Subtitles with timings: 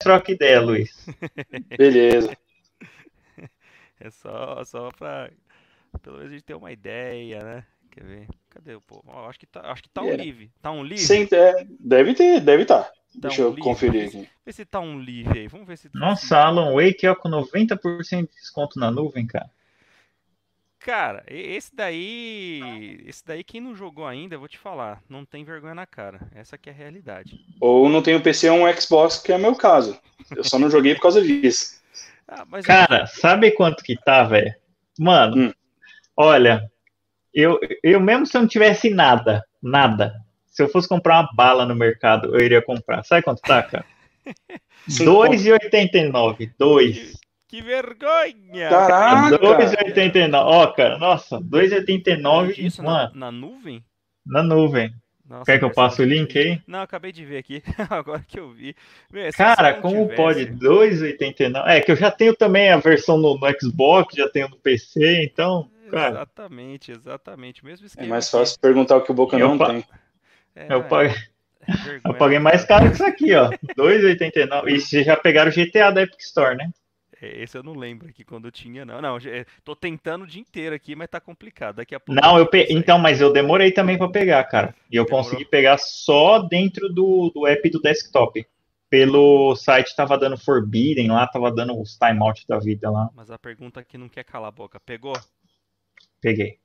[0.00, 1.06] troca ideia, Luiz.
[1.76, 2.36] Beleza.
[4.02, 5.30] É só, só pra.
[6.00, 7.64] Pelo menos a gente ter uma ideia, né?
[7.90, 8.28] Quer ver?
[8.48, 9.02] Cadê o povo?
[9.08, 10.22] Ó, acho que tá, acho que tá um Yeah.
[10.24, 10.50] live.
[10.62, 10.96] Tá um live?
[10.98, 12.84] Sim, é, deve ter, deve estar.
[12.84, 13.62] Tá Deixa um eu live?
[13.62, 14.32] conferir Vamos aqui.
[14.46, 15.48] Vê se tá um live aí.
[15.48, 15.90] Vamos ver se.
[15.92, 19.50] Nossa, Alan Wake ó, com 90% de desconto na nuvem, cara.
[20.80, 23.02] Cara, esse daí.
[23.06, 25.02] Esse daí, quem não jogou ainda, eu vou te falar.
[25.08, 26.20] Não tem vergonha na cara.
[26.34, 27.38] Essa que é a realidade.
[27.60, 29.98] Ou não tenho PC ou um Xbox, que é meu caso.
[30.34, 31.80] Eu só não joguei por causa disso.
[32.26, 34.54] Ah, mas Cara, sabe quanto que tá, velho?
[34.98, 35.52] Mano, Hum.
[36.16, 36.70] olha,
[37.34, 40.14] eu, eu mesmo se eu não tivesse nada, nada,
[40.46, 43.04] se eu fosse comprar uma bala no mercado, eu iria comprar.
[43.04, 43.84] Sabe quanto tá, cara?
[44.88, 46.52] Cinco 2,89.
[46.58, 47.20] 2.
[47.50, 48.68] Que vergonha!
[48.68, 49.38] Caraca!
[49.38, 50.34] 2,89.
[50.34, 53.84] Ó, cara, nossa, Além 2,89, disso, na, mano, na nuvem?
[54.24, 54.92] na nuvem.
[55.28, 56.60] Nossa, Quer que eu passe o link aí?
[56.66, 57.62] Não, acabei de ver aqui.
[57.88, 58.74] Agora que eu vi.
[59.12, 60.46] Meu, Cara, como pode?
[60.46, 61.68] tivesse- 2,89.
[61.68, 65.22] É que eu já tenho também a versão no, no Xbox, já tenho no PC,
[65.24, 67.64] então, cara, Exatamente, exatamente.
[67.64, 68.38] Mesmo É esquema mais aqui.
[68.38, 69.84] fácil perguntar o que o Boca Eu não pa- tem.
[70.56, 71.16] É, eu é, paguei.
[71.68, 73.50] é vergonha Eu paguei na mais caro que isso aqui, ó.
[73.76, 74.68] 2,89.
[74.68, 76.70] E vocês já pegaram o GTA da Epic Store, né?
[77.20, 79.00] É, Esse eu não lembro aqui quando eu tinha, não.
[79.00, 81.76] Não, é, tô tentando o dia inteiro aqui, mas tá complicado.
[81.76, 82.66] Daqui a pouco Não, eu pe...
[82.70, 84.74] então, mas eu demorei também para pegar, cara.
[84.90, 85.24] E eu Demorou?
[85.24, 88.46] consegui pegar só dentro do, do app do desktop.
[88.88, 93.08] Pelo site tava dando Forbidden lá, tava dando os timeout da vida lá.
[93.14, 94.80] Mas a pergunta aqui não quer calar a boca.
[94.80, 95.14] Pegou?
[96.20, 96.58] Peguei.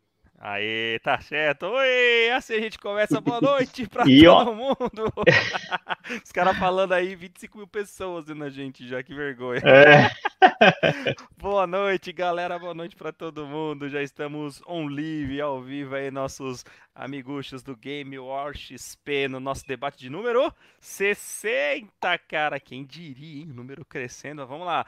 [0.48, 1.64] Aê, tá certo.
[1.66, 3.20] Oi, assim a gente começa.
[3.20, 5.12] Boa noite pra E, ó- todo mundo.
[6.24, 9.60] Os caras falando aí, 25 mil pessoas vendo a gente já, que vergonha.
[9.66, 10.12] É,
[11.36, 12.60] Boa noite, galera.
[12.60, 13.90] Boa noite pra todo mundo.
[13.90, 19.66] Já estamos on live, ao vivo aí, nossos amiguchos do Game War XP no nosso
[19.68, 22.60] debate de número 60, cara.
[22.60, 23.48] Quem diria, hein?
[23.48, 24.46] Número crescendo.
[24.46, 24.86] Vamos lá.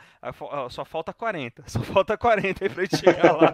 [0.70, 1.64] Só falta 40.
[1.66, 3.54] Só falta 40 aí pra gente chegar lá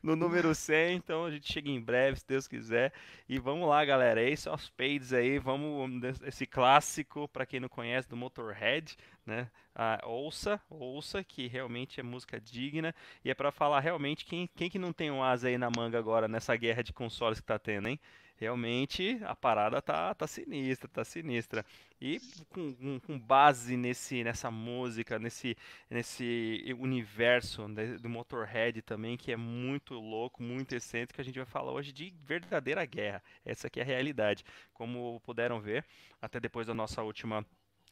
[0.00, 0.75] no número 100.
[0.92, 2.92] Então a gente chega em breve, se Deus quiser.
[3.28, 4.22] E vamos lá, galera.
[4.22, 5.38] Ace of Spades aí.
[5.38, 9.50] Vamos esse clássico pra quem não conhece do Motorhead, né?
[9.74, 12.94] Ah, ouça, ouça, que realmente é música digna.
[13.24, 15.98] E é pra falar realmente quem, quem que não tem um asa aí na manga
[15.98, 18.00] agora nessa guerra de consoles que tá tendo, hein?
[18.38, 21.64] Realmente a parada tá, tá sinistra, tá sinistra.
[22.00, 22.20] E
[22.50, 25.56] com, com- base nesse, nessa música, nesse,
[25.90, 31.46] nesse universo né, do Motorhead também, que é muito louco, muito excêntrico, a gente vai
[31.46, 33.22] falar hoje de verdadeira guerra.
[33.44, 34.44] Essa aqui é a realidade.
[34.74, 35.84] Como puderam ver,
[36.20, 37.44] até depois da nossa última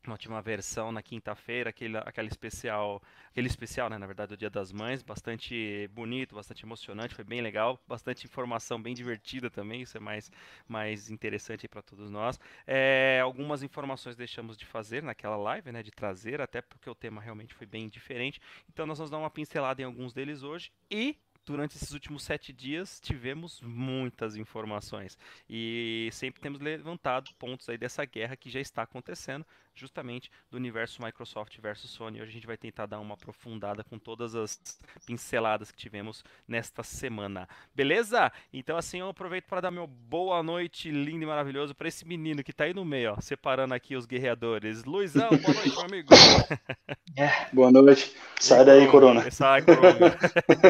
[0.08, 4.50] na última versão na quinta-feira, aquele, aquele especial, aquele especial, né, na verdade, do Dia
[4.50, 9.96] das Mães, bastante bonito, bastante emocionante, foi bem legal, bastante informação bem divertida também, isso
[9.96, 10.30] é mais,
[10.68, 12.38] mais interessante para todos nós.
[12.66, 17.20] É, algumas informações deixamos de fazer naquela live, né, de trazer, até porque o tema
[17.20, 18.40] realmente foi bem diferente.
[18.68, 21.16] Então nós vamos dar uma pincelada em alguns deles hoje e
[21.46, 28.02] Durante esses últimos sete dias tivemos muitas informações e sempre temos levantado pontos aí dessa
[28.06, 32.20] guerra que já está acontecendo, justamente do universo Microsoft versus Sony.
[32.20, 34.60] Hoje a gente vai tentar dar uma aprofundada com todas as
[35.06, 37.48] pinceladas que tivemos nesta semana.
[37.74, 38.30] Beleza?
[38.52, 42.42] Então assim eu aproveito para dar meu boa noite lindo e maravilhoso para esse menino
[42.42, 44.84] que está aí no meio, ó, separando aqui os guerreadores.
[44.84, 46.08] Luizão, boa noite, meu amigo.
[47.52, 48.12] Boa noite.
[48.40, 49.30] Sai daí, Corona.
[49.30, 50.18] Sai, Corona.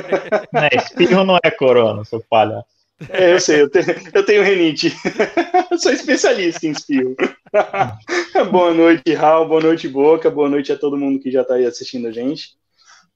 [0.53, 2.84] né, espirro não é corona, seu palhaço.
[3.09, 4.93] É, eu sei, eu tenho, eu tenho renite.
[5.79, 7.15] Sou especialista em espirro.
[8.51, 9.49] boa noite, Raul.
[9.49, 10.31] Boa noite, Boca.
[10.31, 12.57] Boa noite a todo mundo que já está aí assistindo a gente.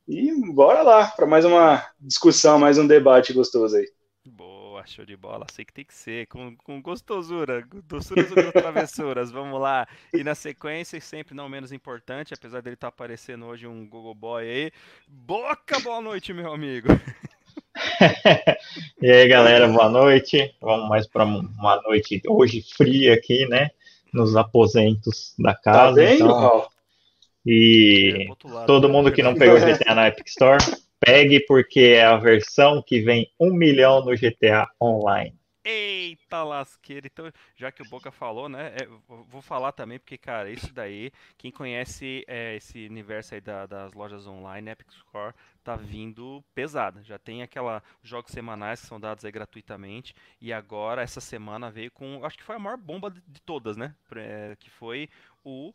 [0.06, 3.86] E bora lá para mais uma discussão, mais um debate gostoso aí.
[4.24, 5.46] Boa, show de bola.
[5.52, 9.30] Sei que tem que ser, com, com gostosura, doçuras ou travessuras.
[9.30, 9.86] Vamos lá.
[10.12, 14.44] E na sequência, sempre não menos importante, apesar dele estar aparecendo hoje um Google Boy
[14.44, 14.72] aí.
[15.06, 16.88] Boca, boa noite, meu amigo.
[19.02, 20.54] e aí, galera, boa noite.
[20.60, 23.70] Vamos mais para uma noite hoje fria aqui, né?
[24.12, 25.94] Nos aposentos da Tá casa.
[25.94, 26.68] vendo, então, Raul?
[27.46, 28.94] e É, lado, todo né?
[28.94, 30.62] mundo que não pegou o GTA na Epic Store,
[31.00, 35.34] pegue porque é a versão que vem um milhão no GTA Online.
[35.70, 37.06] Eita lasqueira.
[37.06, 38.68] Então, já que o Boca falou, né?
[38.74, 43.66] é, vou falar também, porque, cara, isso daí, quem conhece é, esse universo aí da-
[43.66, 47.02] das lojas online, Epic Store, tá vindo pesada.
[47.02, 50.14] Já tem aquela jogos semanais que são dados aí gratuitamente.
[50.40, 52.24] E agora, essa semana, veio com.
[52.24, 53.94] Acho que foi a maior bomba de, de todas, né?
[54.16, 55.08] É, que foi
[55.44, 55.72] o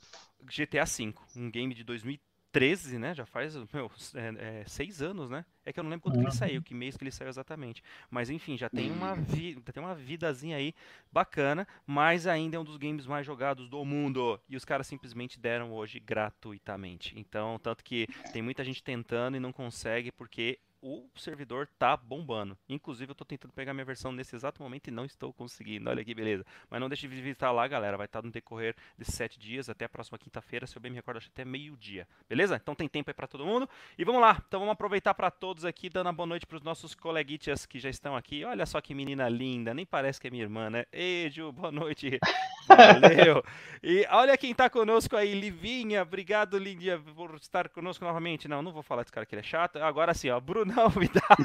[0.49, 2.32] GTA V, um game de 2013.
[2.53, 3.15] 13, né?
[3.15, 5.43] Já faz, meu, é, é, seis anos, né?
[5.65, 6.21] É que eu não lembro quando uhum.
[6.21, 7.83] ele saiu, que mês que ele saiu exatamente.
[8.11, 10.73] Mas enfim, já tem uma, vi tem uma vidazinha aí
[11.11, 14.39] bacana, mas ainda é um dos games mais jogados do mundo.
[14.47, 17.17] E os caras simplesmente deram hoje gratuitamente.
[17.17, 22.57] Então, tanto que tem muita gente tentando e não consegue porque o servidor tá bombando.
[22.67, 25.89] Inclusive, eu tô tentando pegar minha versão nesse exato momento e não estou conseguindo.
[25.89, 26.45] Olha que beleza.
[26.69, 27.95] Mas não deixe de visitar lá, galera.
[27.95, 30.67] Vai estar no decorrer desses sete dias até a próxima quinta-feira.
[30.67, 32.05] Se eu bem me recordo, acho até meio-dia.
[32.27, 32.57] Beleza?
[32.61, 33.67] Então tem tempo aí para todo mundo.
[33.97, 34.43] E vamos lá.
[34.45, 37.79] Então vamos aproveitar para todos aqui, dando uma boa noite para os nossos coleguitas que
[37.79, 38.43] já estão aqui.
[38.43, 39.73] Olha só que menina linda.
[39.73, 40.85] Nem parece que é minha irmã, né?
[40.91, 42.19] Ei, Ju, boa noite.
[42.67, 43.43] Valeu.
[43.81, 46.01] e olha quem tá conosco aí, Livinha.
[46.01, 48.47] Obrigado, Lindinha, por estar conosco novamente.
[48.47, 49.77] Não, não vou falar desse cara que ele é chato.
[49.77, 50.39] Agora sim, ó.
[50.39, 51.37] Bruno Brunão Vidal.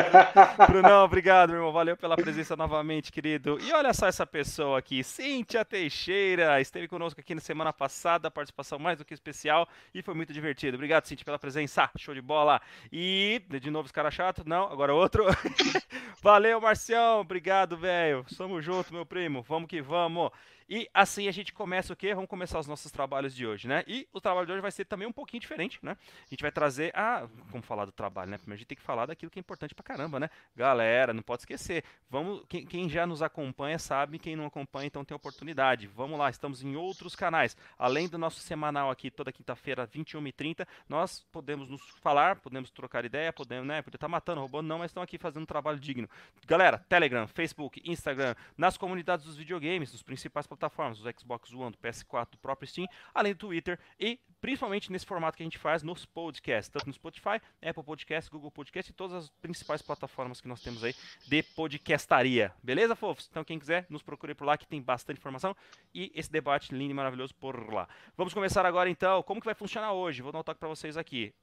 [0.66, 1.72] Brunão, obrigado, meu irmão.
[1.72, 3.58] Valeu pela presença novamente, querido.
[3.60, 6.60] E olha só essa pessoa aqui, Cíntia Teixeira.
[6.60, 10.76] Esteve conosco aqui na semana passada, participação mais do que especial e foi muito divertido.
[10.76, 11.90] Obrigado, Cíntia, pela presença.
[11.98, 12.60] Show de bola.
[12.90, 14.42] E, de novo, esse cara chato?
[14.46, 15.24] Não, agora outro.
[16.22, 17.20] Valeu, Marcião.
[17.20, 18.24] Obrigado, velho.
[18.28, 19.42] Somos junto, meu primo.
[19.42, 20.30] Vamos que vamos.
[20.70, 22.14] E assim a gente começa o quê?
[22.14, 23.82] Vamos começar os nossos trabalhos de hoje, né?
[23.88, 25.96] E o trabalho de hoje vai ser também um pouquinho diferente, né?
[26.26, 27.26] A gente vai trazer a.
[27.50, 28.38] Vamos falar do trabalho, né?
[28.38, 30.30] Primeiro a gente tem que falar daquilo que é importante pra caramba, né?
[30.54, 31.82] Galera, não pode esquecer.
[32.08, 32.44] Vamos.
[32.48, 35.88] Quem, quem já nos acompanha sabe, quem não acompanha, então tem oportunidade.
[35.88, 37.56] Vamos lá, estamos em outros canais.
[37.76, 43.32] Além do nosso semanal aqui, toda quinta-feira, 21h30, nós podemos nos falar, podemos trocar ideia,
[43.32, 43.82] podemos, né?
[43.82, 46.08] Poder estar tá matando, roubando, não, mas estão aqui fazendo um trabalho digno.
[46.46, 52.32] Galera, Telegram, Facebook, Instagram, nas comunidades dos videogames, nos principais os Xbox One, do PS4,
[52.32, 56.06] do próprio Steam, além do Twitter e principalmente nesse formato que a gente faz nos
[56.06, 60.62] podcasts, tanto no Spotify, Apple Podcast, Google Podcast e todas as principais plataformas que nós
[60.62, 60.94] temos aí
[61.26, 62.52] de podcastaria.
[62.62, 63.28] Beleza, fofos?
[63.30, 65.54] Então quem quiser, nos procure por lá que tem bastante informação
[65.94, 67.88] e esse debate lindo e maravilhoso por lá.
[68.16, 70.22] Vamos começar agora então, como que vai funcionar hoje?
[70.22, 71.34] Vou dar um toque para vocês aqui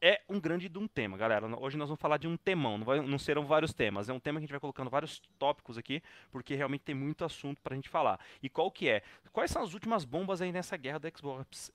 [0.00, 1.46] é um grande de um tema, galera.
[1.58, 4.08] Hoje nós vamos falar de um temão, não, vai, não, serão vários temas.
[4.08, 7.24] É um tema que a gente vai colocando vários tópicos aqui, porque realmente tem muito
[7.24, 8.20] assunto pra gente falar.
[8.42, 9.02] E qual que é?
[9.32, 11.72] Quais são as últimas bombas aí nessa guerra do Xbox,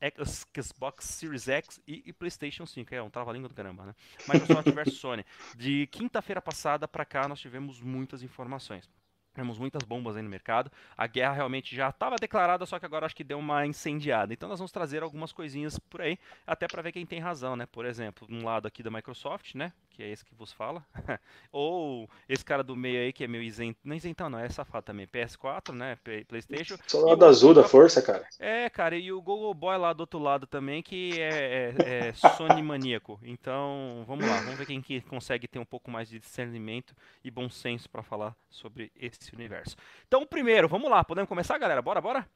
[0.56, 2.94] Xbox Series X e, e PlayStation 5?
[2.94, 3.96] É um trava-língua do caramba, né?
[4.28, 5.26] Microsoft versus Sony.
[5.56, 8.90] De quinta-feira passada pra cá nós tivemos muitas informações.
[9.34, 10.72] Temos muitas bombas aí no mercado.
[10.98, 14.34] A guerra realmente já estava declarada, só que agora acho que deu uma incendiada.
[14.34, 17.66] Então nós vamos trazer algumas coisinhas por aí, até para ver quem tem razão, né?
[17.66, 19.72] Por exemplo, um lado aqui da Microsoft, né?
[19.92, 20.84] que é esse que vos fala,
[21.52, 24.86] ou esse cara do meio aí que é meio isento, não isentão não, é safado
[24.86, 26.78] também, PS4, né, Playstation.
[26.88, 28.26] Só lado azul da força, cara.
[28.40, 32.14] É, cara, e o Google Boy lá do outro lado também, que é, é, é
[32.38, 33.20] Sony maníaco.
[33.22, 37.30] Então, vamos lá, vamos ver quem que consegue ter um pouco mais de discernimento e
[37.30, 39.76] bom senso para falar sobre esse universo.
[40.08, 41.82] Então, primeiro, vamos lá, podemos começar, galera?
[41.82, 42.28] Bora, bora?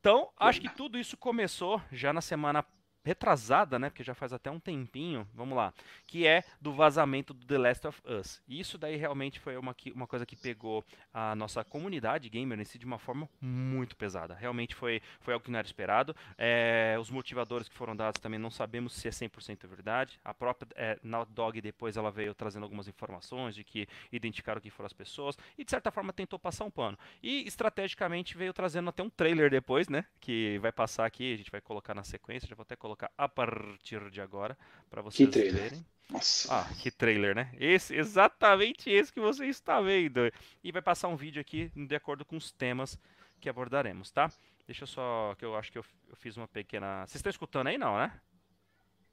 [0.00, 2.64] Então, acho que tudo isso começou já na semana
[3.04, 5.72] retrasada, né, porque já faz até um tempinho, vamos lá,
[6.06, 8.40] que é do vazamento do The Last of Us.
[8.48, 12.78] Isso daí realmente foi uma, uma coisa que pegou a nossa comunidade gamer em si
[12.78, 14.34] de uma forma muito pesada.
[14.34, 16.14] Realmente foi, foi algo que não era esperado.
[16.38, 20.20] É, os motivadores que foram dados também não sabemos se é 100% verdade.
[20.24, 24.70] A própria é, Naughty Dog depois ela veio trazendo algumas informações de que identificaram que
[24.70, 26.98] foram as pessoas e de certa forma tentou passar um pano.
[27.22, 31.50] E estrategicamente veio trazendo até um trailer depois, né, que vai passar aqui, a gente
[31.50, 34.56] vai colocar na sequência, já vou até colocar colocar a partir de agora
[34.90, 35.62] para vocês que trailer.
[35.62, 35.86] verem.
[36.10, 36.54] Nossa.
[36.54, 37.50] Ah, que trailer, né?
[37.58, 40.30] Esse, exatamente esse que você está vendo.
[40.62, 42.98] E vai passar um vídeo aqui de acordo com os temas
[43.40, 44.30] que abordaremos, tá?
[44.66, 47.06] Deixa eu só, que eu acho que eu, eu fiz uma pequena...
[47.06, 48.12] Vocês estão escutando aí, não, né?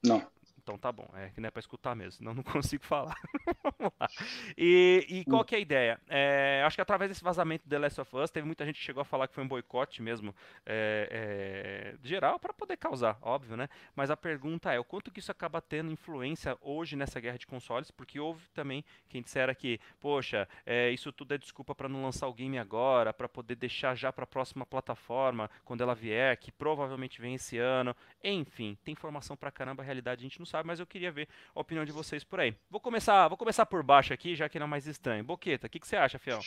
[0.04, 0.26] Não.
[0.70, 3.16] Então tá bom, é que não é para escutar mesmo, senão não consigo falar.
[3.62, 4.08] Vamos lá.
[4.56, 6.00] E, e, qual que é a ideia?
[6.08, 8.84] É, acho que através desse vazamento do The Last of Us, teve muita gente que
[8.84, 10.32] chegou a falar que foi um boicote mesmo,
[10.64, 13.68] é, é, geral, para poder causar, óbvio, né?
[13.96, 17.46] Mas a pergunta é, o quanto que isso acaba tendo influência hoje nessa guerra de
[17.46, 17.90] consoles?
[17.90, 22.28] Porque houve também quem dissera que, poxa, é, isso tudo é desculpa para não lançar
[22.28, 26.52] o game agora, para poder deixar já para a próxima plataforma, quando ela vier, que
[26.52, 27.96] provavelmente vem esse ano.
[28.22, 31.28] Enfim, tem informação para caramba, a realidade a gente não sabe, mas eu queria ver
[31.54, 32.54] a opinião de vocês por aí.
[32.70, 35.24] Vou começar, vou começar por baixo aqui, já que não é mais estranho.
[35.24, 36.40] Boqueta, o que, que você acha, Fiel?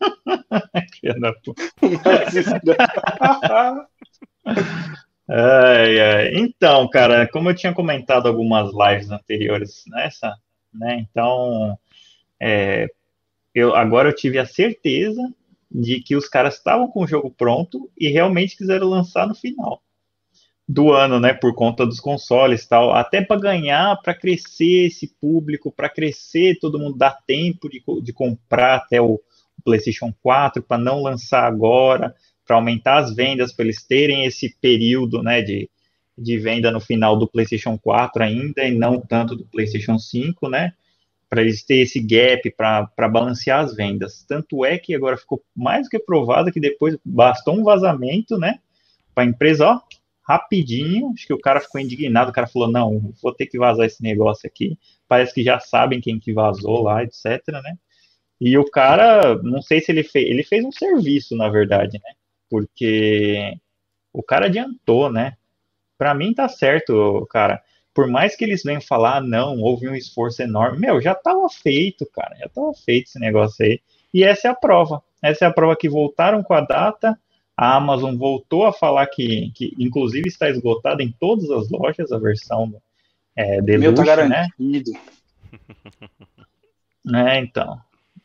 [5.28, 6.34] ai, ai.
[6.34, 10.36] Então, cara, como eu tinha comentado algumas lives anteriores nessa,
[10.72, 11.06] né?
[11.10, 11.78] Então,
[12.40, 12.88] é,
[13.54, 15.22] eu agora eu tive a certeza
[15.70, 19.82] de que os caras estavam com o jogo pronto e realmente quiseram lançar no final
[20.68, 25.70] do ano, né, por conta dos consoles tal, até para ganhar, para crescer esse público,
[25.70, 29.20] para crescer, todo mundo dá tempo de, de comprar até o
[29.64, 35.22] PlayStation 4, para não lançar agora, para aumentar as vendas, para eles terem esse período,
[35.22, 35.70] né, de,
[36.16, 40.72] de venda no final do PlayStation 4 ainda e não tanto do PlayStation 5, né?
[41.28, 44.24] Para eles ter esse gap para balancear as vendas.
[44.26, 48.60] Tanto é que agora ficou mais do que provado que depois bastou um vazamento, né?
[49.14, 49.80] Para a empresa, ó,
[50.26, 51.12] rapidinho.
[51.14, 52.30] Acho que o cara ficou indignado.
[52.30, 54.78] O cara falou: não, vou ter que vazar esse negócio aqui.
[55.08, 57.78] Parece que já sabem quem que vazou lá, etc, né?
[58.40, 62.10] E o cara, não sei se ele fez, ele fez um serviço, na verdade, né?
[62.50, 63.56] Porque
[64.12, 65.36] o cara adiantou, né?
[65.96, 67.62] Para mim tá certo, cara.
[67.94, 70.78] Por mais que eles venham falar, não, houve um esforço enorme.
[70.78, 72.36] Meu, já tava feito, cara.
[72.36, 73.80] Já tava feito esse negócio aí.
[74.12, 75.02] E essa é a prova.
[75.22, 77.18] Essa é a prova que voltaram com a data.
[77.56, 82.18] A Amazon voltou a falar que, que inclusive, está esgotada em todas as lojas a
[82.18, 82.74] versão
[83.34, 84.92] é, Deluxe, Meu tá garantido.
[87.04, 87.36] né?
[87.36, 87.80] É, então.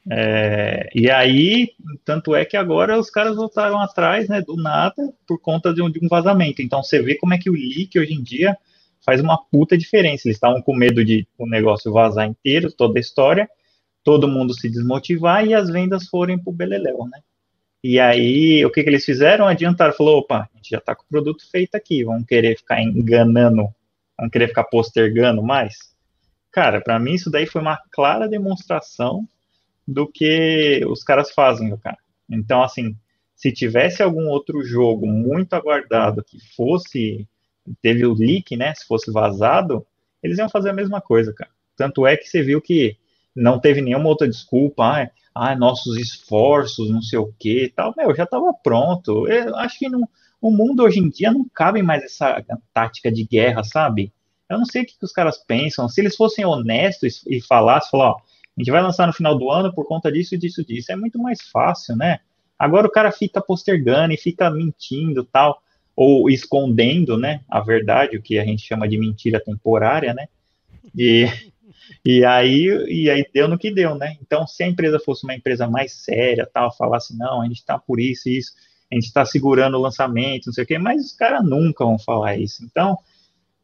[0.10, 1.74] É, e aí,
[2.04, 5.90] tanto é que agora os caras voltaram atrás, né, do nada, por conta de um,
[5.90, 6.62] de um, vazamento.
[6.62, 8.58] Então você vê como é que o leak hoje em dia
[9.06, 10.28] faz uma puta diferença.
[10.28, 13.50] Eles estavam com medo de o negócio vazar inteiro, toda a história,
[14.04, 17.20] todo mundo se desmotivar e as vendas forem pro Beleléu, né?
[17.84, 19.48] E aí, o que, que eles fizeram?
[19.48, 22.82] Adiantaram, falou, opa, a gente já tá com o produto feito aqui, vamos querer ficar
[22.82, 23.68] enganando,
[24.18, 25.96] vamos querer ficar postergando mais?
[26.52, 29.28] Cara, para mim isso daí foi uma clara demonstração
[29.88, 31.98] do que os caras fazem, cara.
[32.30, 32.96] Então, assim,
[33.36, 37.28] se tivesse algum outro jogo muito aguardado que fosse,
[37.82, 39.86] teve o leak, né, se fosse vazado,
[40.22, 41.50] eles iam fazer a mesma coisa, cara.
[41.76, 42.96] Tanto é que você viu que
[43.36, 47.94] não teve nenhuma outra desculpa, ah, ah nossos esforços, não sei o que tal.
[47.98, 49.28] Meu, já estava pronto.
[49.28, 50.08] Eu acho que no
[50.42, 54.12] o mundo hoje em dia não cabe mais essa tática de guerra, sabe?
[54.50, 55.88] Eu não sei o que, que os caras pensam.
[55.88, 59.52] Se eles fossem honestos e falassem, falar, ó, a gente vai lançar no final do
[59.52, 60.92] ano por conta disso, disso, disso.
[60.92, 62.20] É muito mais fácil, né?
[62.58, 65.62] Agora o cara fica postergando e fica mentindo tal,
[65.96, 67.42] ou escondendo, né?
[67.48, 70.28] A verdade, o que a gente chama de mentira temporária, né?
[70.98, 71.28] E,
[72.06, 74.18] e aí e aí deu no que deu, né?
[74.22, 77.78] Então, se a empresa fosse uma empresa mais séria, tal, falasse, não, a gente está
[77.78, 78.52] por isso e isso,
[78.92, 81.98] a gente está segurando o lançamento, não sei o quê, mas os caras nunca vão
[81.98, 82.64] falar isso.
[82.64, 82.98] Então,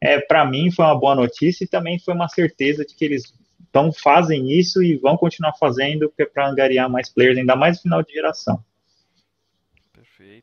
[0.00, 3.34] é, para mim foi uma boa notícia e também foi uma certeza de que eles
[3.70, 7.82] então fazem isso e vão continuar fazendo é para angariar mais players, ainda mais no
[7.82, 8.62] final de geração.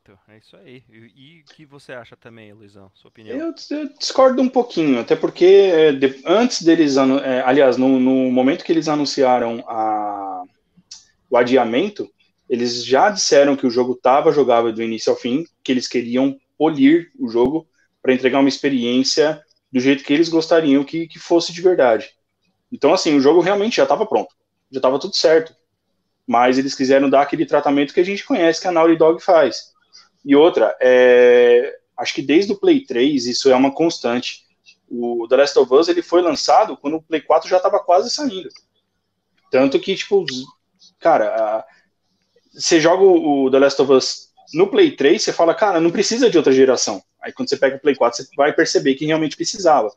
[0.05, 0.83] Perfeito, é isso aí.
[1.15, 2.91] E o que você acha também, Luizão?
[2.93, 3.35] Sua opinião?
[3.35, 8.31] Eu, eu discordo um pouquinho, até porque é, de, antes deles, é, aliás, no, no,
[8.31, 10.43] momento que eles anunciaram a,
[11.29, 12.07] o adiamento,
[12.47, 16.37] eles já disseram que o jogo estava jogável do início ao fim, que eles queriam
[16.55, 17.67] polir o jogo
[18.01, 22.11] para entregar uma experiência do jeito que eles gostariam que, que fosse de verdade.
[22.71, 24.33] Então, assim, o jogo realmente já estava pronto,
[24.71, 25.55] já estava tudo certo.
[26.27, 29.74] Mas eles quiseram dar aquele tratamento que a gente conhece que a Naughty Dog faz.
[30.25, 34.43] E outra, é, acho que desde o Play 3 isso é uma constante.
[34.89, 38.09] O The Last of Us ele foi lançado quando o Play 4 já estava quase
[38.09, 38.49] saindo.
[39.51, 40.25] Tanto que, tipo,
[40.99, 41.63] cara,
[42.51, 46.29] você joga o The Last of Us no Play 3, você fala, cara, não precisa
[46.29, 47.01] de outra geração.
[47.21, 49.91] Aí quando você pega o Play 4, você vai perceber que realmente precisava.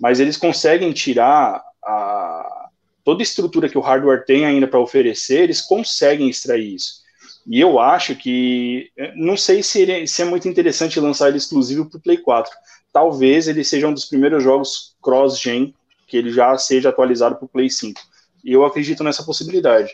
[0.00, 2.68] Mas eles conseguem tirar a,
[3.04, 6.99] toda a estrutura que o hardware tem ainda para oferecer, eles conseguem extrair isso.
[7.46, 11.88] E eu acho que, não sei se, ele, se é muito interessante lançar ele exclusivo
[11.88, 12.52] para o Play 4.
[12.92, 15.74] Talvez ele seja um dos primeiros jogos cross-gen
[16.06, 18.00] que ele já seja atualizado para o Play 5.
[18.44, 19.90] E eu acredito nessa possibilidade.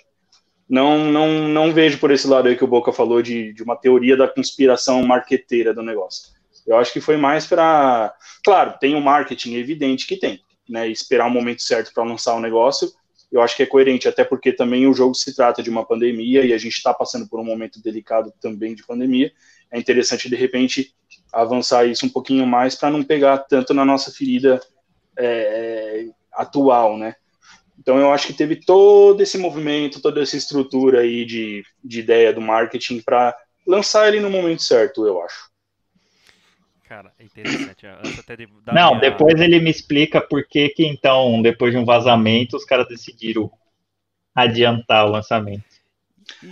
[0.68, 3.76] Não, não, não vejo por esse lado aí que o Boca falou de, de uma
[3.76, 6.34] teoria da conspiração marqueteira do negócio.
[6.66, 8.12] Eu acho que foi mais para.
[8.44, 12.40] Claro, tem um marketing evidente que tem né, esperar o momento certo para lançar o
[12.40, 12.92] negócio,
[13.36, 16.44] eu acho que é coerente, até porque também o jogo se trata de uma pandemia
[16.44, 19.30] e a gente está passando por um momento delicado também de pandemia.
[19.70, 20.94] É interessante, de repente,
[21.30, 24.58] avançar isso um pouquinho mais para não pegar tanto na nossa ferida
[25.18, 27.14] é, atual, né?
[27.78, 32.32] Então, eu acho que teve todo esse movimento, toda essa estrutura aí de, de ideia
[32.32, 35.50] do marketing para lançar ele no momento certo, eu acho.
[36.88, 37.86] Cara, é interessante.
[37.86, 39.00] Antes até de Não, minha...
[39.00, 43.50] depois ele me explica por que, que então, depois de um vazamento, os caras decidiram
[44.34, 45.64] adiantar o lançamento.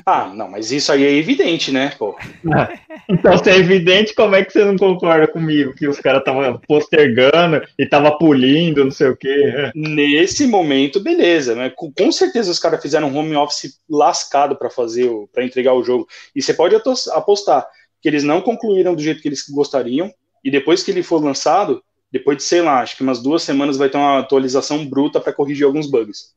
[0.06, 2.16] Ah, não, mas isso aí é evidente, né, pô?
[3.08, 5.74] então, se é evidente, como é que você não concorda comigo?
[5.74, 9.72] Que os caras estavam postergando e estavam pulindo, não sei o quê.
[9.74, 11.70] Nesse momento, beleza, né?
[11.70, 16.08] Com certeza os caras fizeram um home office lascado para fazer, para entregar o jogo.
[16.34, 17.66] E você pode apostar
[18.00, 20.12] que eles não concluíram do jeito que eles gostariam,
[20.44, 21.82] e depois que ele for lançado,
[22.12, 25.32] depois de, sei lá, acho que umas duas semanas vai ter uma atualização bruta para
[25.32, 26.34] corrigir alguns bugs.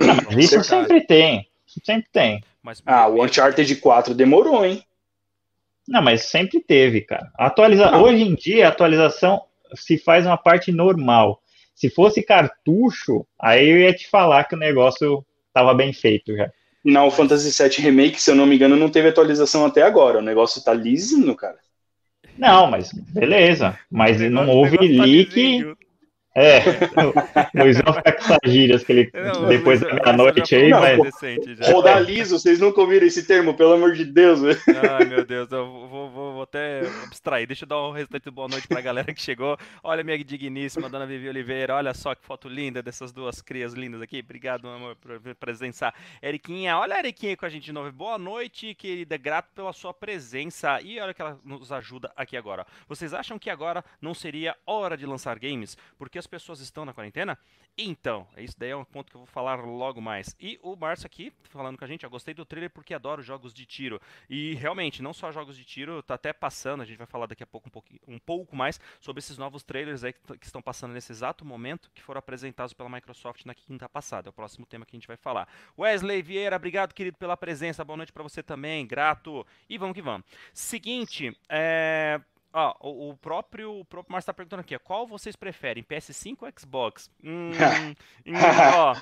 [0.00, 1.46] Não, isso sempre tem.
[1.84, 2.44] Sempre tem.
[2.62, 4.82] Mas, ah, o Uncharted 4 demorou, hein?
[5.86, 7.30] Não, mas sempre teve, cara.
[7.36, 7.96] Atualiza...
[7.96, 9.42] Hoje em dia, a atualização
[9.74, 11.40] se faz uma parte normal.
[11.74, 16.50] Se fosse cartucho, aí eu ia te falar que o negócio estava bem feito já.
[16.84, 20.18] Não, o Fantasy VII Remake, se eu não me engano, não teve atualização até agora.
[20.18, 21.58] O negócio tá lisinho, cara.
[22.38, 23.78] Não, mas beleza.
[23.90, 25.74] Mas não houve leak.
[26.34, 26.60] É,
[27.54, 30.96] o Luizão fica com essas gírias que ele não, depois da meia-noite aí, vai.
[31.70, 34.58] Rodar liso, vocês nunca ouviram esse termo, pelo amor de Deus, velho.
[34.98, 37.46] Ai, meu Deus, eu vou, vou, vou até abstrair.
[37.46, 39.56] Deixa eu dar um restante boa noite pra galera que chegou.
[39.82, 44.02] Olha, minha digníssima dona Vivi Oliveira, olha só que foto linda dessas duas crias lindas
[44.02, 44.18] aqui.
[44.18, 45.92] Obrigado, meu amor, por presença.
[46.22, 47.90] Eriquinha, olha a Eriquinha com a gente de novo.
[47.92, 50.80] Boa noite, querida, grato pela sua presença.
[50.82, 52.66] E olha que ela nos ajuda aqui agora.
[52.88, 55.76] Vocês acham que agora não seria hora de lançar games?
[55.96, 57.38] Porque as pessoas estão na quarentena?
[57.76, 60.36] Então, isso daí é um ponto que eu vou falar logo mais.
[60.38, 63.54] E o Márcio aqui, falando com a gente, eu gostei do trailer porque adoro jogos
[63.54, 64.00] de tiro.
[64.28, 67.42] E realmente, não só jogos de tiro, tá até passando, a gente vai falar daqui
[67.42, 70.92] a pouco um, um pouco mais sobre esses novos trailers aí que, que estão passando
[70.92, 74.28] nesse exato momento, que foram apresentados pela Microsoft na quinta passada.
[74.28, 75.48] É o próximo tema que a gente vai falar.
[75.78, 77.84] Wesley Vieira, obrigado, querido, pela presença.
[77.84, 79.46] Boa noite para você também, grato.
[79.68, 80.26] E vamos que vamos.
[80.52, 82.20] Seguinte, é,
[82.54, 86.52] Ó, o, o, próprio, o próprio Márcio tá perguntando aqui, qual vocês preferem, PS5 ou
[86.58, 87.10] Xbox?
[87.24, 87.50] Hum,
[88.26, 88.34] hum,
[88.76, 88.94] ó,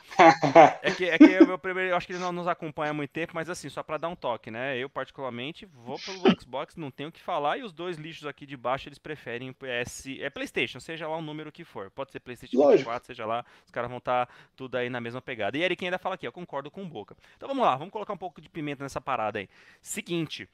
[0.81, 2.95] é que, é que o meu primeiro, eu acho que ele não nos acompanha há
[2.95, 4.79] muito tempo, mas assim, só para dar um toque, né?
[4.79, 8.47] Eu, particularmente, vou pelo Xbox, não tenho o que falar, e os dois lixos aqui
[8.47, 11.91] de baixo, eles preferem PS, é Playstation, seja lá o número que for.
[11.91, 12.79] Pode ser Playstation Lógico.
[12.79, 15.59] 24, seja lá, os caras vão estar tá tudo aí na mesma pegada.
[15.59, 17.17] E Eric ainda fala aqui, eu concordo com o Boca.
[17.37, 19.49] Então vamos lá, vamos colocar um pouco de pimenta nessa parada aí.
[19.83, 20.49] Seguinte,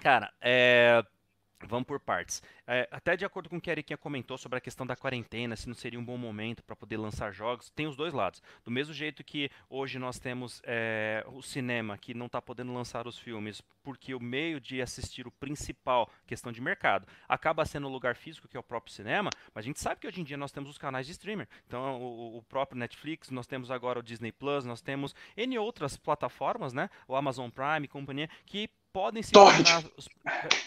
[0.00, 1.04] cara, é
[1.64, 2.42] Vamos por partes.
[2.66, 5.56] É, até de acordo com o que a Eriquinha comentou sobre a questão da quarentena,
[5.56, 8.42] se não seria um bom momento para poder lançar jogos, tem os dois lados.
[8.62, 13.06] Do mesmo jeito que hoje nós temos é, o cinema que não está podendo lançar
[13.06, 17.90] os filmes porque o meio de assistir o principal, questão de mercado, acaba sendo o
[17.90, 20.36] lugar físico, que é o próprio cinema, mas a gente sabe que hoje em dia
[20.36, 21.48] nós temos os canais de streamer.
[21.66, 25.96] Então, o, o próprio Netflix, nós temos agora o Disney Plus, nós temos N outras
[25.96, 26.90] plataformas, né?
[27.06, 29.84] O Amazon Prime e companhia, que podem se tornar,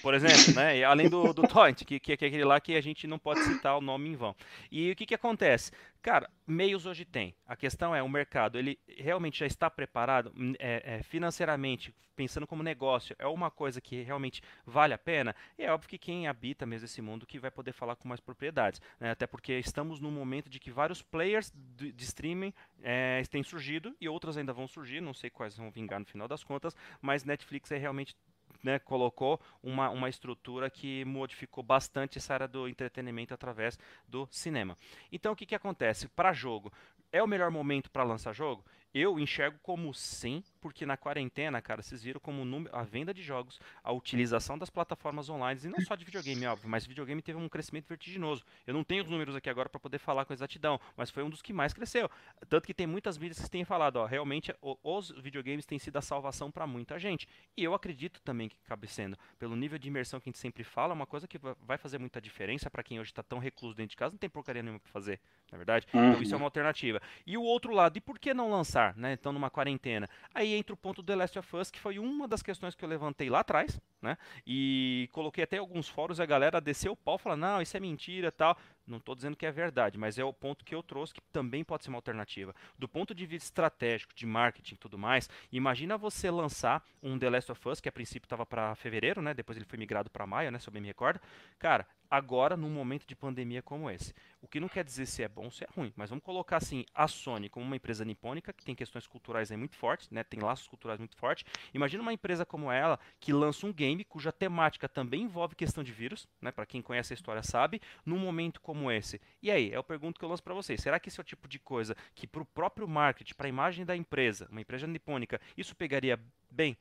[0.04, 0.84] por exemplo, né?
[0.84, 3.76] Além do, do Torrent, que, que é aquele lá que a gente não pode citar
[3.76, 4.36] o nome em vão.
[4.72, 5.72] E o que, que acontece?
[6.01, 7.36] Cara, meios hoje tem.
[7.46, 12.47] A questão é, o mercado, ele realmente já está preparado hum, é, é, financeiramente, pensando
[12.47, 15.36] como negócio, é uma coisa que realmente vale a pena?
[15.58, 18.21] E é óbvio que quem habita mesmo esse mundo que vai poder falar com mais
[18.21, 18.82] propriedades.
[18.97, 19.12] Né?
[19.12, 23.93] Até porque estamos num momento de que vários players de, de streaming é, têm surgido
[24.00, 27.26] e outras ainda vão surgir, não sei quais vão vingar no final das contas, mas
[27.26, 28.15] Netflix é realmente
[28.63, 34.78] né, colocou uma, uma estrutura que modificou bastante essa área do entretenimento através do cinema.
[35.12, 36.08] Então o que, que acontece?
[36.08, 36.72] Para jogo,
[37.12, 38.63] é o melhor momento para lançar jogo?
[38.93, 43.60] Eu enxergo como sim, porque na quarentena, cara, vocês viram como a venda de jogos,
[43.84, 47.50] a utilização das plataformas online, e não só de videogame, óbvio, mas videogame teve um
[47.50, 48.43] crescimento vertiginoso.
[48.65, 51.30] Eu não tenho os números aqui agora para poder falar com exatidão, mas foi um
[51.30, 52.10] dos que mais cresceu.
[52.48, 56.02] Tanto que tem muitas mídias que têm falado, ó, realmente os videogames têm sido a
[56.02, 57.28] salvação para muita gente.
[57.58, 60.63] E eu acredito também que cabe sendo, pelo nível de imersão que a gente sempre
[60.63, 63.91] fala, uma coisa que vai fazer muita diferença para quem hoje está tão recluso dentro
[63.91, 65.19] de casa, não tem porcaria nenhuma para fazer,
[65.52, 65.88] na é verdade?
[65.93, 66.10] Uhum.
[66.10, 67.02] Então isso é uma alternativa.
[67.26, 68.69] E o outro lado, e por que não lançar?
[68.69, 69.13] lançar, né?
[69.13, 70.10] Então numa quarentena.
[70.34, 72.84] Aí entra o ponto do The Last of Us, que foi uma das questões que
[72.84, 74.18] eu levantei lá atrás, né?
[74.46, 77.80] E coloquei até alguns fóruns e a galera desceu o pau, falando, não, isso é
[77.80, 78.58] mentira, tal.
[78.86, 81.64] Não estou dizendo que é verdade, mas é o ponto que eu trouxe que também
[81.64, 82.56] pode ser uma alternativa.
[82.78, 87.30] Do ponto de vista estratégico, de marketing e tudo mais, imagina você lançar um The
[87.30, 89.34] Last of Us, que a princípio estava para fevereiro, né?
[89.34, 90.60] Depois ele foi migrado para maio, né?
[90.60, 91.20] Se eu bem me recordo.
[91.60, 94.13] Cara, agora num momento de pandemia como esse.
[94.41, 96.58] O que não quer dizer se é bom ou se é ruim, mas vamos colocar
[96.58, 100.24] assim, a Sony como uma empresa nipônica, que tem questões culturais aí muito fortes, né,
[100.24, 101.45] tem laços culturais muito fortes.
[101.74, 105.91] Imagina uma empresa como ela, que lança um game cuja temática também envolve questão de
[105.91, 109.22] vírus, né, para quem conhece a história sabe, num momento como esse.
[109.41, 111.48] E aí, eu pergunto que eu lanço para vocês, será que esse é o tipo
[111.48, 115.39] de coisa que para o próprio marketing, para a imagem da empresa, uma empresa nipônica,
[115.58, 116.19] isso pegaria
[116.50, 116.78] bem?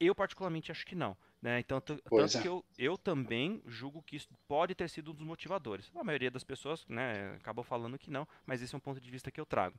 [0.00, 1.16] Eu particularmente acho que não.
[1.44, 1.60] Né?
[1.60, 2.02] Então, tanto
[2.38, 2.40] é.
[2.40, 5.90] que eu, eu também julgo que isso pode ter sido um dos motivadores.
[5.94, 9.10] A maioria das pessoas né, acabam falando que não, mas esse é um ponto de
[9.10, 9.78] vista que eu trago.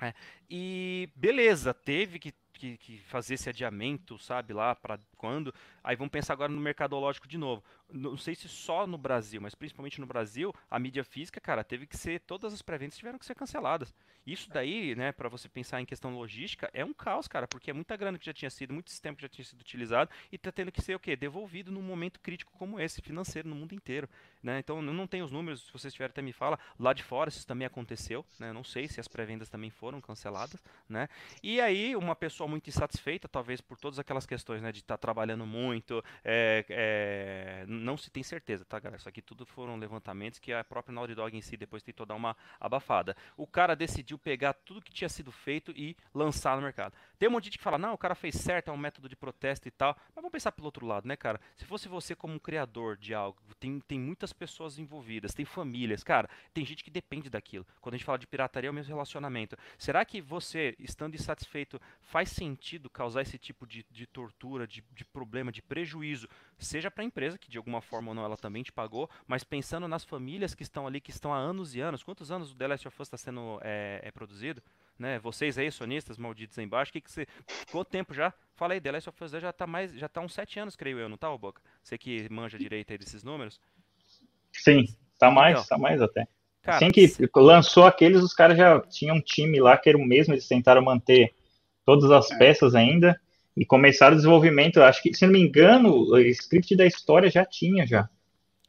[0.00, 0.14] É.
[0.48, 5.54] E beleza, teve que, que, que, fazer esse adiamento, sabe, lá para quando.
[5.84, 7.62] Aí vamos pensar agora no mercadológico de novo.
[7.88, 11.86] Não sei se só no Brasil, mas principalmente no Brasil, a mídia física, cara, teve
[11.86, 12.18] que ser.
[12.22, 13.94] Todas as pré-vendas tiveram que ser canceladas.
[14.26, 17.74] Isso daí, né, para você pensar em questão logística, é um caos, cara, porque é
[17.74, 20.50] muita grana que já tinha sido, muito sistema que já tinha sido utilizado e tá
[20.50, 21.14] tendo que ser o quê?
[21.14, 24.08] Devolvido num momento crítico como esse, financeiro no mundo inteiro,
[24.42, 24.58] né?
[24.58, 27.28] Então, eu não tenho os números, se vocês tiverem até me fala, lá de fora
[27.28, 28.52] isso também aconteceu, né?
[28.52, 31.08] não sei se as pré-vendas também foram canceladas, né?
[31.42, 34.98] E aí, uma pessoa muito insatisfeita, talvez por todas aquelas questões, né, de estar tá
[35.12, 38.98] trabalhando muito, é, é, não se tem certeza, tá, galera?
[38.98, 42.14] Isso aqui tudo foram levantamentos que a própria Naughty Dog em si depois tentou dar
[42.14, 43.14] uma abafada.
[43.36, 46.94] O cara decidiu pegar tudo que tinha sido feito e lançar no mercado.
[47.18, 49.06] Tem um monte de gente que fala, não, o cara fez certo, é um método
[49.06, 49.94] de protesto e tal.
[50.08, 51.38] Mas vamos pensar pelo outro lado, né, cara?
[51.56, 56.02] Se fosse você como um criador de algo, tem, tem muitas pessoas envolvidas, tem famílias,
[56.02, 57.66] cara, tem gente que depende daquilo.
[57.82, 59.58] Quando a gente fala de pirataria, é o mesmo relacionamento.
[59.76, 65.01] Será que você, estando insatisfeito, faz sentido causar esse tipo de, de tortura, de, de
[65.04, 68.62] problema, de prejuízo, seja para a empresa, que de alguma forma ou não ela também
[68.62, 72.02] te pagou, mas pensando nas famílias que estão ali, que estão há anos e anos.
[72.02, 74.62] Quantos anos o The Last of Us está sendo é, é produzido?
[74.98, 75.18] né?
[75.18, 77.26] Vocês aí, sonistas malditos aí embaixo, que que você.
[77.70, 78.32] Quanto tempo já?
[78.54, 79.92] Fala aí, The Last of Us já tá mais.
[79.94, 81.60] Já tá uns sete anos, creio eu, não tá, Boca?
[81.82, 83.60] Você que manja direito aí desses números?
[84.52, 84.86] Sim,
[85.18, 86.26] tá mais, então, tá mais até.
[86.62, 90.04] Cara, assim que lançou aqueles, os caras já tinham um time lá que era o
[90.04, 91.34] mesmo, eles tentaram manter
[91.84, 92.38] todas as é.
[92.38, 93.20] peças ainda
[93.56, 94.82] e começaram o desenvolvimento.
[94.82, 98.08] Acho que, se não me engano, o script da história já tinha já.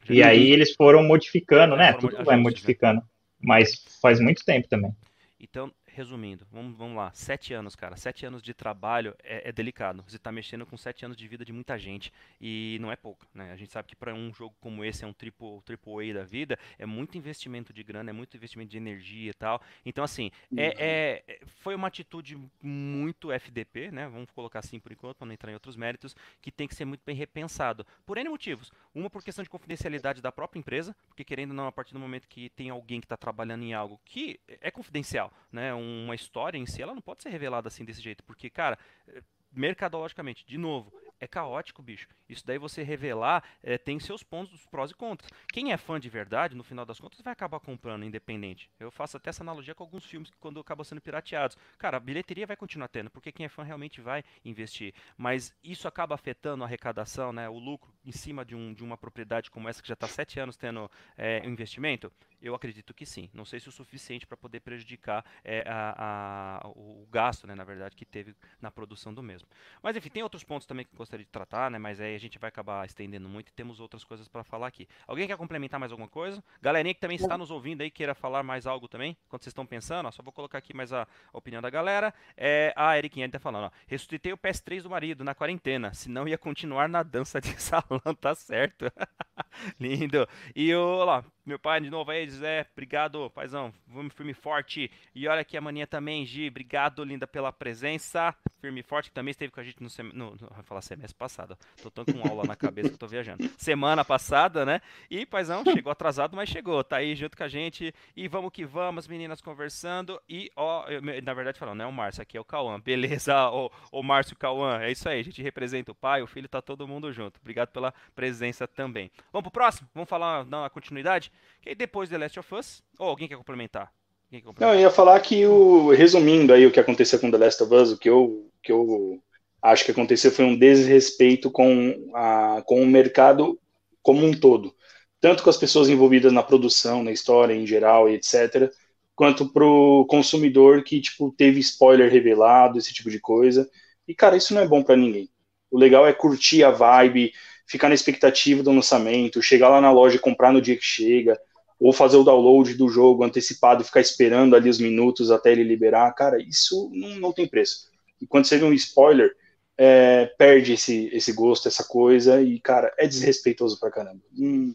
[0.08, 1.92] E aí eles foram modificando, né?
[1.94, 3.02] Tudo vai modificando.
[3.40, 4.92] Mas faz muito tempo também.
[5.40, 10.02] Então, resumindo, vamos, vamos lá, sete anos, cara, sete anos de trabalho é, é delicado.
[10.06, 13.26] Você está mexendo com sete anos de vida de muita gente e não é pouco,
[13.32, 13.52] né?
[13.52, 16.24] A gente sabe que para um jogo como esse é um triple, triple A da
[16.24, 19.60] vida, é muito investimento de grana, é muito investimento de energia e tal.
[19.84, 20.74] Então, assim, é, uhum.
[20.78, 24.08] é, é foi uma atitude muito FDP, né?
[24.08, 26.84] Vamos colocar assim por enquanto, para não entrar em outros méritos, que tem que ser
[26.84, 27.86] muito bem repensado.
[28.04, 28.72] Por N motivos.
[28.94, 32.00] Uma por questão de confidencialidade da própria empresa, porque querendo ou não, a partir do
[32.00, 35.74] momento que tem alguém que está trabalhando em algo que é confidencial, né?
[35.74, 38.78] Um uma história em si, ela não pode ser revelada assim desse jeito, porque, cara,
[39.08, 42.08] eh, mercadologicamente, de novo, é caótico, bicho.
[42.28, 45.30] Isso daí você revelar é, tem seus pontos, os prós e contras.
[45.52, 48.70] Quem é fã de verdade, no final das contas, vai acabar comprando independente.
[48.78, 51.56] Eu faço até essa analogia com alguns filmes que quando acabam sendo pirateados.
[51.78, 54.94] Cara, a bilheteria vai continuar tendo, porque quem é fã realmente vai investir.
[55.16, 58.98] Mas isso acaba afetando a arrecadação, né, o lucro em cima de, um, de uma
[58.98, 62.12] propriedade como essa que já está sete anos tendo é, investimento?
[62.44, 63.30] Eu acredito que sim.
[63.32, 67.64] Não sei se o suficiente para poder prejudicar é, a, a, o gasto, né, na
[67.64, 69.48] verdade, que teve na produção do mesmo.
[69.82, 72.38] Mas enfim, tem outros pontos também que gostaria de tratar, né, mas aí a gente
[72.38, 74.86] vai acabar estendendo muito e temos outras coisas para falar aqui.
[75.06, 76.44] Alguém quer complementar mais alguma coisa?
[76.60, 79.64] Galerinha que também está nos ouvindo aí, queira falar mais algo também, quando vocês estão
[79.64, 82.12] pensando, ó, só vou colocar aqui mais a, opinião da galera.
[82.36, 86.36] É, a Eriquinha está falando, ó, ressuscitei o PS3 do marido na quarentena, senão ia
[86.36, 88.92] continuar na dança de salão, tá certo.
[89.80, 90.28] Lindo.
[90.54, 94.90] E o, lá, meu pai de novo aí, Zé, obrigado, paizão, vamos firme forte.
[95.14, 98.34] E olha aqui a maninha também, Gi, obrigado, linda, pela presença.
[98.62, 100.06] Firme forte, que também esteve com a gente no, sem...
[100.06, 103.46] no, vou falar semestre passado, tô tão com aula na cabeça que tô viajando.
[103.58, 104.80] Semana passada, né?
[105.10, 107.94] E, paizão, chegou atrasado, mas chegou, tá aí junto com a gente.
[108.16, 110.18] E vamos que vamos, meninas conversando.
[110.26, 112.80] E, ó, eu, na verdade falando, não é o Márcio, aqui é o Cauã.
[112.80, 116.48] Beleza, o, o Márcio Cauã, é isso aí, a gente representa o pai, o filho,
[116.48, 117.38] tá todo mundo junto.
[117.38, 119.10] Obrigado pela presença também.
[119.30, 119.86] Vamos pro próximo?
[119.92, 121.33] Vamos falar, dar uma continuidade?
[121.62, 123.92] Que depois The Last of Us, ou alguém quer complementar?
[124.30, 124.74] Quem quer complementar?
[124.74, 127.74] Não, eu ia falar que o resumindo aí o que aconteceu com The Last of
[127.74, 129.20] Us, o que eu que eu
[129.62, 133.58] acho que aconteceu foi um desrespeito com a com o mercado
[134.02, 134.74] como um todo,
[135.20, 138.70] tanto com as pessoas envolvidas na produção, na história em geral e etc,
[139.14, 143.68] quanto pro consumidor que tipo teve spoiler revelado, esse tipo de coisa.
[144.06, 145.30] E cara, isso não é bom para ninguém.
[145.70, 147.32] O legal é curtir a vibe,
[147.66, 151.38] ficar na expectativa do lançamento, chegar lá na loja e comprar no dia que chega,
[151.78, 155.64] ou fazer o download do jogo antecipado e ficar esperando ali os minutos até ele
[155.64, 157.90] liberar, cara, isso não, não tem preço.
[158.20, 159.34] E quando você vê um spoiler,
[159.76, 164.20] é, perde esse, esse gosto, essa coisa, e, cara, é desrespeitoso pra caramba.
[164.38, 164.74] Hum,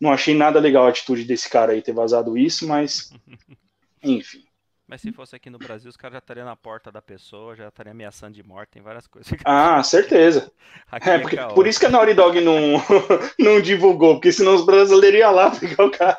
[0.00, 3.10] não achei nada legal a atitude desse cara aí ter vazado isso, mas,
[4.02, 4.47] enfim.
[4.88, 7.68] Mas se fosse aqui no Brasil, os caras já estariam na porta da pessoa, já
[7.68, 9.30] estariam ameaçando de morte, tem várias coisas.
[9.44, 10.50] Ah, certeza.
[11.04, 12.56] é, é porque, por isso que a Naughty Dog não,
[13.38, 16.18] não divulgou, porque senão os brasileiros iam lá pegar o cara.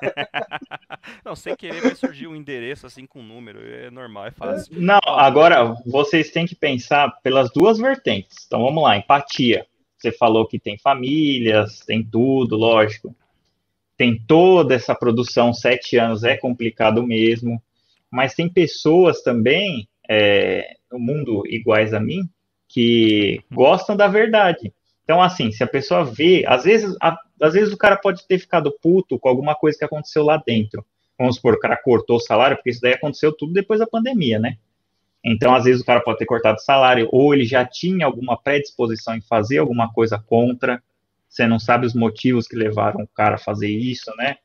[1.26, 4.72] não, sem querer vai surgir um endereço assim com um número, é normal, é fácil.
[4.80, 8.46] Não, agora vocês têm que pensar pelas duas vertentes.
[8.46, 9.66] Então vamos lá, empatia.
[9.98, 13.16] Você falou que tem famílias, tem tudo, lógico.
[13.98, 17.60] Tem toda essa produção, sete anos é complicado mesmo
[18.12, 22.22] mas tem pessoas também é, no mundo iguais a mim
[22.68, 24.74] que gostam da verdade.
[25.04, 28.38] Então, assim, se a pessoa vê, às vezes, a, às vezes o cara pode ter
[28.38, 30.86] ficado puto com alguma coisa que aconteceu lá dentro.
[31.18, 34.38] Vamos supor, o cara cortou o salário, porque isso daí aconteceu tudo depois da pandemia,
[34.38, 34.58] né?
[35.26, 38.38] Então, às vezes, o cara pode ter cortado o salário, ou ele já tinha alguma
[38.38, 40.82] predisposição em fazer alguma coisa contra.
[41.28, 44.38] Você não sabe os motivos que levaram o cara a fazer isso, né?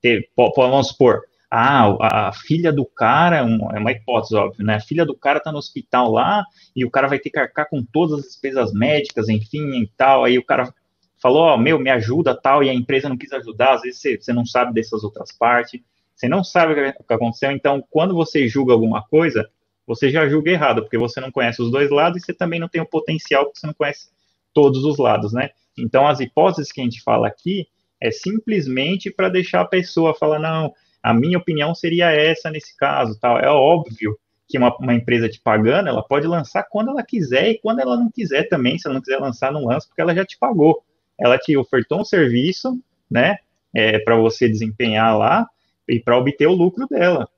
[0.00, 1.22] Ter, vamos supor,
[1.54, 4.76] ah, a filha do cara, é uma hipótese, óbvio, né?
[4.76, 6.42] A filha do cara tá no hospital lá
[6.74, 10.24] e o cara vai ter que arcar com todas as despesas médicas, enfim, e tal.
[10.24, 10.72] Aí o cara
[11.20, 14.00] falou, ó, oh, meu, me ajuda, tal, e a empresa não quis ajudar, às vezes
[14.00, 15.78] você, você não sabe dessas outras partes,
[16.16, 19.46] você não sabe o que aconteceu, então quando você julga alguma coisa,
[19.86, 22.68] você já julga errado, porque você não conhece os dois lados e você também não
[22.68, 24.08] tem o potencial, porque você não conhece
[24.54, 25.50] todos os lados, né?
[25.76, 27.66] Então, as hipóteses que a gente fala aqui
[28.00, 33.18] é simplesmente para deixar a pessoa falar, não, a minha opinião seria essa nesse caso,
[33.18, 33.38] tal.
[33.38, 34.16] É óbvio
[34.48, 37.96] que uma, uma, empresa te pagando, ela pode lançar quando ela quiser e quando ela
[37.96, 40.84] não quiser também, se ela não quiser lançar, não lança, porque ela já te pagou.
[41.18, 42.78] Ela te ofertou um serviço,
[43.10, 43.38] né,
[43.74, 45.46] é, para você desempenhar lá
[45.88, 47.28] e para obter o lucro dela.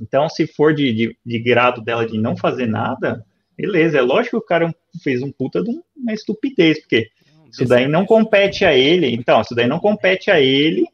[0.00, 3.24] Então, se for de, de, de, grado dela de não fazer nada,
[3.56, 3.98] beleza.
[3.98, 7.10] É lógico que o cara fez um puta de uma estupidez, porque
[7.50, 9.12] isso daí não compete a ele.
[9.12, 10.86] Então, isso daí não compete a ele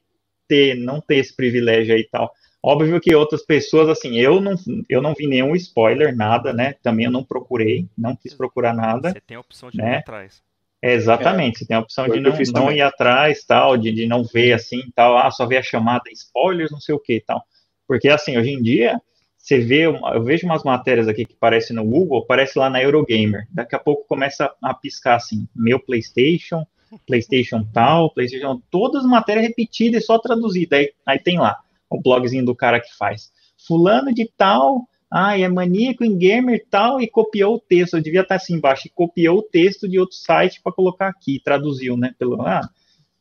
[0.48, 2.32] ter, não ter esse privilégio aí e tal.
[2.62, 4.54] Óbvio que outras pessoas, assim, eu não,
[4.88, 6.74] eu não vi nenhum spoiler, nada, né?
[6.82, 9.10] Também eu não procurei, não quis procurar nada.
[9.10, 9.92] Você tem a opção de né?
[9.92, 10.42] ir atrás.
[10.80, 11.58] É, exatamente, é.
[11.58, 14.82] você tem a opção de não, não ir atrás, tal, de, de não ver assim,
[14.94, 17.42] tal, ah, só ver a chamada spoilers, não sei o que, tal.
[17.86, 19.00] Porque, assim, hoje em dia,
[19.44, 23.46] você vê, eu vejo umas matérias aqui que aparecem no Google, aparece lá na Eurogamer.
[23.50, 26.66] Daqui a pouco começa a piscar assim, meu PlayStation,
[27.06, 30.78] PlayStation tal, PlayStation, todas matérias repetidas e só traduzidas.
[30.78, 31.58] Aí, aí tem lá
[31.90, 33.30] o blogzinho do cara que faz.
[33.66, 37.94] Fulano de tal, ah, é maníaco em gamer tal, e copiou o texto.
[37.94, 41.40] Eu devia estar assim embaixo, e copiou o texto de outro site para colocar aqui,
[41.42, 42.14] traduziu, né?
[42.18, 42.68] Pelo, ah,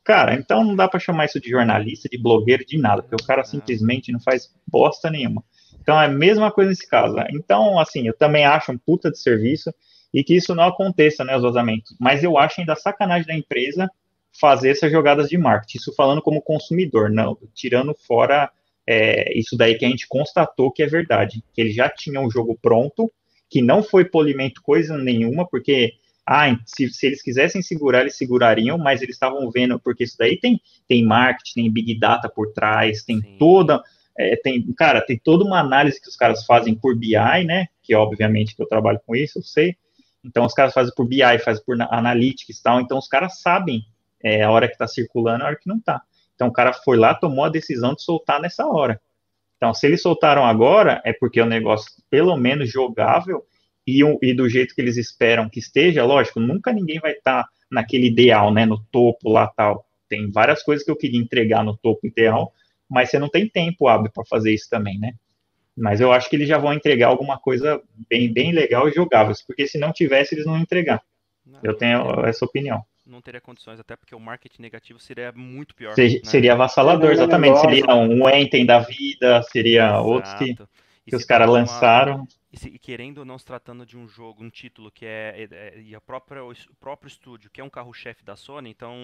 [0.03, 3.27] cara, então não dá para chamar isso de jornalista, de blogueiro, de nada, porque o
[3.27, 5.43] cara simplesmente não faz bosta nenhuma.
[5.79, 7.13] Então é a mesma coisa nesse caso.
[7.15, 7.27] Né?
[7.31, 9.71] Então, assim, eu também acho um puta de serviço
[10.13, 11.95] e que isso não aconteça, né, os vazamentos.
[11.99, 13.89] Mas eu acho ainda sacanagem da empresa
[14.39, 15.77] fazer essas jogadas de marketing.
[15.77, 18.51] Isso falando como consumidor, não, tirando fora
[18.85, 22.31] é, isso daí que a gente constatou que é verdade, que eles já tinham o
[22.31, 23.11] jogo pronto,
[23.49, 25.93] que não foi polimento coisa nenhuma, porque
[26.25, 30.37] ah, se, se, eles quisessem segurar, eles segurariam, mas eles estavam vendo, porque isso daí
[30.37, 33.35] tem, tem marketing, tem big data por trás, tem Sim.
[33.37, 33.81] toda
[34.17, 37.67] é, tem, cara, tem toda uma análise que os caras fazem por BI, né?
[37.81, 39.75] Que obviamente que eu trabalho com isso, eu sei.
[40.23, 42.79] Então os caras fazem por BI, fazem por analytics e tal.
[42.81, 43.83] Então os caras sabem
[44.23, 46.01] é, a hora que está circulando, a hora que não está.
[46.35, 48.99] Então o cara foi lá, tomou a decisão de soltar nessa hora.
[49.57, 53.43] Então se eles soltaram agora, é porque um negócio pelo menos jogável
[53.85, 56.05] e, e do jeito que eles esperam que esteja.
[56.05, 58.65] Lógico, nunca ninguém vai estar tá naquele ideal, né?
[58.65, 59.85] No topo lá tal.
[60.07, 62.53] Tem várias coisas que eu queria entregar no topo ideal
[62.93, 65.13] mas você não tem tempo hábil para fazer isso também, né?
[65.75, 69.33] Mas eu acho que eles já vão entregar alguma coisa bem, bem legal e jogável,
[69.47, 71.01] porque se não tivesse, eles não iam entregar.
[71.45, 72.83] Não, eu tenho essa opinião.
[73.05, 75.93] Não teria condições, até porque o marketing negativo seria muito pior.
[75.93, 76.19] Ser, né?
[76.23, 77.59] Seria avassalador, exatamente.
[77.59, 80.07] Seria um Enten da vida, seria Exato.
[80.07, 80.55] outros que,
[81.07, 82.25] que os caras lançaram.
[82.53, 85.47] E, se, e, querendo ou não se tratando de um jogo, um título que é,
[85.51, 88.95] é, é e a própria, o próprio estúdio, que é um carro-chefe da Sony, então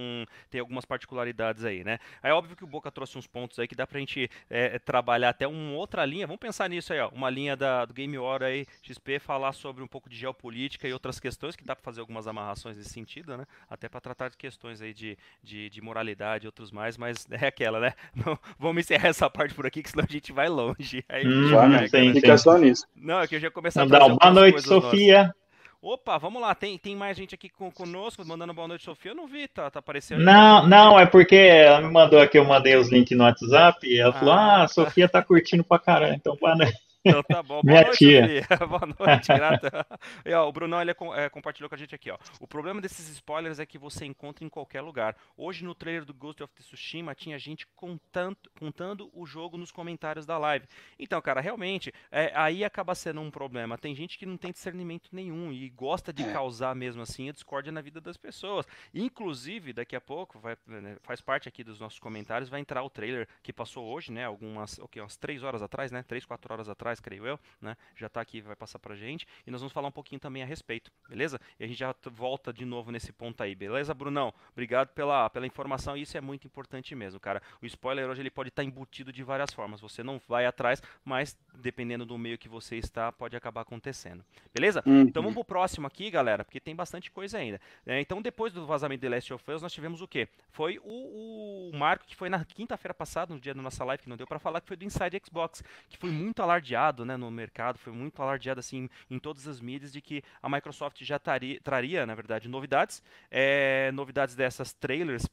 [0.52, 1.98] tem algumas particularidades aí, né?
[2.22, 4.80] É óbvio que o Boca trouxe uns pontos aí que dá pra gente é, é,
[4.80, 8.16] trabalhar até uma outra linha, vamos pensar nisso aí, ó, uma linha da, do Game
[8.20, 11.84] War aí, XP, falar sobre um pouco de geopolítica e outras questões, que dá pra
[11.84, 13.48] fazer algumas amarrações nesse sentido, né?
[13.68, 17.48] Até para tratar de questões aí de, de, de, moralidade e outros mais, mas é
[17.48, 17.94] aquela, né?
[18.14, 21.04] Não, vamos encerrar essa parte por aqui, que senão a gente vai longe.
[21.10, 22.86] Aí, hum, já, sim, Fica só nisso.
[22.96, 25.24] Não, é que eu já começar a trazer Boa noite, Sofia.
[25.24, 25.40] Nossas.
[25.82, 29.12] Opa, vamos lá, tem, tem mais gente aqui com, conosco, mandando boa noite, Sofia.
[29.12, 30.22] Eu não vi, tá, tá aparecendo.
[30.22, 33.98] Não, não, é porque ela me mandou aqui, eu mandei os links no WhatsApp e
[33.98, 34.68] ela ah, falou: Ah, a.
[34.68, 36.78] Sofia tá curtindo pra caramba, então boa noite.
[37.06, 37.62] Então tá bom.
[37.64, 38.24] Boa noite, tia.
[38.68, 39.88] Boa noite, grata.
[40.26, 42.18] E, ó, o Brunão ele é, compartilhou com a gente aqui, ó.
[42.42, 45.16] O problema desses spoilers é que você encontra em qualquer lugar.
[45.38, 50.26] Hoje no trailer do Ghost of Tsushima tinha gente contando, contando o jogo nos comentários
[50.26, 50.68] da live.
[50.98, 53.78] Então, cara, realmente, é, aí acaba sendo um problema.
[53.78, 56.34] Tem gente que não tem discernimento nenhum e gosta de é.
[56.34, 58.66] causar mesmo assim a discórdia na vida das pessoas.
[58.94, 62.90] Inclusive, daqui a pouco, vai, né, faz parte aqui dos nossos comentários, vai entrar o
[62.90, 64.26] trailer que passou hoje, né?
[64.26, 66.04] Algumas, o okay, umas três horas atrás, né?
[66.04, 67.78] Três, quatro horas atrás atrás, creio eu, né?
[67.96, 69.28] Já está aqui, vai passar pra gente.
[69.46, 71.40] E nós vamos falar um pouquinho também a respeito, beleza?
[71.60, 74.34] E a gente já volta de novo nesse ponto aí, beleza, Brunão?
[74.52, 77.42] Obrigado pela, pela informação, e isso é muito importante mesmo, cara.
[77.62, 79.80] O spoiler hoje ele pode estar tá embutido de várias formas.
[79.82, 84.24] Você não vai atrás, mas dependendo do meio que você está, pode acabar acontecendo.
[84.54, 84.82] Beleza?
[84.86, 85.02] Uhum.
[85.02, 87.60] Então vamos pro próximo aqui, galera, porque tem bastante coisa ainda.
[87.86, 90.28] É, então, depois do vazamento de Last of Us, nós tivemos o quê?
[90.52, 94.10] Foi o, o Marco, que foi na quinta-feira passada, no dia da nossa live, que
[94.10, 97.30] não deu para falar, que foi do Inside Xbox, que foi muito alardeado né, no
[97.30, 101.60] mercado, foi muito alardeado assim em todas as mídias de que a Microsoft já taria,
[101.62, 105.26] traria, na verdade, novidades, é, novidades dessas trailers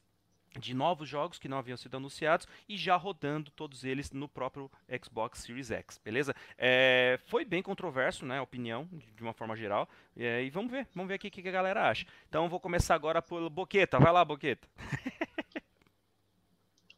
[0.59, 4.69] de novos jogos que não haviam sido anunciados e já rodando todos eles no próprio
[5.03, 6.35] Xbox Series X, beleza?
[6.57, 10.87] É, foi bem controverso, né, a opinião, de uma forma geral, é, e vamos ver,
[10.93, 12.05] vamos ver aqui o que a galera acha.
[12.27, 14.67] Então vou começar agora pelo Boqueta, vai lá, Boqueta.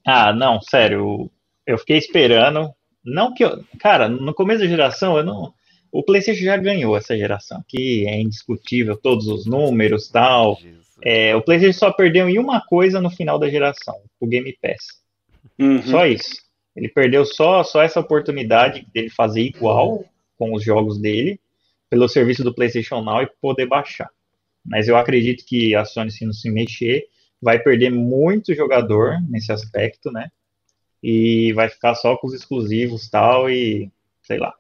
[0.06, 1.30] ah, não, sério,
[1.66, 5.54] eu fiquei esperando, não que eu, cara, no começo da geração, eu não,
[5.92, 10.60] o PlayStation já ganhou essa geração, que é indiscutível, todos os números, tal,
[11.02, 15.00] é, o PlayStation só perdeu em uma coisa no final da geração, o Game Pass.
[15.58, 15.82] Uhum.
[15.84, 16.36] Só isso.
[16.76, 20.06] Ele perdeu só, só essa oportunidade dele fazer igual
[20.38, 21.40] com os jogos dele,
[21.90, 24.10] pelo serviço do PlayStation Now e poder baixar.
[24.64, 27.06] Mas eu acredito que a Sony, se não se mexer,
[27.42, 30.30] vai perder muito jogador nesse aspecto, né?
[31.02, 34.54] E vai ficar só com os exclusivos tal e sei lá.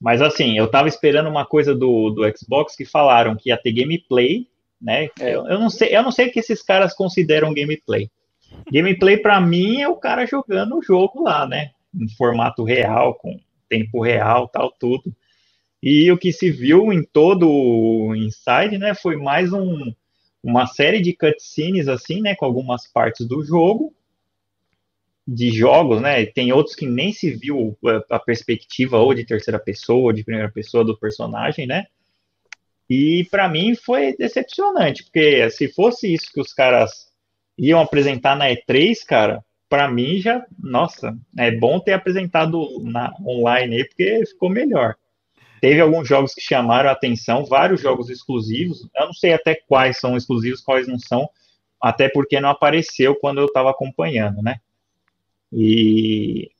[0.00, 3.72] Mas assim, eu tava esperando uma coisa do, do Xbox que falaram que ia ter
[3.72, 4.46] gameplay
[4.82, 5.08] né?
[5.20, 5.34] É.
[5.34, 8.10] Eu, eu, não sei, eu não sei o que esses caras consideram gameplay.
[8.70, 11.70] Gameplay para mim é o cara jogando o jogo lá, né?
[11.94, 15.14] Em formato real, com tempo real, tal tudo.
[15.82, 19.92] E o que se viu em todo o Inside, né, foi mais um,
[20.42, 23.92] uma série de cutscenes assim, né, com algumas partes do jogo,
[25.26, 26.26] de jogos, né?
[26.26, 27.76] Tem outros que nem se viu
[28.10, 31.86] a perspectiva ou de terceira pessoa ou de primeira pessoa do personagem, né?
[32.90, 37.08] E para mim foi decepcionante, porque se fosse isso que os caras
[37.56, 43.76] iam apresentar na E3, cara, para mim já, nossa, é bom ter apresentado na online
[43.76, 44.96] aí, porque ficou melhor.
[45.60, 48.86] Teve alguns jogos que chamaram a atenção, vários jogos exclusivos.
[48.96, 51.30] Eu não sei até quais são exclusivos, quais não são,
[51.80, 54.56] até porque não apareceu quando eu estava acompanhando, né?
[55.52, 56.50] E,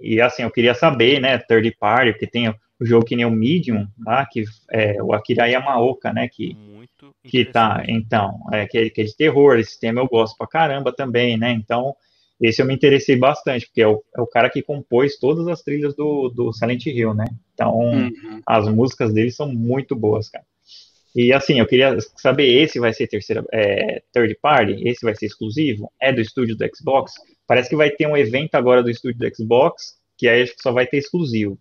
[0.00, 3.30] e assim, eu queria saber, né, third party, porque tem o jogo que nem o
[3.30, 8.78] Medium, lá, que é o Akira Yamaoka, né, que, Muito que tá, então, é, que,
[8.78, 11.94] é, que é de terror, esse tema eu gosto pra caramba também, né, então,
[12.40, 15.62] esse eu me interessei bastante, porque é o, é o cara que compôs todas as
[15.62, 18.40] trilhas do, do Silent Hill, né, então, uhum.
[18.46, 20.44] as músicas dele são muito boas, cara.
[21.14, 24.88] E assim, eu queria saber, esse vai ser terceira, é, third party?
[24.88, 25.90] Esse vai ser exclusivo?
[26.00, 27.14] É do estúdio do Xbox?
[27.46, 30.62] Parece que vai ter um evento agora do estúdio do Xbox, que aí acho que
[30.62, 31.58] só vai ter exclusivo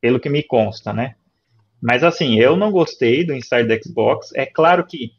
[0.00, 1.16] pelo que me consta, né?
[1.80, 4.32] Mas assim, eu não gostei do Inside do Xbox.
[4.34, 5.12] É claro que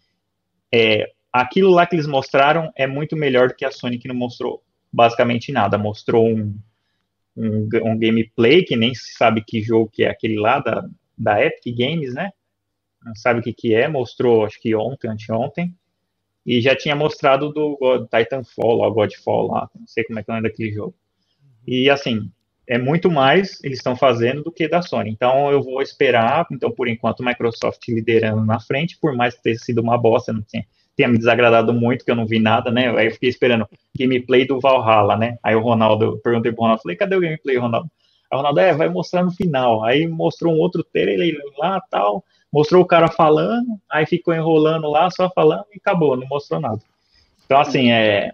[0.73, 4.15] é, aquilo lá que eles mostraram é muito melhor do que a Sony que não
[4.15, 5.77] mostrou basicamente nada.
[5.77, 6.57] Mostrou um,
[7.35, 10.85] um, um gameplay que nem se sabe que jogo que é aquele lá da,
[11.17, 12.31] da Epic Games, né?
[13.15, 13.88] Sabe o que, que é.
[13.88, 15.75] Mostrou, acho que ontem, anteontem.
[16.45, 19.69] E já tinha mostrado do God, Titanfall, ou Godfall lá.
[19.77, 20.95] Não sei como é que é o nome daquele jogo.
[21.67, 22.31] E assim,
[22.69, 25.09] é muito mais eles estão fazendo do que da Sony.
[25.09, 29.81] Então eu vou esperar, então por enquanto Microsoft liderando na frente, por mais tenha sido
[29.81, 30.63] uma bosta, não tinha,
[30.95, 32.89] tenha me desagradado muito, que eu não vi nada, né?
[32.95, 35.38] Aí eu fiquei esperando gameplay do Valhalla, né?
[35.41, 37.89] Aí o Ronaldo, perguntei pro Ronaldo, falei, cadê o gameplay, Ronaldo?
[38.31, 39.83] Aí o Ronaldo, é, vai mostrar no final.
[39.83, 45.09] Aí mostrou um outro trailer lá, tal, mostrou o cara falando, aí ficou enrolando lá,
[45.09, 46.81] só falando e acabou, não mostrou nada.
[47.45, 48.33] Então, assim, é,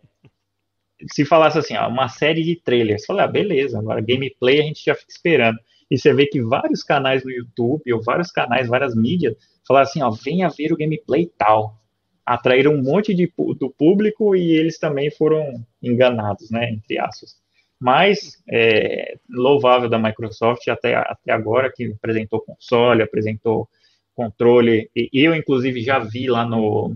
[1.11, 4.83] se falasse assim, ó, uma série de trailers, falei, ah, beleza, agora gameplay a gente
[4.83, 5.57] já fica esperando.
[5.89, 9.35] E você vê que vários canais no YouTube, ou vários canais, várias mídias,
[9.67, 11.79] falaram assim, ó, venha ver o gameplay tal.
[12.25, 17.35] Atraíram um monte de, do público e eles também foram enganados, né, entre aspas.
[17.79, 23.69] Mas, é, louvável da Microsoft até, até agora, que apresentou console, apresentou
[24.15, 26.95] controle, e eu, inclusive, já vi lá no,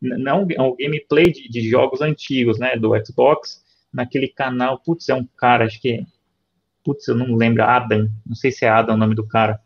[0.00, 3.62] não o gameplay de, de, jogos antigos, né, do Xbox,
[3.92, 6.04] naquele canal, putz, é um cara, acho que,
[6.84, 9.58] putz, eu não lembro, Adam, não sei se é Adam o nome do cara,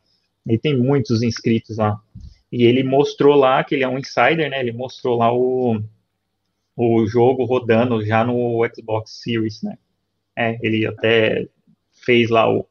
[0.46, 2.00] ele tem muitos inscritos lá,
[2.52, 5.82] e ele mostrou lá, que ele é um insider, né, ele mostrou lá o,
[6.76, 9.76] o jogo rodando já no Xbox Series, né,
[10.36, 11.48] é, ele até
[11.92, 12.66] fez lá o,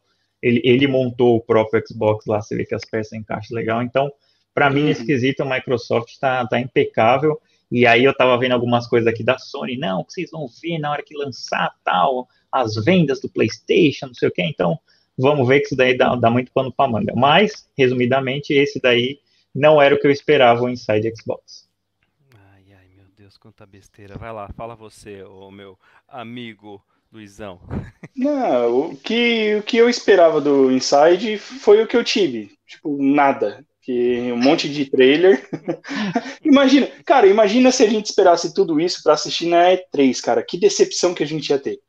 [0.46, 4.14] ele, ele montou o próprio Xbox lá, você vê que as peças encaixam legal, então,
[4.54, 8.88] para mim, esse quesito, a Microsoft está tá impecável, e aí eu estava vendo algumas
[8.88, 12.76] coisas aqui da Sony, não, que vocês vão ver na hora que lançar tal, as
[12.76, 14.80] vendas do PlayStation, não sei o que, então
[15.18, 17.14] vamos ver que isso daí dá, dá muito pano para manga.
[17.16, 19.20] Mas, resumidamente, esse daí
[19.54, 21.68] não era o que eu esperava o Inside Xbox.
[22.54, 24.16] Ai, ai, meu Deus, quanta besteira.
[24.16, 26.84] Vai lá, fala você, o meu amigo
[27.16, 27.62] Luizão.
[28.14, 32.52] Não, o que, o que eu esperava do Inside foi o que eu tive.
[32.68, 35.48] Tipo, nada que um monte de trailer.
[36.44, 40.60] imagina, cara, imagina se a gente esperasse tudo isso para assistir na E3, cara, que
[40.60, 41.80] decepção que a gente ia ter.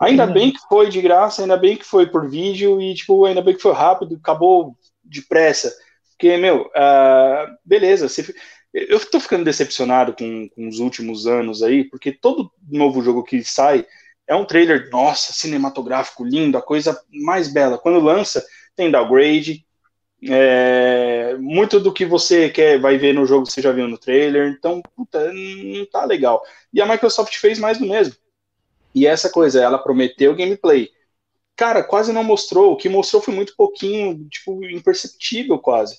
[0.00, 3.42] Ainda bem que foi de graça, ainda bem que foi por vídeo e tipo, ainda
[3.42, 5.72] bem que foi rápido, acabou depressa.
[6.12, 8.34] Porque, meu, uh, beleza, você,
[8.72, 13.44] Eu tô ficando decepcionado com, com os últimos anos aí, porque todo novo jogo que
[13.44, 13.84] sai
[14.32, 17.78] é um trailer, nossa, cinematográfico, lindo, a coisa mais bela.
[17.78, 19.64] Quando lança, tem downgrade,
[20.24, 24.48] é, muito do que você quer vai ver no jogo você já viu no trailer,
[24.52, 26.42] então puta, não tá legal.
[26.72, 28.14] E a Microsoft fez mais do mesmo.
[28.94, 30.90] E essa coisa, ela prometeu gameplay.
[31.56, 32.72] Cara, quase não mostrou.
[32.72, 35.98] O que mostrou foi muito pouquinho, tipo, imperceptível quase.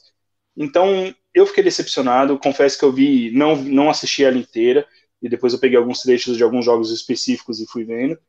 [0.55, 2.37] Então, eu fiquei decepcionado.
[2.39, 4.87] Confesso que eu vi, não, não assisti ela inteira.
[5.23, 8.19] E depois eu peguei alguns trechos de alguns jogos específicos e fui vendo.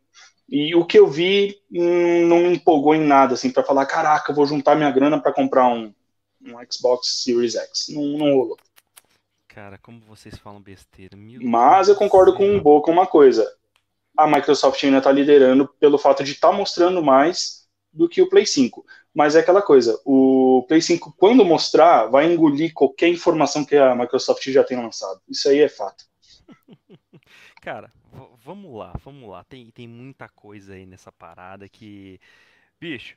[0.49, 4.33] E o que eu vi hum, não me empolgou em nada, assim, para falar, caraca,
[4.33, 5.93] vou juntar minha grana para comprar um,
[6.41, 7.87] um Xbox Series X.
[7.89, 8.57] Não, não rolou.
[9.49, 11.17] Cara, como vocês falam besteira.
[11.17, 13.45] Meu Mas eu concordo com um Boca uma coisa.
[14.17, 18.29] A Microsoft ainda está liderando pelo fato de estar tá mostrando mais do que o
[18.29, 18.87] Play 5.
[19.13, 23.95] Mas é aquela coisa, o Play 5, quando mostrar, vai engolir qualquer informação que a
[23.95, 25.21] Microsoft já tenha lançado.
[25.29, 26.05] Isso aí é fato.
[27.61, 27.93] Cara,
[28.39, 29.45] vamos lá, vamos lá.
[29.45, 32.21] Tem, tem muita coisa aí nessa parada que.
[32.81, 33.17] Bicho,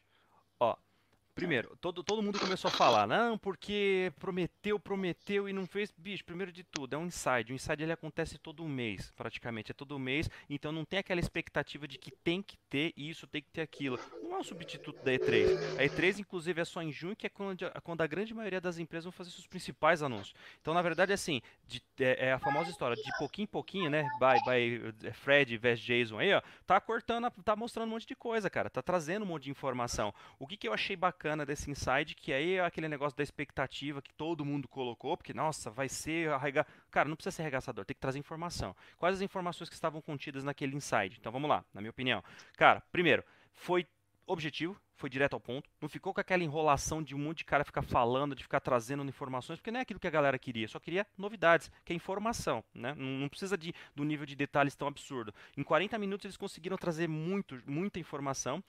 [1.38, 5.94] Primeiro, todo, todo mundo começou a falar, não, porque prometeu, prometeu e não fez.
[5.96, 7.54] Bicho, primeiro de tudo, é um inside.
[7.54, 9.70] O inside ele acontece todo mês, praticamente.
[9.70, 13.44] É todo mês, então não tem aquela expectativa de que tem que ter isso, tem
[13.44, 14.00] que ter aquilo.
[14.24, 15.80] Não é um substituto da E3.
[15.80, 18.80] A E3, inclusive, é só em junho, que é quando, quando a grande maioria das
[18.80, 20.34] empresas vão fazer seus principais anúncios.
[20.60, 24.10] Então, na verdade, assim, de, é, é, a famosa história, de pouquinho em pouquinho, né?
[24.20, 28.50] By, by Fred vs Jason aí, ó, tá cortando, tá mostrando um monte de coisa,
[28.50, 28.72] cara.
[28.72, 30.12] Tá trazendo um monte de informação.
[30.40, 33.24] O que, que eu achei bacana bacana desse inside, que aí é aquele negócio da
[33.24, 36.66] expectativa que todo mundo colocou, porque, nossa, vai ser arrega...
[36.90, 38.74] Cara, não precisa ser arregaçador, tem que trazer informação.
[38.98, 41.18] Quais as informações que estavam contidas naquele inside?
[41.20, 42.24] Então vamos lá, na minha opinião.
[42.56, 43.24] Cara, primeiro,
[43.54, 43.86] foi
[44.26, 47.64] objetivo, foi direto ao ponto, não ficou com aquela enrolação de um monte de cara
[47.64, 50.80] ficar falando, de ficar trazendo informações, porque não é aquilo que a galera queria, só
[50.80, 52.96] queria novidades, que é informação, né?
[52.96, 55.34] Não, precisa de, do nível de detalhes tão absurdo.
[55.56, 58.64] Em 40 minutos eles conseguiram trazer muito, muita informação,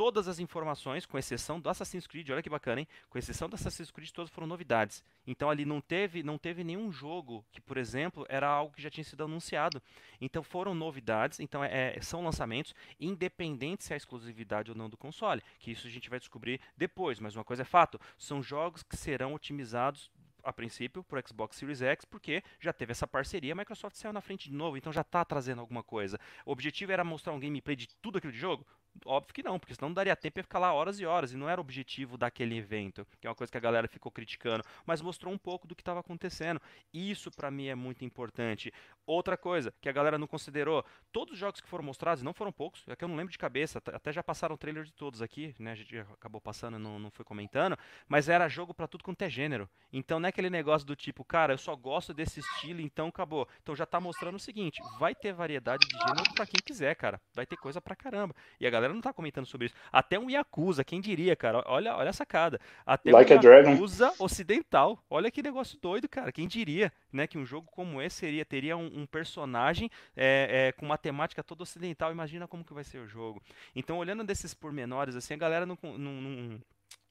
[0.00, 2.88] todas as informações, com exceção do Assassin's Creed, olha que bacana, hein?
[3.10, 5.04] Com exceção do Assassin's Creed, todas foram novidades.
[5.26, 8.88] Então ali não teve, não teve nenhum jogo que, por exemplo, era algo que já
[8.88, 9.82] tinha sido anunciado.
[10.18, 14.96] Então foram novidades, então é, é são lançamentos, independente se é exclusividade ou não do
[14.96, 18.82] console, que isso a gente vai descobrir depois, mas uma coisa é fato, são jogos
[18.82, 20.10] que serão otimizados
[20.42, 24.12] a princípio para o Xbox Series X, porque já teve essa parceria, a Microsoft saiu
[24.12, 26.18] na frente de novo, então já está trazendo alguma coisa.
[26.44, 28.66] O objetivo era mostrar um gameplay de tudo aquilo de jogo?
[29.04, 31.36] Óbvio que não, porque senão não daria tempo de ficar lá horas e horas, e
[31.36, 34.62] não era o objetivo daquele evento, que é uma coisa que a galera ficou criticando,
[34.84, 36.60] mas mostrou um pouco do que estava acontecendo.
[36.92, 38.72] Isso para mim é muito importante.
[39.06, 42.52] Outra coisa que a galera não considerou, todos os jogos que foram mostrados, não foram
[42.52, 45.22] poucos, é que eu não lembro de cabeça, até já passaram o trailer de todos
[45.22, 45.72] aqui, né?
[45.72, 49.30] A gente acabou passando, não, não foi comentando, mas era jogo para tudo quanto é
[49.30, 49.68] gênero.
[49.92, 53.48] Então não é aquele negócio do tipo, cara, eu só gosto desse estilo, então acabou.
[53.62, 57.20] Então já tá mostrando o seguinte, vai ter variedade de gênero para quem quiser, cara.
[57.34, 58.34] Vai ter coisa pra caramba.
[58.60, 59.74] E a galera galera não tá comentando sobre isso.
[59.92, 61.62] Até um Yakuza, quem diria, cara?
[61.66, 62.60] Olha, olha a sacada.
[62.84, 65.02] Até like um Yakuza ocidental.
[65.08, 66.32] Olha que negócio doido, cara.
[66.32, 70.72] Quem diria, né, que um jogo como esse seria, teria um, um personagem é, é,
[70.72, 72.10] com uma temática toda ocidental.
[72.10, 73.42] Imagina como que vai ser o jogo.
[73.74, 76.60] Então, olhando desses pormenores, assim, a galera não, não, não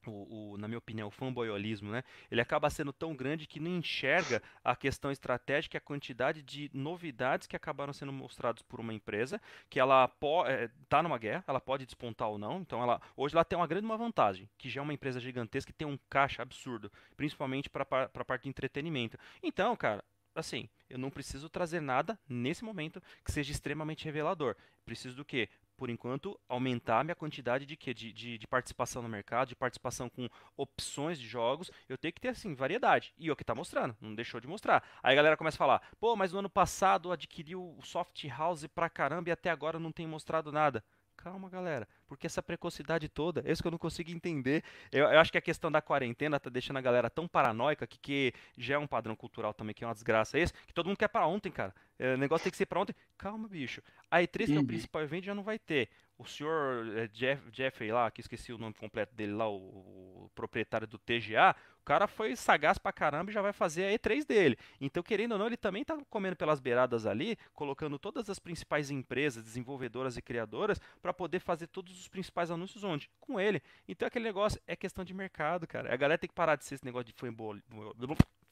[0.08, 2.02] o, o, na minha opinião, o fanboyolismo, né?
[2.30, 7.46] Ele acaba sendo tão grande que não enxerga a questão estratégica a quantidade de novidades
[7.46, 11.84] que acabaram sendo mostrados por uma empresa, que ela está é, numa guerra, ela pode
[11.84, 12.60] despontar ou não.
[12.60, 15.72] Então, ela hoje ela tem uma grande uma vantagem, que já é uma empresa gigantesca
[15.72, 19.18] que tem um caixa absurdo, principalmente para a parte de entretenimento.
[19.42, 24.56] Então, cara, assim, eu não preciso trazer nada nesse momento que seja extremamente revelador.
[24.84, 25.48] Preciso do quê?
[25.80, 27.94] Por enquanto, aumentar minha quantidade de, quê?
[27.94, 31.70] De, de, de, participação no mercado, de participação com opções de jogos.
[31.88, 33.14] Eu tenho que ter, assim, variedade.
[33.16, 34.84] E é o que está mostrando, não deixou de mostrar.
[35.02, 38.66] Aí a galera começa a falar, pô, mas no ano passado adquiriu o Soft House
[38.66, 40.84] pra caramba e até agora não tem mostrado nada.
[41.22, 41.86] Calma, galera.
[42.08, 44.64] Porque essa precocidade toda, é isso que eu não consigo entender.
[44.90, 47.98] Eu, eu acho que a questão da quarentena tá deixando a galera tão paranoica que,
[47.98, 50.96] que já é um padrão cultural também, que é uma desgraça esse, que todo mundo
[50.96, 51.74] quer para ontem, cara.
[51.98, 52.94] É, o negócio tem que ser para ontem.
[53.18, 53.82] Calma, bicho.
[54.10, 55.90] A E3, que é o principal evento, já não vai ter.
[56.20, 60.30] O senhor é, Jeff, Jeffrey lá, que esqueci o nome completo dele lá, o, o,
[60.34, 64.26] proprietário do TGA, o cara foi sagaz pra caramba e já vai fazer a E3
[64.26, 64.58] dele.
[64.78, 68.90] Então, querendo ou não, ele também tá comendo pelas beiradas ali, colocando todas as principais
[68.90, 73.08] empresas, desenvolvedoras e criadoras para poder fazer todos os principais anúncios onde?
[73.18, 73.62] Com ele.
[73.88, 75.90] Então, aquele negócio é questão de mercado, cara.
[75.90, 77.62] A galera tem que parar de ser esse negócio de fanboy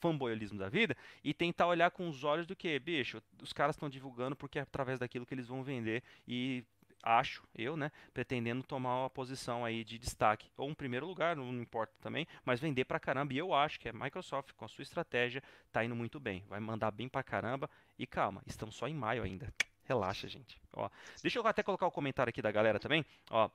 [0.01, 3.89] fanboyismo da vida e tentar olhar com os olhos do que, bicho, os caras estão
[3.89, 6.65] divulgando porque é através daquilo que eles vão vender e
[7.03, 11.49] acho eu, né, pretendendo tomar uma posição aí de destaque, ou um primeiro lugar, não
[11.61, 13.33] importa também, mas vender pra caramba.
[13.33, 15.43] E eu acho que a Microsoft, com a sua estratégia,
[15.73, 16.45] tá indo muito bem.
[16.49, 17.69] Vai mandar bem pra caramba.
[17.99, 19.53] E calma, estamos só em maio ainda.
[19.85, 20.61] Relaxa, gente.
[20.73, 20.91] Ó,
[21.23, 23.05] deixa eu até colocar o comentário aqui da galera também.
[23.31, 23.51] Ó,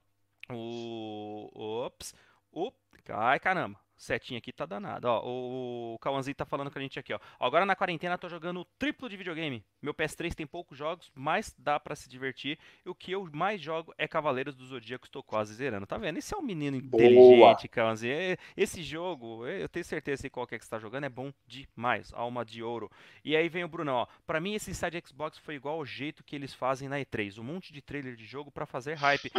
[0.50, 1.50] o.
[1.54, 2.16] Ops.
[2.52, 2.72] O.
[3.10, 5.08] Ai, caramba setinha aqui tá danado.
[5.08, 7.20] Ó, o, o Kawanzi tá falando com a gente aqui, ó.
[7.40, 9.64] Agora na quarentena tô jogando triplo de videogame.
[9.82, 12.58] Meu PS3 tem poucos jogos, mas dá para se divertir.
[12.86, 15.88] E o que eu mais jogo é Cavaleiros do Zodíaco, estou quase zerando.
[15.88, 16.18] Tá vendo?
[16.18, 18.10] Esse é um menino inteligente, Kawanzi.
[18.10, 22.12] É, esse jogo, eu tenho certeza que qualquer que está jogando é bom demais.
[22.14, 22.92] Alma de ouro.
[23.24, 24.08] E aí vem o Brunão, ó.
[24.26, 27.40] Pra mim esse side Xbox foi igual ao jeito que eles fazem na E3.
[27.40, 29.32] Um monte de trailer de jogo para fazer hype.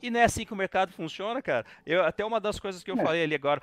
[0.00, 1.64] E não é assim que o mercado funciona, cara.
[1.86, 3.02] Eu, até uma das coisas que eu é.
[3.02, 3.62] falei ali agora,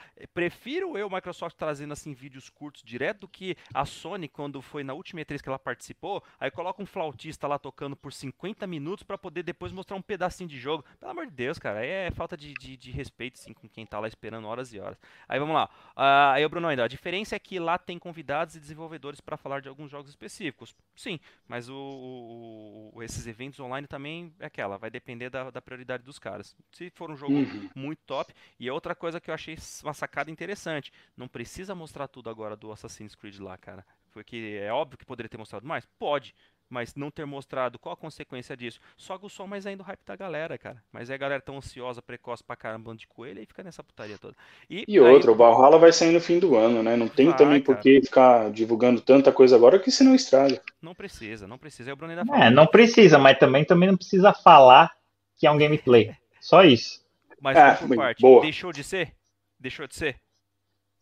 [0.50, 4.94] prefiro eu, Microsoft, trazendo assim vídeos curtos direto do que a Sony, quando foi na
[4.94, 9.18] última E3 que ela participou, aí coloca um flautista lá tocando por 50 minutos para
[9.18, 10.84] poder depois mostrar um pedacinho de jogo.
[11.00, 13.86] Pelo amor de Deus, cara, aí é falta de, de, de respeito, sim, com quem
[13.86, 14.98] tá lá esperando horas e horas.
[15.28, 15.70] Aí vamos lá.
[15.92, 19.38] Uh, aí o Bruno ainda, a diferença é que lá tem convidados e desenvolvedores para
[19.38, 20.76] falar de alguns jogos específicos.
[20.96, 26.04] Sim, mas o, o, esses eventos online também é aquela, vai depender da, da prioridade
[26.04, 26.56] dos caras.
[26.72, 27.70] Se for um jogo uhum.
[27.76, 30.92] muito top, e outra coisa que eu achei uma sacada interessante.
[31.16, 33.86] Não precisa mostrar tudo agora do Assassin's Creed lá, cara.
[34.12, 35.86] Porque é óbvio que poderia ter mostrado mais?
[35.98, 36.34] Pode.
[36.70, 38.80] Mas não ter mostrado, qual a consequência disso?
[38.96, 40.84] Só aguçou mais ainda o hype da galera, cara.
[40.92, 44.20] Mas é a galera tão ansiosa, precoce pra caramba de coelho e fica nessa putaria
[44.20, 44.36] toda.
[44.70, 46.96] E, e outra, o Valhalla vai sair no fim do ano, né?
[46.96, 50.62] Não tem vai, também por que ficar divulgando tanta coisa agora que se não estraga.
[50.80, 51.90] Não precisa, não precisa.
[51.90, 52.46] É o Bruno ainda fala.
[52.46, 54.92] É, não precisa, mas também, também não precisa falar
[55.38, 56.16] que é um gameplay.
[56.40, 57.04] Só isso.
[57.42, 58.42] Mas é, por parte, boa.
[58.42, 59.14] deixou de ser?
[59.60, 60.16] Deixou de ser?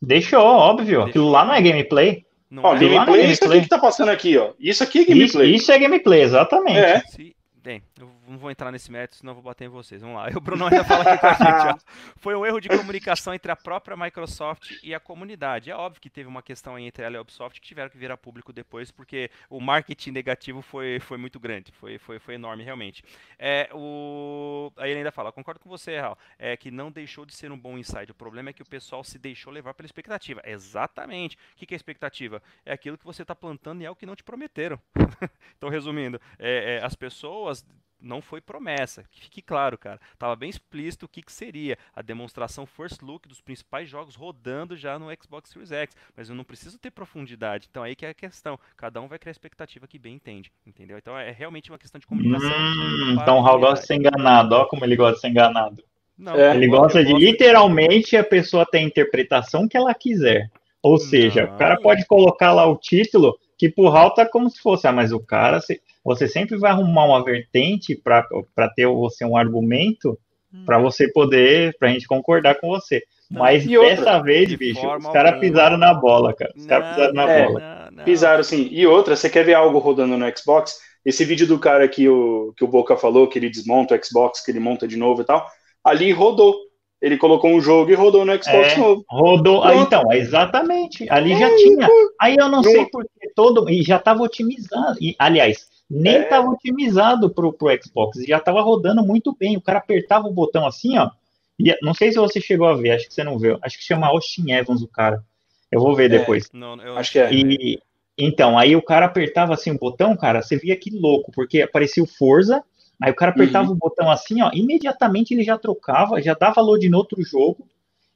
[0.01, 0.85] Deixou, óbvio.
[0.85, 1.09] Deixou.
[1.09, 2.25] Aquilo lá não é gameplay.
[2.49, 2.79] Não ó, é.
[2.79, 4.53] gameplay é isso aqui que tá passando aqui, ó.
[4.59, 5.49] Isso aqui é gameplay.
[5.49, 6.79] Isso, isso é gameplay, exatamente.
[6.79, 6.99] É.
[7.01, 10.01] Se, bem, eu não vou entrar nesse mérito, senão eu vou bater em vocês.
[10.01, 10.27] Vamos lá.
[10.37, 11.75] O Bruno ainda fala aqui com a gente.
[11.75, 11.77] Ó.
[12.17, 15.71] Foi um erro de comunicação entre a própria Microsoft e a comunidade.
[15.71, 17.97] É óbvio que teve uma questão aí entre ela e a Ubisoft que tiveram que
[17.97, 21.71] virar público depois, porque o marketing negativo foi, foi muito grande.
[21.71, 23.03] Foi, foi, foi enorme, realmente.
[23.39, 24.71] É, o...
[24.77, 27.57] Aí ele ainda fala, concordo com você, Real, é que não deixou de ser um
[27.57, 28.11] bom insight.
[28.11, 30.41] O problema é que o pessoal se deixou levar pela expectativa.
[30.45, 31.37] Exatamente.
[31.55, 32.41] O que é expectativa?
[32.65, 34.79] É aquilo que você está plantando e é o que não te prometeram.
[35.57, 37.65] então, resumindo, é, é, as pessoas
[38.01, 39.03] não foi promessa.
[39.11, 39.99] Que fique claro, cara.
[40.17, 44.75] Tava bem explícito o que, que seria a demonstração first look dos principais jogos rodando
[44.75, 45.95] já no Xbox Series X.
[46.15, 47.67] Mas eu não preciso ter profundidade.
[47.69, 48.59] Então aí que é a questão.
[48.75, 50.51] Cada um vai criar a expectativa que bem entende.
[50.65, 50.97] Entendeu?
[50.97, 52.49] Então é realmente uma questão de comunicação.
[52.49, 54.55] Hum, então o Raul gosta de ser enganado.
[54.55, 55.83] Olha como ele gosta de ser enganado.
[56.17, 60.49] Não, é, ele gosta de literalmente a pessoa ter a interpretação que ela quiser.
[60.81, 61.53] Ou seja, não.
[61.53, 64.91] o cara pode colocar lá o título que pro Raul tá como se fosse, ah,
[64.91, 65.59] mas o cara,
[66.03, 70.17] você sempre vai arrumar uma vertente para ter você um argumento
[70.53, 70.63] hum.
[70.65, 73.01] para você poder, para a gente concordar com você.
[73.29, 76.53] Mas e dessa outra, vez, bicho, os caras pisaram na bola, cara.
[76.55, 77.59] Os caras pisaram na é, bola.
[77.59, 78.03] Não, não.
[78.05, 78.69] Pisaram, sim.
[78.71, 80.79] E outra, você quer ver algo rodando no Xbox?
[81.03, 84.43] Esse vídeo do cara que o, que o Boca falou, que ele desmonta o Xbox,
[84.43, 85.45] que ele monta de novo e tal,
[85.83, 86.55] ali rodou.
[87.01, 89.05] Ele colocou um jogo e rodou no Xbox é, novo.
[89.07, 91.05] Rodou, ah, então, exatamente.
[91.09, 91.87] Ali é, já tinha.
[92.19, 93.69] Aí eu não, não sei porque todo.
[93.69, 94.97] E já estava otimizado.
[94.99, 96.49] E, aliás, nem estava é.
[96.49, 99.55] otimizado pro, pro Xbox, já estava rodando muito bem.
[99.55, 101.11] O cara apertava o botão assim, ó.
[101.59, 103.59] E, não sei se você chegou a ver, acho que você não viu.
[103.61, 105.23] Acho que chama Austin Evans o cara.
[105.71, 106.49] Eu vou ver é, depois.
[106.51, 107.31] Não, acho que é.
[107.31, 107.79] E,
[108.17, 112.01] então, aí o cara apertava assim o botão, cara, você via que louco, porque aparecia
[112.01, 112.63] o Forza,
[112.99, 113.73] aí o cara apertava uhum.
[113.73, 117.67] o botão assim, ó, imediatamente ele já trocava, já dava load no outro jogo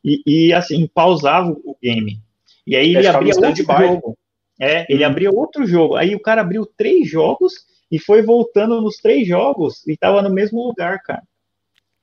[0.03, 2.19] e, e assim, pausava o game.
[2.65, 4.17] E aí ele abria outro jogo.
[4.63, 5.09] É, ele uhum.
[5.09, 5.95] abriu outro jogo.
[5.95, 7.53] Aí o cara abriu três jogos
[7.91, 11.23] e foi voltando nos três jogos e estava no mesmo lugar, cara.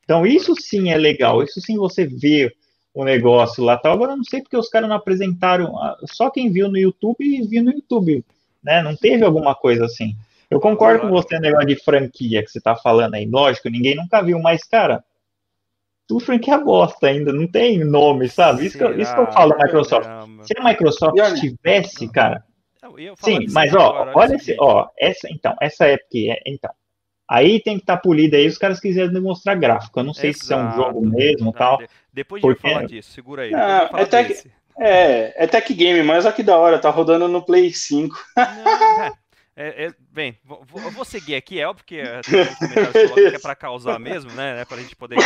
[0.03, 1.41] Então isso sim é legal.
[1.41, 2.53] Isso sim você vê
[2.93, 3.93] o negócio lá tal.
[3.93, 5.73] Agora eu não sei porque os caras não apresentaram.
[6.07, 8.25] Só quem viu no YouTube viu no YouTube,
[8.61, 8.83] né?
[8.83, 10.17] Não teve alguma coisa assim.
[10.51, 13.25] Eu concordo com você no negócio de franquia que você tá falando aí.
[13.25, 15.05] Lógico, ninguém nunca viu, mas, cara,
[16.09, 18.67] tu franquia bosta ainda, não tem nome, sabe?
[18.67, 20.09] Isso, que, eu, isso que eu falo da Microsoft.
[20.43, 22.43] Se a Microsoft tivesse, cara,
[23.19, 26.71] Sim, mas ó, agora, olha, esse, ó, essa então, essa é porque é, então.
[27.31, 30.01] Aí tem que estar tá polida aí, os caras quiserem demonstrar gráfico.
[30.01, 30.47] Eu não sei Exato.
[30.47, 31.83] se é um jogo mesmo, tá, tal.
[32.11, 32.69] Depois de porque...
[32.71, 33.55] falar disso, segura aí.
[33.55, 37.45] Ah, é, tech, é, é tech game, mas olha que da hora, tá rodando no
[37.45, 38.17] Play 5.
[38.35, 38.45] Não,
[39.05, 39.13] é,
[39.61, 44.33] É, é, bem, vou, vou, seguir aqui, é óbvio é, que é para causar mesmo,
[44.33, 44.57] né?
[44.57, 45.17] né para a gente poder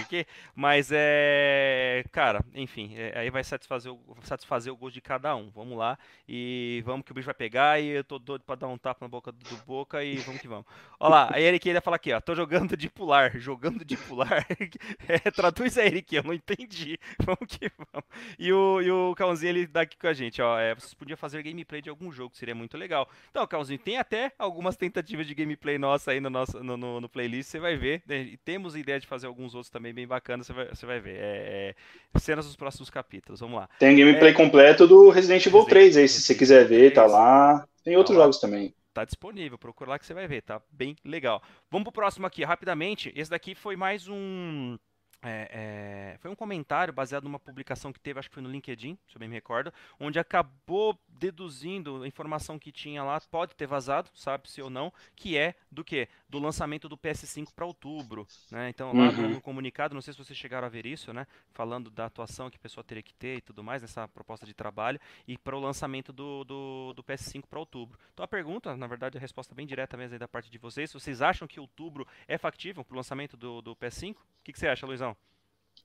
[0.00, 2.02] aqui, mas é.
[2.10, 5.50] Cara, enfim, é, aí vai satisfazer o, satisfazer o gosto de cada um.
[5.50, 8.68] Vamos lá e vamos que o bicho vai pegar e eu tô doido para dar
[8.68, 10.64] um tapa na boca do, Boca e vamos que vamos.
[10.98, 14.46] Olha lá, aí ele queria falar aqui, ó, tô jogando de pular, jogando de pular.
[15.06, 16.98] é, traduz aí, Eric, eu não entendi.
[17.22, 18.08] Vamos que vamos.
[18.38, 21.16] E o, e o Cãozinho, ele dá aqui com a gente, ó, é, vocês podiam
[21.16, 23.08] fazer gameplay de algum jogo, seria muito legal.
[23.30, 27.08] Então, Cãozinho, tem até algumas tentativas de gameplay nossa aí no, nosso, no, no, no
[27.08, 28.02] playlist, você vai ver.
[28.06, 28.20] Né?
[28.20, 31.16] E temos ideia de fazer alguns outros também bem bacanas, você vai, você vai ver.
[31.16, 31.74] É,
[32.14, 33.68] é, cenas dos próximos capítulos, vamos lá.
[33.78, 37.66] Tem gameplay é, completo do Resident Evil 3 aí, se você quiser ver, tá lá.
[37.82, 40.94] Tem outros tá jogos também tá disponível, procura lá que você vai ver, tá bem
[41.02, 41.42] legal.
[41.70, 43.10] Vamos pro próximo aqui, rapidamente.
[43.16, 44.76] Esse daqui foi mais um
[45.22, 48.98] é, é, foi um comentário baseado numa publicação que teve, acho que foi no LinkedIn,
[49.08, 53.66] se eu bem me recordo, onde acabou deduzindo a informação que tinha lá, pode ter
[53.66, 56.08] vazado, sabe-se ou não, que é do que?
[56.28, 58.26] Do lançamento do PS5 para outubro.
[58.50, 58.68] Né?
[58.68, 59.28] Então, lá uhum.
[59.30, 61.26] no, comunicado, não sei se vocês chegaram a ver isso, né?
[61.52, 64.52] falando da atuação que a pessoa teria que ter e tudo mais, nessa proposta de
[64.52, 64.98] trabalho,
[65.28, 67.96] e para o lançamento do, do, do PS5 para outubro.
[68.12, 71.22] Então, a pergunta, na verdade, a resposta bem direta mesmo da parte de vocês, vocês
[71.22, 74.14] acham que outubro é factível para o lançamento do, do PS5?
[74.14, 75.11] O que, que você acha, Luizão?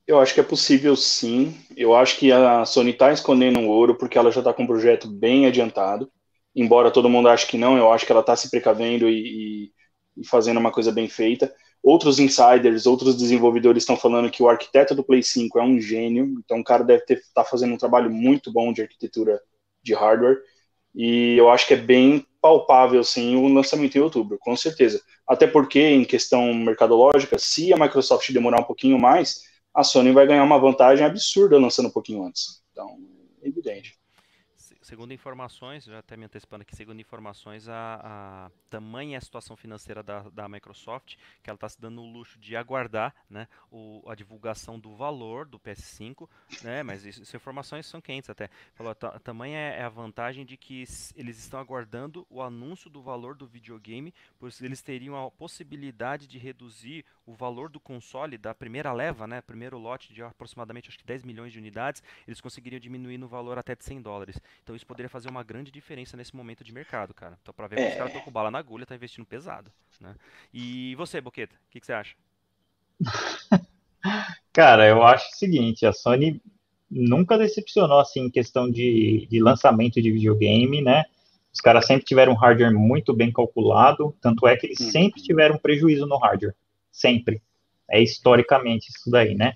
[0.06, 1.54] Eu acho que é possível sim.
[1.76, 4.66] Eu acho que a Sony está escondendo o ouro porque ela já está com um
[4.66, 6.10] projeto bem adiantado.
[6.56, 9.70] Embora todo mundo ache que não, eu acho que ela está se precavendo e,
[10.16, 11.54] e, fazendo uma coisa bem feita.
[11.82, 16.34] Outros insiders, outros desenvolvedores estão falando que o arquiteto do Play 5 é um gênio.
[16.44, 19.40] Então o cara deve estar tá fazendo um trabalho muito bom de arquitetura
[19.82, 20.38] de hardware.
[20.94, 25.00] E eu acho que é bem palpável, sim, o lançamento em outubro, com certeza.
[25.26, 29.42] Até porque, em questão mercadológica, se a Microsoft demorar um pouquinho mais,
[29.78, 32.60] a Sony vai ganhar uma vantagem absurda lançando um pouquinho antes.
[32.72, 32.98] Então,
[33.40, 33.97] é evidente.
[34.88, 40.02] Segundo informações, já até me antecipando aqui, segundo informações, a, a tamanha a situação financeira
[40.02, 44.14] da, da Microsoft que ela está se dando o luxo de aguardar né, o, a
[44.14, 46.26] divulgação do valor do PS5,
[46.62, 48.48] né, mas isso, isso informações são quentes até.
[48.72, 50.84] Falou, a tamanha é, é a vantagem de que
[51.14, 56.38] eles estão aguardando o anúncio do valor do videogame, pois eles teriam a possibilidade de
[56.38, 61.04] reduzir o valor do console da primeira leva, né, primeiro lote de aproximadamente acho que
[61.04, 64.40] 10 milhões de unidades, eles conseguiriam diminuir no valor até de 100 dólares.
[64.62, 67.38] Então poderia fazer uma grande diferença nesse momento de mercado, cara.
[67.42, 67.84] Então, pra ver é.
[67.84, 69.70] que os caras estão com bala na agulha, tá investindo pesado.
[70.00, 70.14] Né?
[70.52, 72.14] E você, Boqueta, o que, que você acha?
[74.52, 76.40] cara, eu acho o seguinte, a Sony
[76.90, 81.04] nunca decepcionou assim em questão de, de lançamento de videogame, né?
[81.52, 84.90] Os caras sempre tiveram um hardware muito bem calculado, tanto é que eles uhum.
[84.90, 86.54] sempre tiveram prejuízo no hardware.
[86.92, 87.42] Sempre.
[87.90, 89.54] É historicamente isso daí, né?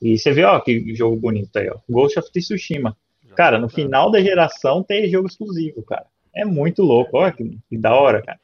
[0.00, 1.78] E você vê, ó, que jogo bonito aí, ó.
[1.88, 2.96] Ghost of Tsushima.
[3.34, 6.06] Cara, no final da geração tem jogo exclusivo, cara.
[6.34, 8.40] É muito louco, olha que, que da hora, cara.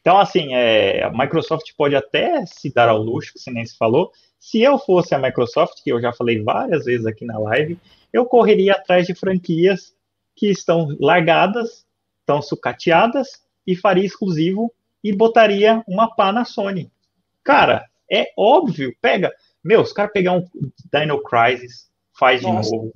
[0.00, 3.76] Então, assim, é, a Microsoft pode até se dar ao luxo, que você nem se
[3.76, 4.10] falou.
[4.38, 7.78] Se eu fosse a Microsoft, que eu já falei várias vezes aqui na live,
[8.12, 9.94] eu correria atrás de franquias
[10.34, 11.86] que estão largadas,
[12.20, 14.72] estão sucateadas, e faria exclusivo
[15.04, 16.90] e botaria uma pá na Sony.
[17.44, 19.30] Cara, é óbvio, pega.
[19.62, 20.46] Meu, os caras pegar um
[20.90, 22.70] Dino Crisis, faz Nossa.
[22.70, 22.94] de novo.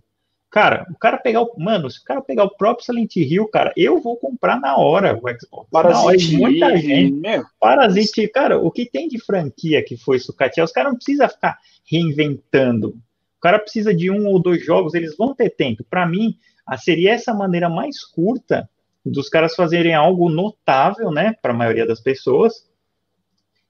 [0.53, 1.55] Cara, o cara pegar o.
[1.57, 5.17] Mano, se o cara pegar o próprio Silent Hill, cara, eu vou comprar na hora
[5.17, 5.71] o Xbox.
[5.71, 7.15] Parasite, muita gente.
[7.15, 7.43] Meu.
[7.59, 11.59] Parasite, cara, o que tem de franquia que foi sucatear, os caras não precisam ficar
[11.91, 12.91] reinventando.
[12.91, 15.85] O cara precisa de um ou dois jogos, eles vão ter tempo.
[15.89, 16.37] Para mim,
[16.77, 18.69] seria essa maneira mais curta
[19.05, 22.71] dos caras fazerem algo notável, né, para a maioria das pessoas.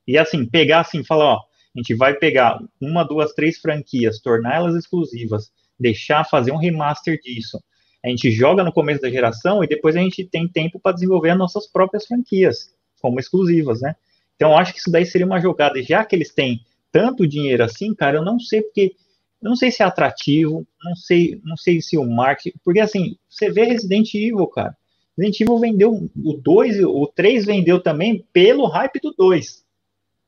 [0.05, 4.75] E assim, pegar assim, falar, ó, a gente vai pegar uma, duas, três franquias, torná-las
[4.75, 7.63] exclusivas deixar fazer um remaster disso.
[8.05, 11.31] A gente joga no começo da geração e depois a gente tem tempo para desenvolver
[11.31, 13.95] as nossas próprias franquias, como exclusivas, né?
[14.35, 15.79] Então, acho que isso daí seria uma jogada.
[15.79, 18.95] E já que eles têm tanto dinheiro assim, cara, eu não sei porque.
[19.41, 22.57] Eu não sei se é atrativo, não sei, não sei se o marketing.
[22.65, 24.77] Porque assim, você vê Resident Evil, cara.
[25.19, 29.65] Resident Evil vendeu o 2, o 3 vendeu também pelo hype do 2.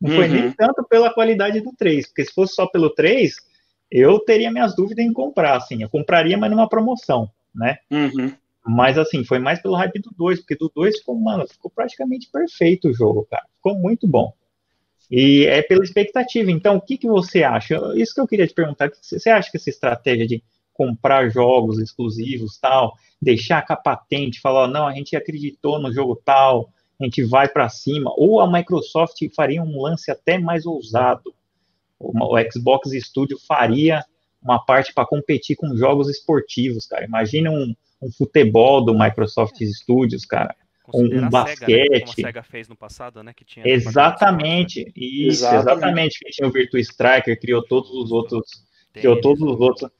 [0.01, 0.17] Não uhum.
[0.17, 3.37] foi nem tanto pela qualidade do 3, porque se fosse só pelo 3,
[3.95, 7.79] eu teria minhas dúvidas em comprar, assim, eu compraria, mas numa promoção, né?
[7.89, 8.33] Uhum.
[8.67, 12.29] Mas, assim, foi mais pelo hype do 2, porque do 2 ficou, mano, ficou praticamente
[12.29, 13.45] perfeito o jogo, cara.
[13.55, 14.33] Ficou muito bom.
[15.09, 16.51] E é pela expectativa.
[16.51, 17.79] Então, o que, que você acha?
[17.95, 18.91] Isso que eu queria te perguntar.
[19.01, 20.43] Você acha que essa estratégia de
[20.73, 26.21] comprar jogos exclusivos, tal, deixar com a patente, falar, não, a gente acreditou no jogo
[26.25, 26.69] tal,
[27.01, 31.33] a gente vai para cima, ou a Microsoft faria um lance até mais ousado,
[32.13, 34.05] o Xbox Studio faria
[34.45, 37.05] uma parte para competir com jogos esportivos, cara.
[37.05, 40.55] Imagina um, um, futebol do Microsoft Studios, cara.
[40.93, 41.67] um, um basquete.
[41.67, 42.01] Sega, né?
[42.01, 43.33] Como a SEGA fez no passado, né?
[43.35, 45.59] Que tinha exatamente, isso, exatamente.
[45.71, 46.19] exatamente.
[46.31, 48.47] Tinha o Virtua Striker, criou todos os outros,
[48.93, 49.91] tênis, criou todos os outros.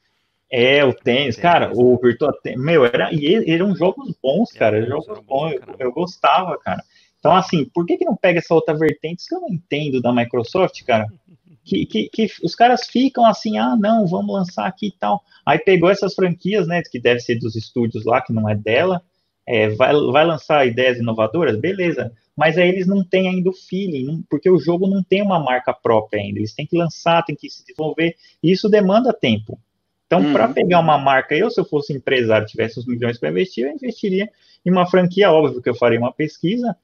[0.51, 5.19] É, o tênis, cara, o Virtua Tênis, meu, era, e eram jogos bons, cara, jogos
[5.21, 6.83] bons, eu, eu, gostava, cara.
[7.17, 9.21] Então, assim, por que que não pega essa outra vertente?
[9.21, 11.07] Isso que eu não entendo da Microsoft, cara.
[11.65, 15.23] Que, que, que, os caras ficam assim, ah, não, vamos lançar aqui e tal.
[15.45, 19.01] Aí pegou essas franquias, né, que deve ser dos estúdios lá, que não é dela,
[19.47, 22.11] é, vai, vai lançar ideias inovadoras, beleza.
[22.35, 25.73] Mas aí eles não têm ainda o feeling, porque o jogo não tem uma marca
[25.73, 26.39] própria ainda.
[26.39, 29.59] Eles têm que lançar, têm que se desenvolver, e isso demanda tempo.
[30.05, 30.33] Então, uhum.
[30.33, 33.71] para pegar uma marca, eu, se eu fosse empresário, tivesse os milhões para investir, eu
[33.71, 34.29] investiria
[34.65, 36.75] em uma franquia, óbvio que eu faria uma pesquisa,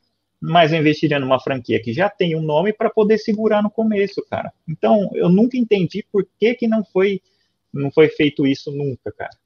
[0.41, 4.25] mas eu investiria numa franquia que já tem um nome para poder segurar no começo,
[4.29, 4.51] cara.
[4.67, 7.21] Então, eu nunca entendi por que, que não foi
[7.73, 9.40] não foi feito isso nunca, cara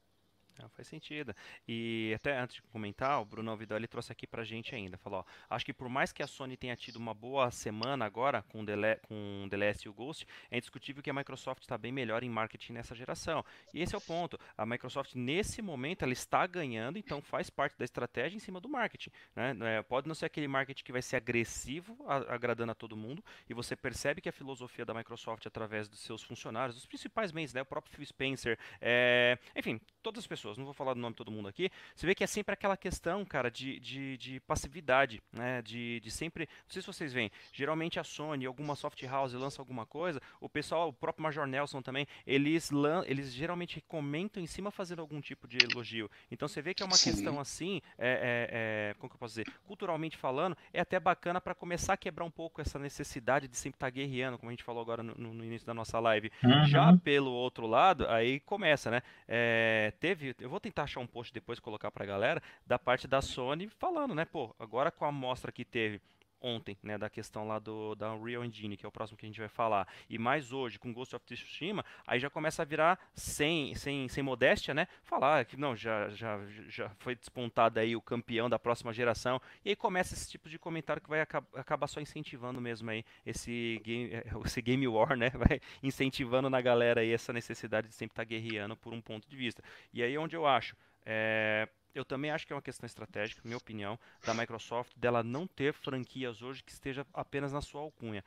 [0.76, 1.34] faz sentido.
[1.68, 4.98] E até antes de comentar, o Bruno Vidal ele trouxe aqui pra gente ainda.
[4.98, 8.44] Falou, ó, acho que por mais que a Sony tenha tido uma boa semana agora
[8.44, 11.78] com o The, com The Last e o Ghost, é indiscutível que a Microsoft está
[11.78, 13.44] bem melhor em marketing nessa geração.
[13.74, 14.40] E esse é o ponto.
[14.58, 18.70] A Microsoft, nesse momento, ela está ganhando, então faz parte da estratégia em cima do
[18.70, 19.12] marketing.
[19.36, 19.56] Né?
[19.62, 23.54] É, pode não ser aquele marketing que vai ser agressivo, agradando a todo mundo, e
[23.54, 27.62] você percebe que a filosofia da Microsoft, através dos seus funcionários, dos principais mentes, né?
[27.62, 29.38] o próprio Phil Spencer, é...
[29.56, 32.16] enfim, todas as pessoas, não vou falar do nome de todo mundo aqui, você vê
[32.16, 35.62] que é sempre aquela questão, cara, de, de, de passividade, né?
[35.62, 36.46] De, de sempre.
[36.46, 40.50] Não sei se vocês veem, geralmente a Sony, alguma soft house lança alguma coisa, o
[40.50, 45.22] pessoal, o próprio Major Nelson também, eles, lan, eles geralmente comentam em cima fazendo algum
[45.22, 46.10] tipo de elogio.
[46.32, 47.12] Então você vê que é uma Sim.
[47.12, 51.40] questão assim, é, é, é, como que eu posso dizer, culturalmente falando, é até bacana
[51.40, 54.54] para começar a quebrar um pouco essa necessidade de sempre estar tá guerreando, como a
[54.54, 56.32] gente falou agora no, no início da nossa live.
[56.44, 56.66] Uhum.
[56.66, 59.02] Já pelo outro lado, aí começa, né?
[59.28, 63.22] É, teve, eu vou tentar achar um post depois colocar pra galera da parte da
[63.22, 66.02] Sony falando, né, pô, agora com a amostra que teve
[66.42, 69.30] ontem, né, da questão lá do da Unreal Engine, que é o próximo que a
[69.30, 73.00] gente vai falar, e mais hoje com Ghost of Tsushima, aí já começa a virar
[73.14, 78.02] sem, sem, sem modéstia, né, falar que não, já, já, já foi despontado aí o
[78.02, 81.88] campeão da próxima geração, e aí começa esse tipo de comentário que vai acabar, acabar
[81.88, 84.12] só incentivando mesmo aí esse game,
[84.46, 88.30] esse game war, né, vai incentivando na galera aí essa necessidade de sempre estar tá
[88.30, 89.64] guerreando por um ponto de vista.
[89.94, 90.76] E aí onde eu acho,
[91.06, 95.48] é, eu também acho que é uma questão estratégica, minha opinião, da Microsoft, dela não
[95.48, 98.24] ter franquias hoje que esteja apenas na sua alcunha.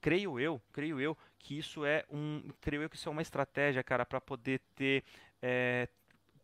[0.00, 3.84] Creio eu, creio eu que isso é um, creio eu que isso é uma estratégia,
[3.84, 5.04] cara, para poder ter
[5.42, 5.86] é,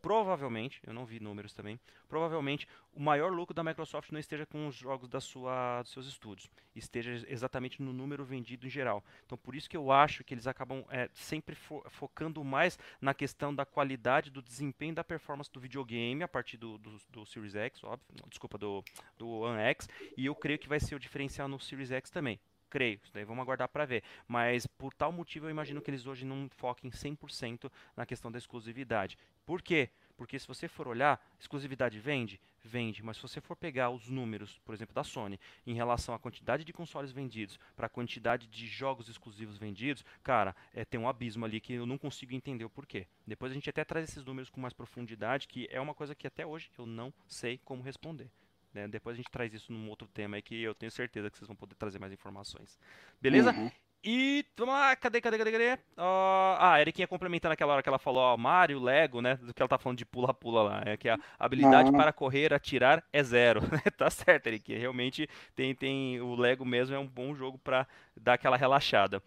[0.07, 1.77] provavelmente, eu não vi números também,
[2.07, 6.07] provavelmente o maior lucro da Microsoft não esteja com os jogos da sua, dos seus
[6.07, 9.03] estúdios, esteja exatamente no número vendido em geral.
[9.25, 13.13] Então, por isso que eu acho que eles acabam é, sempre fo focando mais na
[13.13, 17.55] questão da qualidade, do desempenho da performance do videogame a partir do, do, do Series
[17.55, 18.81] X, óbvio, desculpa, do,
[19.17, 22.39] do One X, e eu creio que vai ser o diferencial no Series X também
[22.77, 22.99] creio.
[23.03, 24.03] Isso daí vamos aguardar para ver.
[24.27, 28.37] Mas por tal motivo eu imagino que eles hoje não foquem 100% na questão da
[28.37, 29.17] exclusividade.
[29.47, 29.89] Por quê?
[30.15, 32.39] Porque se você for olhar, exclusividade vende?
[32.63, 33.01] Vende.
[33.01, 36.63] Mas se você for pegar os números, por exemplo, da Sony, em relação à quantidade
[36.63, 41.45] de consoles vendidos para a quantidade de jogos exclusivos vendidos, cara, é, tem um abismo
[41.45, 43.07] ali que eu não consigo entender o porquê.
[43.25, 46.27] Depois a gente até traz esses números com mais profundidade, que é uma coisa que
[46.27, 48.29] até hoje eu não sei como responder.
[48.77, 48.87] Né?
[48.87, 51.47] Depois a gente traz isso num outro tema aí que eu tenho certeza que vocês
[51.47, 52.79] vão poder trazer mais informações.
[53.19, 53.51] Beleza?
[53.51, 53.71] Uhum.
[54.03, 55.73] E vamos lá, cadê, cadê, cadê, cadê?
[55.73, 59.35] Uh, ah, a Eriquinha complementando aquela hora que ela falou, ó, Mario, Lego, né?
[59.35, 60.83] Do que ela tá falando de pula-pula lá.
[60.85, 61.97] É que a habilidade uhum.
[61.97, 63.61] para correr, atirar é zero.
[63.97, 64.77] tá certo, Eriquinha.
[64.77, 66.21] Realmente tem, tem.
[66.21, 69.21] O Lego mesmo é um bom jogo para dar aquela relaxada.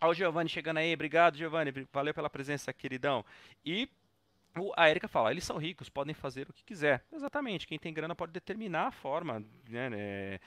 [0.00, 1.72] Ó, o Giovanni chegando aí, obrigado, Giovanni.
[1.92, 3.24] Valeu pela presença, queridão.
[3.64, 3.88] E
[4.76, 7.04] a Erika fala, eles são ricos, podem fazer o que quiser.
[7.12, 10.38] Exatamente, quem tem grana pode determinar a forma, né, né,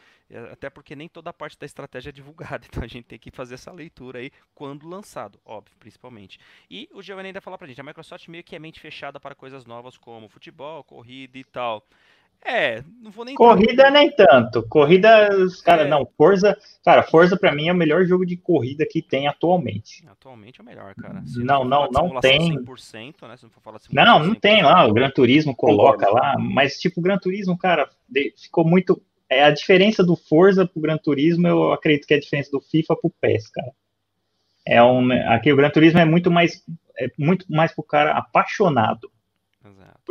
[0.52, 3.32] até porque nem toda a parte da estratégia é divulgada, então a gente tem que
[3.32, 6.40] fazer essa leitura aí quando lançado, óbvio, principalmente.
[6.70, 9.36] E o Giovanni ainda fala pra gente, a Microsoft meio que é mente fechada para
[9.36, 11.86] coisas novas como futebol, corrida e tal.
[12.46, 13.36] É, não vou nem.
[13.36, 14.64] Corrida nem tanto.
[14.68, 15.30] Corrida,
[15.64, 15.88] cara, é.
[15.88, 16.06] não.
[16.18, 20.04] Forza, cara, Forza para mim é o melhor jogo de corrida que tem atualmente.
[20.08, 21.24] Atualmente é o melhor, cara.
[21.26, 22.58] Se não, não, não tem.
[22.60, 23.38] 100%, né?
[23.38, 24.86] Se não for falar não, não tem lá.
[24.86, 27.90] O Gran Turismo coloca lá, mas tipo, o Gran Turismo, cara,
[28.38, 29.02] ficou muito.
[29.30, 32.60] É a diferença do Forza pro Gran Turismo, eu acredito que é a diferença do
[32.60, 33.72] FIFA pro PES, cara.
[34.66, 36.64] É um, aqui o Gran Turismo é muito mais,
[37.00, 39.13] é muito mais pro cara apaixonado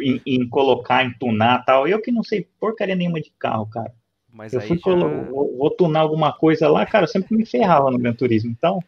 [0.01, 1.87] em, em, colocar, em tunar tal.
[1.87, 3.93] Eu que não sei porcaria nenhuma de carro, cara.
[4.33, 4.95] Mas eu fui já...
[4.95, 8.83] vou, vou, tunar alguma coisa lá, cara, eu sempre me ferrava no Gran Turismo, então.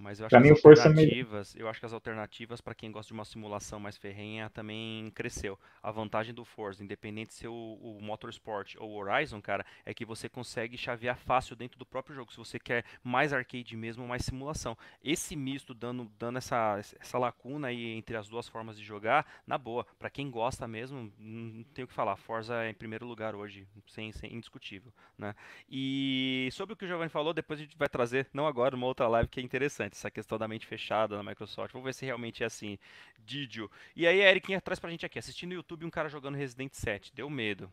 [0.00, 2.74] Mas eu acho Pra que mim, as me- alternativas, eu acho que as alternativas para
[2.74, 5.58] quem gosta de uma simulação mais ferrenha também cresceu.
[5.82, 10.06] A vantagem do Forza, independente se o, o Motorsport ou o Horizon, cara, é que
[10.06, 12.32] você consegue chavear fácil dentro do próprio jogo.
[12.32, 14.74] Se você quer mais arcade mesmo, mais simulação.
[15.04, 19.58] Esse misto dando, dando essa, essa lacuna aí entre as duas formas de jogar, na
[19.58, 19.84] boa.
[19.98, 22.16] Pra quem gosta mesmo, não tem o que falar.
[22.16, 25.34] Forza é em primeiro lugar hoje, sem, sem indiscutível, né?
[25.68, 28.86] E sobre o que o Giovanni falou, depois a gente vai trazer, não agora, uma
[28.86, 31.72] outra live que é interessante, essa questão da mente fechada na Microsoft.
[31.72, 32.78] Vamos ver se realmente é assim.
[33.18, 33.70] Didio.
[33.94, 36.72] E aí, a Eriquinha traz pra gente aqui, assistindo no YouTube um cara jogando Resident
[36.74, 37.12] 7.
[37.14, 37.70] Deu medo.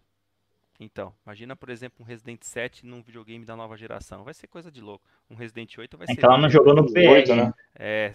[0.80, 4.24] Então, imagina, por exemplo, um Resident 7 num videogame da nova geração.
[4.24, 5.04] Vai ser coisa de louco.
[5.30, 6.20] Um Resident 8 vai É ser.
[6.20, 7.54] que ela não jogou no VR, né?
[7.74, 8.12] É,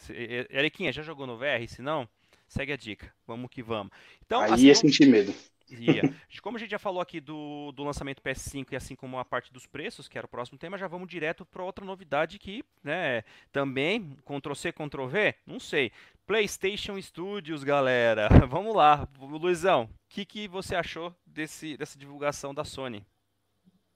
[0.48, 1.66] Eriquinha, já jogou no VR?
[1.66, 2.08] Se não,
[2.46, 3.12] segue a dica.
[3.26, 3.92] Vamos que vamos.
[4.24, 5.34] Então, Aí assim sentir medo.
[5.78, 6.02] Ia.
[6.42, 9.52] Como a gente já falou aqui do, do lançamento PS5 e assim como a parte
[9.52, 13.22] dos preços, que era o próximo tema, já vamos direto para outra novidade que, né,
[13.52, 15.92] também, Ctrl-C, Ctrl-V, não sei.
[16.26, 18.28] PlayStation Studios, galera.
[18.48, 19.08] Vamos lá.
[19.20, 23.04] Luizão, o que, que você achou desse, dessa divulgação da Sony?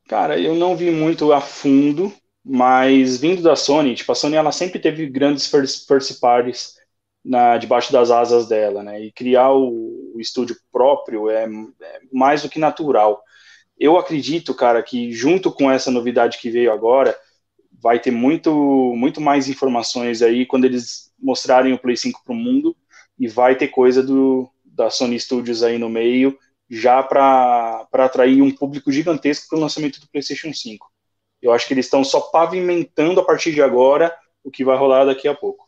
[0.08, 2.12] Cara, eu não vi muito a fundo,
[2.44, 6.76] mas vindo da Sony, tipo, a Sony ela sempre teve grandes first, first parties
[7.24, 9.02] na, debaixo das asas dela, né?
[9.02, 13.22] E criar o, o estúdio próprio é, é mais do que natural.
[13.78, 17.16] Eu acredito, cara, que junto com essa novidade que veio agora,
[17.70, 18.52] vai ter muito,
[18.96, 22.74] muito mais informações aí quando eles mostrarem o Play 5 para o mundo
[23.18, 26.38] e vai ter coisa do, da Sony Studios aí no meio
[26.68, 30.90] já para atrair um público gigantesco para o lançamento do PlayStation 5.
[31.40, 35.04] Eu acho que eles estão só pavimentando a partir de agora o que vai rolar
[35.04, 35.65] daqui a pouco.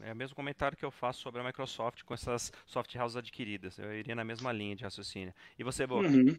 [0.00, 3.78] É o mesmo comentário que eu faço sobre a Microsoft com essas soft houses adquiridas.
[3.78, 5.34] Eu iria na mesma linha de raciocínio.
[5.58, 6.08] E você, Boca?
[6.08, 6.36] Uhum.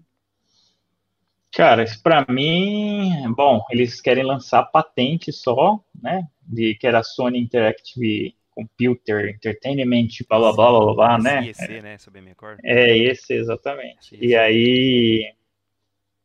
[1.51, 6.27] Cara, isso pra mim, bom, eles querem lançar patente só, né?
[6.41, 11.45] De que era Sony Interactive Computer Entertainment, blá blá blá blá blá, né?
[11.45, 11.97] IEC, né?
[11.97, 12.35] Se eu bem me.
[12.63, 14.15] É esse, exatamente.
[14.15, 15.33] Esse, E aí,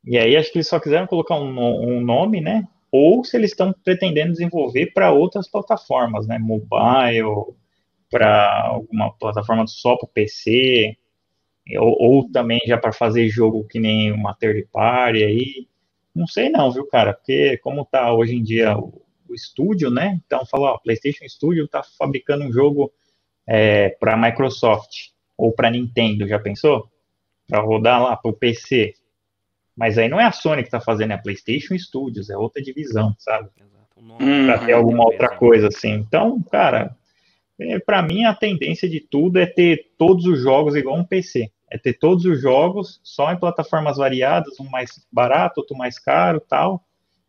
[0.05, 2.69] e aí acho que eles só quiseram colocar um, um nome, né?
[2.97, 6.39] Ou se eles estão pretendendo desenvolver para outras plataformas, né?
[6.39, 7.57] Mobile,
[8.09, 10.97] para alguma plataforma só para o PC,
[11.77, 15.67] ou, ou também já para fazer jogo que nem uma third party aí.
[16.15, 17.13] Não sei não, viu, cara?
[17.13, 20.21] Porque como tá hoje em dia o, o estúdio, né?
[20.25, 22.93] Então falou, ó, PlayStation Studio tá fabricando um jogo
[23.45, 26.89] é, para Microsoft ou para Nintendo, já pensou?
[27.49, 28.95] Para rodar lá para o PC.
[29.77, 32.63] Mas aí não é a Sony que está fazendo, é a PlayStation Studios, é outra
[32.63, 33.49] divisão, sabe?
[33.57, 33.85] Exato.
[33.97, 35.39] O nome Hum, Para ter um alguma outra peso.
[35.39, 35.93] coisa assim.
[35.93, 36.97] Então, cara,
[37.59, 41.51] é, para mim a tendência de tudo é ter todos os jogos igual um PC.
[41.71, 46.41] É ter todos os jogos só em plataformas variadas, um mais barato, outro mais caro,
[46.41, 46.85] tal.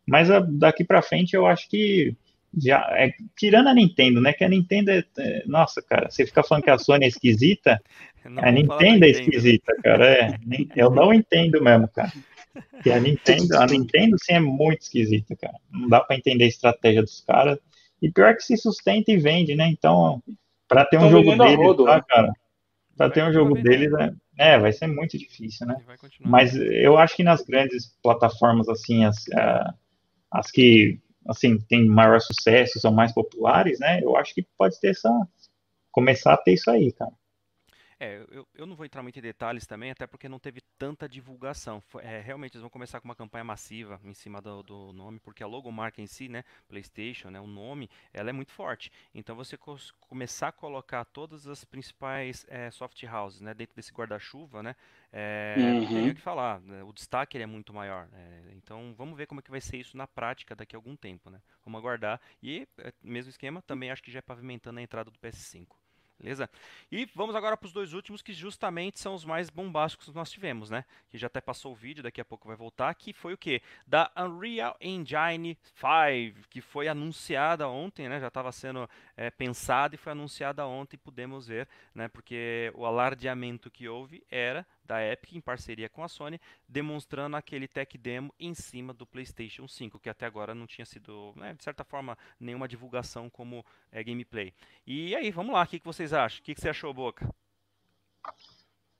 [0.06, 2.14] Mas a- daqui para frente eu acho que
[2.56, 4.32] já é, tirando a Nintendo, né?
[4.32, 7.82] Que a Nintendo é, é- nossa, cara, você fica falando que a Sony é esquisita,
[8.24, 10.04] Não a Nintendo é esquisita, cara.
[10.04, 12.12] É, nem- eu não entendo mesmo, cara.
[12.82, 15.56] Que a Nintendo, a Nintendo sim é muito esquisita, cara.
[15.70, 17.58] Não dá pra entender a estratégia dos caras.
[18.00, 19.68] E pior que se sustenta e vende, né?
[19.68, 20.22] Então,
[20.68, 22.04] pra ter um Tão jogo vendendo a deles, rodo, tá, né?
[22.08, 22.32] cara?
[22.96, 25.76] Pra Vai ter um jogo deles, é, é, vai ser muito difícil, né?
[26.20, 26.28] E.
[26.28, 29.24] Mas eu acho que nas grandes plataformas, assim, as,
[30.30, 30.98] as que,
[31.28, 34.02] assim, têm maior sucesso, são mais populares, né?
[34.02, 35.10] Eu acho que pode ter essa...
[35.90, 37.12] Começar a ter isso aí, cara.
[37.98, 41.08] É, eu, eu não vou entrar muito em detalhes também, até porque não teve tanta
[41.08, 41.80] divulgação.
[41.80, 45.18] Foi- é, realmente eles vão começar com uma campanha massiva em cima do, do nome,
[45.18, 48.92] porque a logomarca em si, né, PlayStation, né, o nome, ela é muito forte.
[49.14, 53.92] Então você cos- começar a colocar todas as principais é, soft houses, né, dentro desse
[53.92, 54.76] guarda-chuva, né,
[55.10, 56.12] é, não tem nem Uhum.
[56.12, 56.60] o que falar.
[56.60, 58.08] né, O destaque é muito maior.
[58.12, 60.94] é, então vamos ver como é que vai ser isso na prática daqui a algum
[60.96, 61.40] tempo, né?
[61.64, 62.20] Vamos aguardar.
[62.42, 65.76] E é, mesmo esquema, também acho que já é pavimentando a entrada do PS5.
[66.18, 66.48] Beleza?
[66.90, 70.30] E vamos agora para os dois últimos, que justamente são os mais bombásticos que nós
[70.30, 70.84] tivemos, né?
[71.10, 73.60] Que já até passou o vídeo, daqui a pouco vai voltar, que foi o quê?
[73.86, 78.18] Da Unreal Engine 5, que foi anunciada ontem, né?
[78.18, 82.08] Já estava sendo é, pensada e foi anunciada ontem, pudemos ver, né?
[82.08, 87.68] Porque o alardeamento que houve era da Epic, em parceria com a Sony, demonstrando aquele
[87.68, 91.62] tech demo em cima do PlayStation 5, que até agora não tinha sido, né, de
[91.62, 94.54] certa forma, nenhuma divulgação como é, gameplay.
[94.86, 96.40] E aí, vamos lá, o que, que vocês acham?
[96.40, 97.28] O que, que você achou, Boca?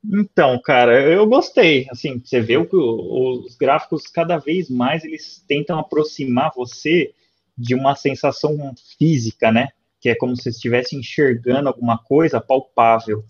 [0.04, 1.86] Então, cara, eu gostei.
[1.90, 7.12] Assim, você vê que os gráficos cada vez mais eles tentam aproximar você
[7.56, 9.68] de uma sensação física, né?
[10.00, 13.24] Que é como se estivesse enxergando alguma coisa palpável.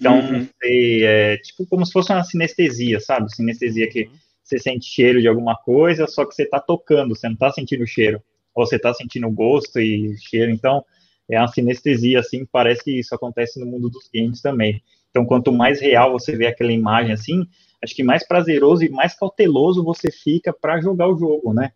[0.00, 0.48] Então, Uhum.
[0.62, 3.30] você, é tipo como se fosse uma sinestesia, sabe?
[3.34, 4.10] Sinestesia que Uhum.
[4.42, 7.84] você sente cheiro de alguma coisa, só que você tá tocando, você não tá sentindo
[7.84, 8.20] o cheiro.
[8.52, 10.50] ou você está sentindo gosto e cheiro.
[10.50, 10.84] Então,
[11.30, 14.82] é uma sinestesia, assim, parece que isso acontece no mundo dos games também.
[15.10, 17.46] Então, quanto mais real você vê aquela imagem assim,
[17.82, 21.70] acho que mais prazeroso e mais cauteloso você fica para jogar o jogo, né?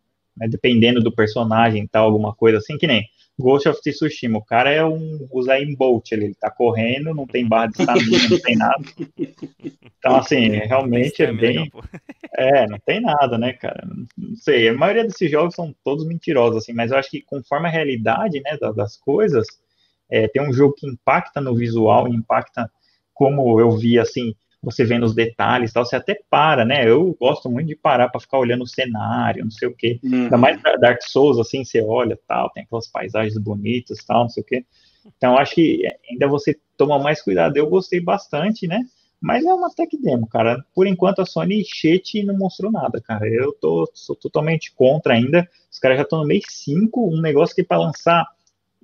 [0.51, 3.07] Dependendo do personagem e tal, alguma coisa assim, que nem
[3.39, 4.39] Ghost of Tsushima.
[4.39, 8.29] O cara é um Usain Bolt, ele, ele tá correndo, não tem barra de estamina,
[8.29, 8.85] não tem nada.
[9.99, 11.73] Então, assim, realmente é bem.
[12.37, 13.89] É, não tem nada, né, cara?
[14.19, 17.69] Não sei, a maioria desses jogos são todos mentirosos, assim, mas eu acho que conforme
[17.69, 19.47] a realidade, né, das coisas,
[20.11, 22.71] é, tem um jogo que impacta no visual, impacta
[23.15, 24.35] como eu vi, assim,
[24.65, 26.89] você vendo os detalhes tal, você até para, né?
[26.89, 30.01] Eu gosto muito de parar para ficar olhando o cenário, não sei o quê.
[30.03, 30.25] Uhum.
[30.25, 34.43] Ainda mais Dark Souls, assim, você olha tal, tem aquelas paisagens bonitas tal, não sei
[34.43, 34.65] o quê.
[35.17, 37.57] Então, acho que ainda você toma mais cuidado.
[37.57, 38.85] Eu gostei bastante, né?
[39.21, 40.63] Mas é uma tech demo, cara.
[40.75, 43.27] Por enquanto, a Sony chete não mostrou nada, cara.
[43.27, 45.49] Eu tô sou totalmente contra ainda.
[45.71, 48.27] Os caras já estão no mês 5, um negócio que para lançar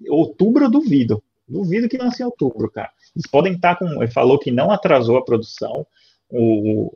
[0.09, 1.23] outubro eu duvido.
[1.51, 2.91] Duvido que lance em outubro, cara.
[3.15, 4.03] Eles podem estar com.
[4.03, 5.87] Ele falou que não atrasou a produção.
[6.29, 6.93] O,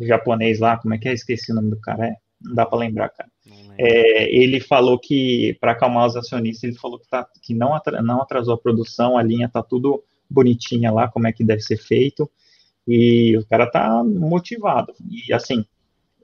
[0.00, 1.12] o japonês lá, como é que é?
[1.12, 2.06] Esqueci o nome do cara.
[2.06, 3.30] É, não dá para lembrar, cara.
[3.78, 8.22] É, ele falou que, para acalmar os acionistas, ele falou que, tá, que não, não
[8.22, 12.30] atrasou a produção, a linha tá tudo bonitinha lá, como é que deve ser feito.
[12.86, 14.94] E o cara tá motivado.
[15.10, 15.64] E assim,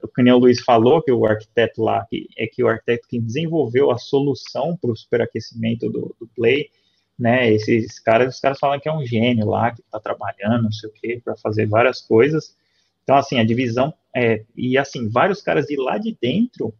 [0.01, 3.19] o que o Luiz falou, que o arquiteto lá, que, é que o arquiteto que
[3.19, 6.69] desenvolveu a solução para o superaquecimento do, do Play
[7.17, 7.51] né?
[7.51, 10.89] Esses caras, os caras falam que é um gênio lá, que está trabalhando, não sei
[10.89, 12.55] o quê, para fazer várias coisas.
[13.03, 16.73] Então, assim, a divisão, é, e assim, vários caras de lá de dentro,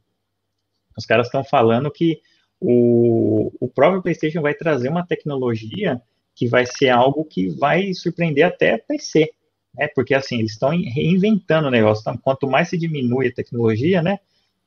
[0.98, 2.22] os caras estão falando que
[2.60, 6.02] o, o próprio PlayStation vai trazer uma tecnologia
[6.34, 9.32] que vai ser algo que vai surpreender até PC,
[9.74, 9.88] né?
[9.94, 12.02] Porque, assim, eles estão reinventando o negócio.
[12.02, 14.20] Então, quanto mais se diminui a tecnologia, né?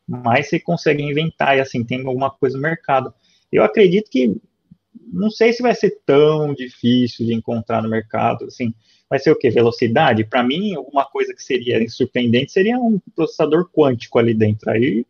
[0.07, 3.13] Mais você consegue inventar e, assim, tem alguma coisa no mercado.
[3.51, 4.37] Eu acredito que
[5.13, 8.75] não sei se vai ser tão difícil de encontrar no mercado, assim,
[9.09, 9.51] vai ser o que?
[9.51, 10.25] Velocidade?
[10.25, 15.07] Para mim, uma coisa que seria surpreendente seria um processador quântico ali dentro, aí,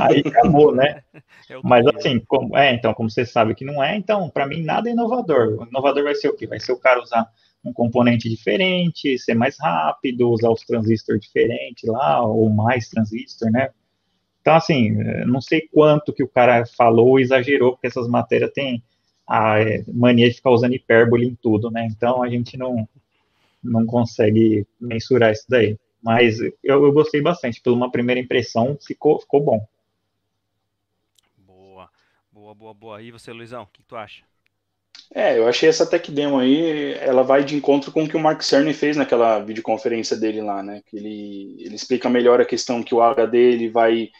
[0.00, 1.02] aí acabou, né?
[1.50, 4.62] É Mas assim, como, é, então, como você sabe que não é, então, para mim,
[4.62, 5.60] nada é inovador.
[5.60, 6.46] O inovador vai ser o quê?
[6.46, 7.28] Vai ser o cara usar
[7.64, 13.70] um componente diferente, ser mais rápido, usar os transistores diferentes lá, ou mais transistor, né?
[14.40, 14.92] Então, assim,
[15.26, 18.82] não sei quanto que o cara falou exagerou, porque essas matérias têm
[19.26, 19.56] a
[19.92, 21.86] mania de ficar usando hipérbole em tudo, né?
[21.90, 22.88] Então a gente não,
[23.62, 25.78] não consegue mensurar isso daí.
[26.02, 29.66] Mas eu, eu gostei bastante, pela uma primeira impressão, ficou, ficou bom.
[31.38, 31.88] Boa,
[32.32, 33.02] boa, boa, boa.
[33.02, 34.24] E você, Luizão, o que tu acha?
[35.14, 38.20] É, eu achei essa tech demo aí, ela vai de encontro com o que o
[38.20, 40.82] Mark Cerny fez naquela videoconferência dele lá, né?
[40.86, 44.10] Que ele, ele explica melhor a questão que o HD ele vai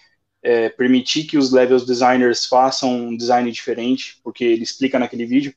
[0.42, 5.54] é, permitir que os levels designers façam um design diferente, porque ele explica naquele vídeo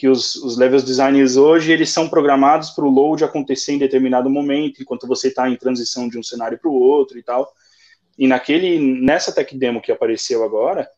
[0.00, 4.30] que os, os levels designers hoje eles são programados para o load acontecer em determinado
[4.30, 7.52] momento, enquanto você está em transição de um cenário para o outro e tal.
[8.16, 10.88] E naquele nessa tech demo que apareceu agora,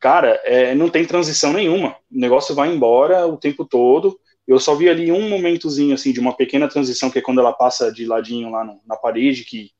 [0.00, 1.96] cara, é, não tem transição nenhuma.
[2.10, 4.18] O negócio vai embora o tempo todo.
[4.44, 7.52] Eu só vi ali um momentozinho assim de uma pequena transição que é quando ela
[7.52, 9.70] passa de ladinho lá no, na parede que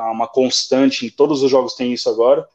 [0.00, 2.46] tá uma constante, em todos os jogos tem isso agora,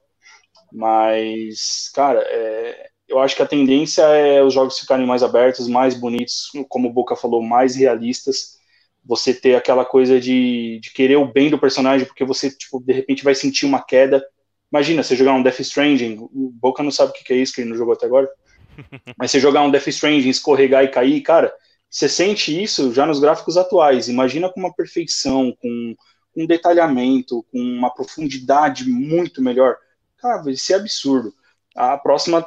[0.71, 5.93] mas, cara, é, eu acho que a tendência é os jogos ficarem mais abertos, mais
[5.93, 8.57] bonitos, como o Boca falou, mais realistas,
[9.03, 12.91] você ter aquela coisa de, de querer o bem do personagem, porque você, tipo, de
[12.91, 14.25] repente vai sentir uma queda,
[14.71, 17.61] imagina, você jogar um Death Stranding, o Boca não sabe o que é isso, que
[17.61, 18.27] ele não jogou até agora,
[19.17, 21.53] mas você jogar um Death Stranding, escorregar e cair, cara,
[21.89, 25.95] você sente isso já nos gráficos atuais, imagina com uma perfeição, com
[26.36, 29.77] um detalhamento, com uma profundidade muito melhor.
[30.17, 31.33] Cara, vai ser absurdo.
[31.75, 32.45] A próxima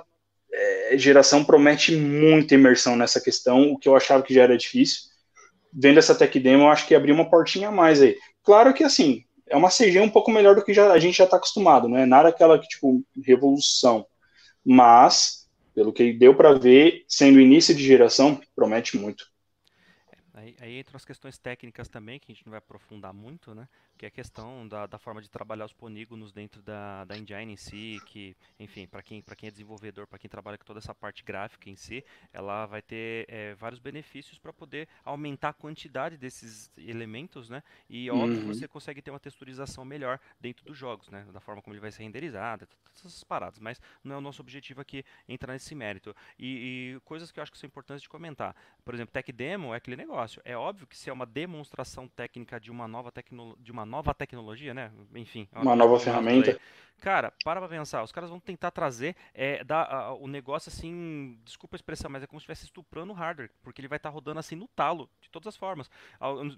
[0.52, 5.08] é, geração promete muita imersão nessa questão, o que eu achava que já era difícil.
[5.72, 8.16] Vendo essa tech demo, eu acho que abriu uma portinha a mais aí.
[8.42, 11.24] Claro que, assim, é uma CG um pouco melhor do que já, a gente já
[11.24, 14.06] está acostumado, não é nada aquela que, tipo, revolução.
[14.64, 19.24] Mas, pelo que deu para ver, sendo início de geração, promete muito.
[20.60, 23.68] Aí, entram as questões técnicas também, que a gente não vai aprofundar muito, né?
[23.96, 27.52] Que é a questão da, da forma de trabalhar os polígonos dentro da, da engine
[27.52, 30.94] em si, que, enfim, para quem, quem é desenvolvedor, para quem trabalha com toda essa
[30.94, 36.16] parte gráfica em si, ela vai ter é, vários benefícios para poder aumentar a quantidade
[36.16, 37.62] desses elementos, né?
[37.88, 38.46] E óbvio uhum.
[38.46, 41.24] você consegue ter uma texturização melhor dentro dos jogos, né?
[41.32, 43.58] Da forma como ele vai ser renderizado, todas essas paradas.
[43.60, 46.14] Mas não é o nosso objetivo aqui entrar nesse mérito.
[46.38, 48.56] E, e coisas que eu acho que são importantes de comentar.
[48.84, 50.42] Por exemplo, Tech Demo é aquele negócio.
[50.48, 54.14] É óbvio que se é uma demonstração técnica de uma nova, tecno, de uma nova
[54.14, 54.90] tecnologia, né?
[55.14, 55.46] Enfim.
[55.52, 56.58] É uma, uma nova ferramenta.
[57.02, 58.02] Cara, para pra pensar.
[58.02, 61.38] Os caras vão tentar trazer é, da, a, o negócio assim.
[61.44, 63.50] Desculpa a expressão, mas é como se estivesse estuprando o hardware.
[63.62, 65.90] Porque ele vai estar tá rodando assim no talo, de todas as formas.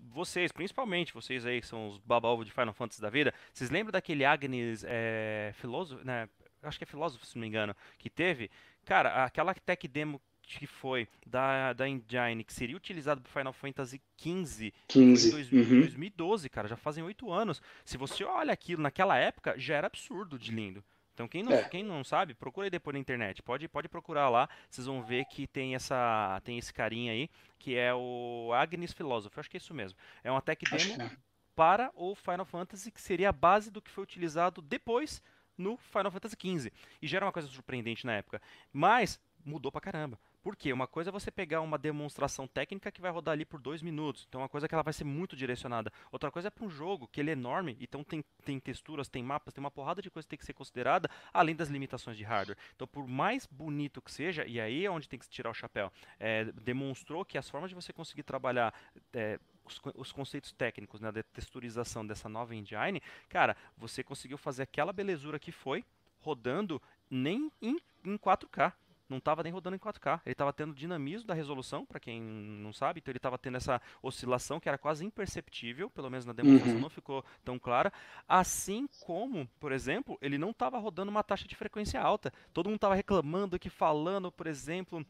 [0.09, 3.91] Vocês, principalmente, vocês aí que são os babalvos de Final Fantasy da vida, vocês lembram
[3.91, 6.29] daquele Agnes é, filósofo, né?
[6.63, 8.53] Acho que é filósofo, se não me engano, que teve.
[8.85, 10.21] Cara, aquela tech demo
[10.59, 15.27] que foi da, da Engine, que seria utilizado para Final Fantasy XV 15.
[15.27, 15.81] em dois, uhum.
[15.81, 17.63] 2012, cara, já fazem oito anos.
[17.85, 20.83] Se você olha aquilo naquela época, já era absurdo de lindo.
[21.15, 21.65] Então quem não, é.
[21.65, 23.43] quem não sabe, procura aí depois na internet.
[23.43, 27.29] Pode, pode procurar lá, vocês vão ver que tem essa tem esse carinha aí,
[27.59, 29.99] que é o Agnes Philosophy, acho que é isso mesmo.
[30.25, 31.11] É uma tech demo é.
[31.55, 35.23] para o Final Fantasy, que seria a base do que foi utilizado depois
[35.59, 36.73] no Final Fantasy XV.
[37.03, 38.41] E já era uma coisa surpreendente na época.
[38.73, 40.19] Mas mudou pra caramba.
[40.43, 40.73] Por quê?
[40.73, 44.25] Uma coisa é você pegar uma demonstração técnica que vai rodar ali por dois minutos.
[44.27, 45.93] Então, uma coisa é que ela vai ser muito direcionada.
[46.11, 49.23] Outra coisa é para um jogo que ele é enorme, então tem, tem texturas, tem
[49.23, 52.25] mapas, tem uma porrada de coisa que tem que ser considerada, além das limitações de
[52.25, 52.57] hardware.
[52.75, 55.93] Então, por mais bonito que seja, e aí é onde tem que tirar o chapéu,
[56.19, 58.73] é, demonstrou que as formas de você conseguir trabalhar
[59.13, 64.63] é, os, os, conceitos técnicos né, da texturização dessa nova engine, cara, você conseguiu fazer
[64.63, 65.85] aquela belezura que foi
[66.21, 66.81] rodando
[67.11, 68.73] nem em, em 4K
[69.11, 70.21] não estava nem rodando em 4K.
[70.25, 73.83] Ele estava tendo dinamismo da resolução, para quem não sabe, então ele estava tendo essa
[74.03, 76.81] oscilação que era quase imperceptível, pelo menos na demonstração uhum.
[76.81, 77.93] não ficou tão clara.
[78.29, 82.33] Assim como, por exemplo, ele não estava rodando uma taxa de frequência alta.
[82.53, 85.05] Todo mundo estava reclamando aqui, falando, por exemplo,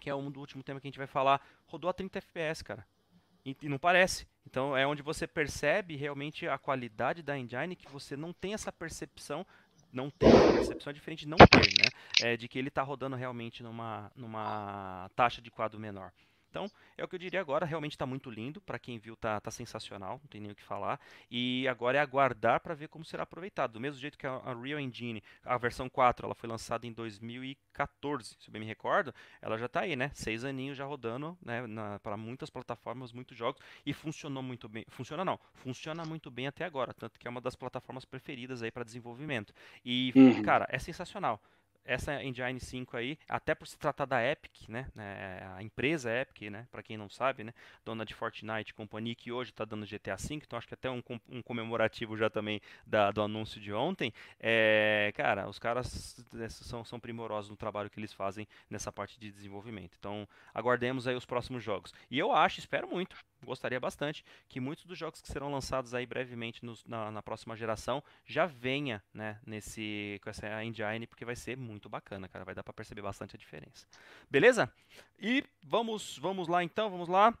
[0.00, 2.62] que é um do último tema que a gente vai falar, rodou a 30 FPS,
[2.62, 2.86] cara.
[3.44, 4.26] E, e não parece.
[4.46, 8.72] Então é onde você percebe realmente a qualidade da engine, que você não tem essa
[8.72, 9.46] percepção
[9.94, 11.90] não ter a percepção é diferente de não ter, né?
[12.22, 16.12] É, de que ele está rodando realmente numa, numa taxa de quadro menor.
[16.54, 19.40] Então, é o que eu diria agora, realmente está muito lindo, para quem viu tá,
[19.40, 21.00] tá sensacional, não tem nem o que falar.
[21.28, 23.72] E agora é aguardar para ver como será aproveitado.
[23.72, 28.36] Do mesmo jeito que a Unreal Engine, a versão 4, ela foi lançada em 2014,
[28.38, 30.12] se eu bem me recordo, ela já está aí, né?
[30.14, 31.64] Seis aninhos já rodando, né?
[32.00, 34.84] Para muitas plataformas, muitos jogos, e funcionou muito bem.
[34.90, 38.70] Funciona não, funciona muito bem até agora, tanto que é uma das plataformas preferidas aí
[38.70, 39.52] para desenvolvimento.
[39.84, 40.40] E, uhum.
[40.42, 41.42] cara, é sensacional
[41.84, 46.50] essa Engine 5 aí, até por se tratar da Epic, né, né a empresa Epic,
[46.50, 47.52] né, para quem não sabe, né,
[47.84, 51.02] dona de Fortnite companhia que hoje está dando GTA 5, então acho que até um,
[51.28, 56.84] um comemorativo já também da, do anúncio de ontem, é, cara, os caras é, são,
[56.84, 59.96] são primorosos no trabalho que eles fazem nessa parte de desenvolvimento.
[59.98, 61.92] Então, aguardemos aí os próximos jogos.
[62.10, 66.06] E eu acho, espero muito, gostaria bastante que muitos dos jogos que serão lançados aí
[66.06, 71.36] brevemente nos, na, na, próxima geração já venha, né, nesse com essa engine, porque vai
[71.36, 73.86] ser muito bacana, cara, vai dar para perceber bastante a diferença.
[74.30, 74.72] Beleza?
[75.18, 77.36] E vamos, vamos lá então, vamos lá.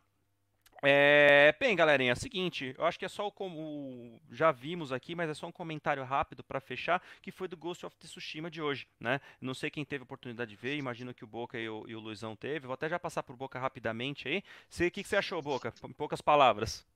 [0.86, 5.14] É, bem, galerinha, é o seguinte, eu acho que é só como já vimos aqui,
[5.14, 8.60] mas é só um comentário rápido para fechar, que foi do Ghost of Tsushima de
[8.60, 9.20] hoje, né?
[9.40, 11.94] Não sei quem teve a oportunidade de ver, imagino que o Boca e o, e
[11.94, 12.66] o Luizão teve.
[12.66, 14.38] Vou até já passar por Boca rapidamente aí.
[14.38, 15.72] O que, que você achou, Boca?
[15.84, 16.86] Em poucas palavras.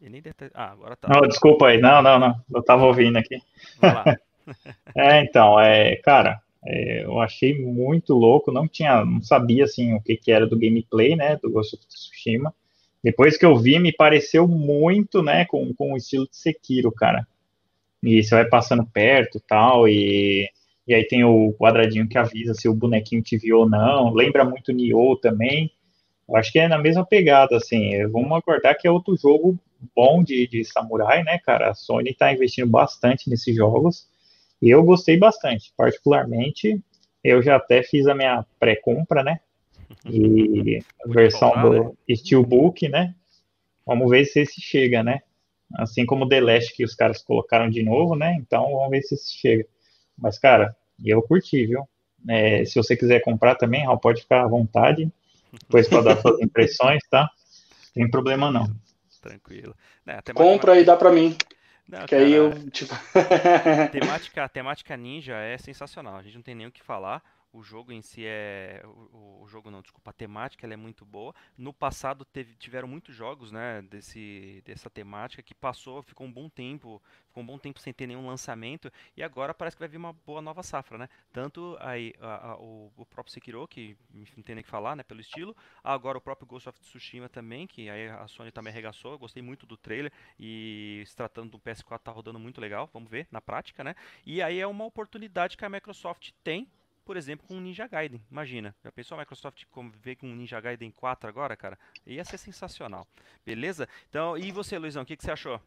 [0.00, 0.34] nem ter...
[0.52, 1.08] Ah, agora tá.
[1.08, 2.44] Não, desculpa aí, não, não, não.
[2.54, 3.40] Eu tava ouvindo aqui.
[4.94, 10.00] É, então, é, cara, é, eu achei muito louco, não tinha, não sabia assim o
[10.00, 12.54] que, que era do gameplay, né, do Ghost of Tsushima.
[13.02, 17.26] Depois que eu vi, me pareceu muito, né, com, com o estilo de Sekiro, cara.
[18.02, 20.48] E você vai passando perto, tal, e
[20.86, 24.14] e aí tem o quadradinho que avisa se o bonequinho te viu ou não.
[24.14, 25.72] Lembra muito Nioh também.
[26.28, 28.06] Eu acho que é na mesma pegada, assim.
[28.08, 29.58] Vamos aguardar que é outro jogo
[29.94, 31.70] bom de, de samurai, né, cara?
[31.70, 34.06] A Sony tá investindo bastante nesses jogos.
[34.60, 36.80] E eu gostei bastante, particularmente.
[37.22, 39.40] Eu já até fiz a minha pré-compra, né?
[40.08, 42.16] E a versão comprar, do né?
[42.16, 43.14] Steelbook, né?
[43.84, 45.20] Vamos ver se esse chega, né?
[45.74, 48.36] Assim como o The Last que os caras colocaram de novo, né?
[48.38, 49.66] Então vamos ver se esse chega.
[50.16, 51.88] Mas, cara, eu curti, viu?
[52.28, 55.10] É, se você quiser comprar também, Raul, pode ficar à vontade.
[55.52, 57.22] Depois para dar suas impressões, tá?
[57.94, 58.68] Não tem problema não.
[59.20, 59.74] Tranquilo.
[60.06, 61.36] É, Compra e dá para mim.
[61.88, 62.94] Não, que cara, aí eu, tipo...
[63.92, 66.16] temática, a temática ninja é sensacional.
[66.16, 67.22] A gente não tem nem o que falar.
[67.56, 68.82] O jogo em si é.
[68.84, 71.34] O, o, jogo não, desculpa, a temática é muito boa.
[71.56, 76.50] No passado teve, tiveram muitos jogos né, desse, dessa temática que passou, ficou um bom
[76.50, 78.92] tempo, ficou um bom tempo sem ter nenhum lançamento.
[79.16, 81.08] E agora parece que vai vir uma boa nova safra, né?
[81.32, 85.02] Tanto aí a, a, o, o, próprio Sekiro, que não tem nem que falar, né?
[85.02, 85.56] Pelo estilo.
[85.82, 89.12] Agora o próprio Ghost of Tsushima também, que aí a Sony também arregaçou.
[89.12, 90.12] Eu gostei muito do trailer.
[90.38, 92.90] E se tratando do PS4 tá rodando muito legal.
[92.92, 93.94] Vamos ver na prática, né?
[94.26, 96.68] E aí é uma oportunidade que a Microsoft tem
[97.06, 98.20] por exemplo, com o Ninja Gaiden.
[98.30, 99.62] Imagina, já pensou a Microsoft
[100.02, 101.78] ver com o Ninja Gaiden 4 agora, cara?
[102.04, 103.06] Ia ser sensacional.
[103.46, 103.88] Beleza?
[104.10, 105.60] Então, e você, Luizão, o que, que você achou?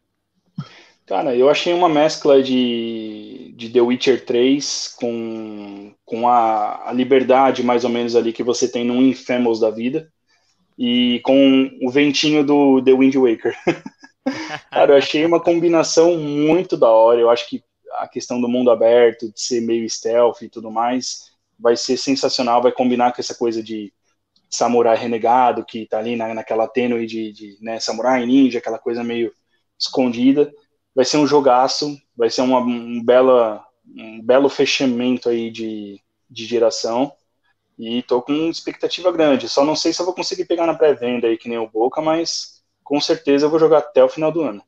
[1.06, 7.64] Cara, eu achei uma mescla de, de The Witcher 3 com, com a, a liberdade,
[7.64, 10.12] mais ou menos, ali que você tem no Infamous da vida
[10.78, 13.56] e com o ventinho do The Wind Waker.
[14.70, 17.18] Cara, eu achei uma combinação muito da hora.
[17.18, 17.64] Eu acho que
[17.94, 21.29] a questão do mundo aberto, de ser meio stealth e tudo mais,
[21.60, 22.62] vai ser sensacional.
[22.62, 23.92] Vai combinar com essa coisa de
[24.48, 29.04] samurai renegado, que tá ali na, naquela tênue de, de né, samurai ninja, aquela coisa
[29.04, 29.32] meio
[29.78, 30.52] escondida
[30.94, 36.44] vai ser um jogaço, vai ser uma, um, bela, um belo fechamento aí de, de
[36.44, 37.12] geração.
[37.78, 39.48] E tô com expectativa grande.
[39.48, 42.02] Só não sei se eu vou conseguir pegar na pré-venda aí que nem o Boca,
[42.02, 44.62] mas com certeza eu vou jogar até o final do ano.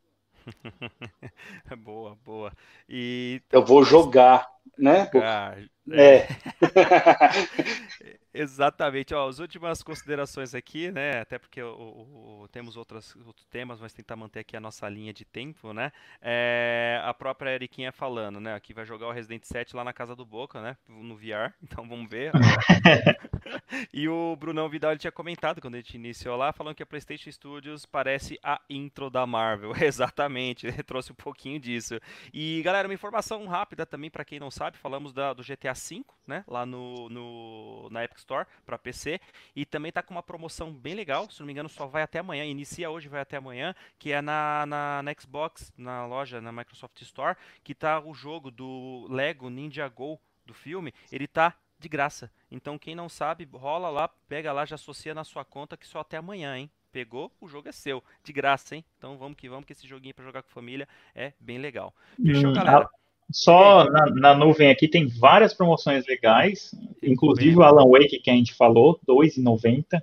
[1.84, 2.52] boa, boa.
[2.88, 4.48] E eu vou jogar,
[4.78, 5.10] né?
[5.16, 5.54] Ah,
[5.90, 6.28] é.
[8.34, 9.14] Exatamente.
[9.14, 11.20] Ó, as últimas considerações aqui, né?
[11.20, 15.12] Até porque o, o, temos outras, outros temas, mas tentar manter aqui a nossa linha
[15.12, 15.92] de tempo, né?
[16.20, 18.54] É, a própria Eriquinha falando, né?
[18.54, 20.76] Aqui vai jogar o Resident 7 lá na casa do Boca, né?
[20.88, 21.52] No VR.
[21.72, 22.32] Então vamos ver.
[23.94, 26.86] e o Brunão Vidal ele tinha comentado quando a gente iniciou lá, falando que a
[26.86, 29.72] PlayStation Studios parece a intro da Marvel.
[29.80, 30.66] Exatamente.
[30.66, 31.98] Ele trouxe um pouquinho disso.
[32.32, 36.04] E galera, uma informação rápida também para quem não sabe, falamos da, do GTA V,
[36.26, 36.44] né?
[36.46, 39.20] Lá no, no na Epic Store para PC
[39.54, 42.18] e também está com uma promoção bem legal, se não me engano só vai até
[42.18, 46.52] amanhã, inicia hoje, vai até amanhã, que é na, na, na Xbox, na loja, na
[46.52, 51.88] Microsoft Store, que está o jogo do Lego Ninja Go do filme, ele tá de
[51.88, 52.30] graça.
[52.50, 56.00] Então quem não sabe, rola lá, pega lá, já associa na sua conta que só
[56.00, 56.70] até amanhã, hein?
[56.92, 58.84] Pegou, o jogo é seu, de graça, hein?
[58.98, 61.94] Então vamos que vamos, que esse joguinho para jogar com família é bem legal.
[62.22, 62.88] Fechou, hum, galera?
[63.32, 68.34] Só na, na, nuvem aqui tem várias promoções legais, inclusive o Alan Wake que a
[68.34, 70.02] gente falou, R$ 2,90.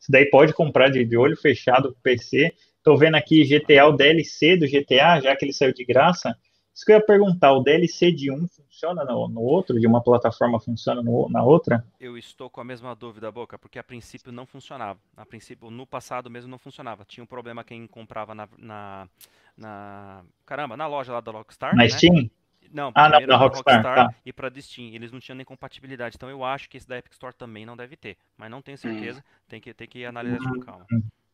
[0.00, 2.52] Isso daí pode comprar de, de olho fechado PC.
[2.82, 6.36] Tô vendo aqui GTA, o DLC do GTA, já que ele saiu de graça.
[6.74, 10.02] Isso que eu ia perguntar, o DLC de um funciona no, no outro, de uma
[10.02, 11.86] plataforma funciona no, na outra?
[12.00, 14.98] Eu estou com a mesma dúvida, Boca, porque a princípio não funcionava.
[15.14, 17.04] A princípio, no passado mesmo não funcionava.
[17.04, 19.08] Tinha um problema quem comprava na, na,
[19.56, 21.76] na caramba, na loja lá da Rockstar.
[21.76, 21.88] Na né?
[21.90, 22.30] Steam?
[22.72, 24.14] Não, ah, primeiro não, Rockstar, Rockstar tá.
[24.24, 24.94] e para Steam.
[24.94, 26.16] Eles não tinham nem compatibilidade.
[26.16, 28.16] Então eu acho que esse da Epic Store também não deve ter.
[28.36, 29.20] Mas não tenho certeza.
[29.20, 29.42] Hum.
[29.48, 30.86] Tem, que, tem que analisar isso com calma.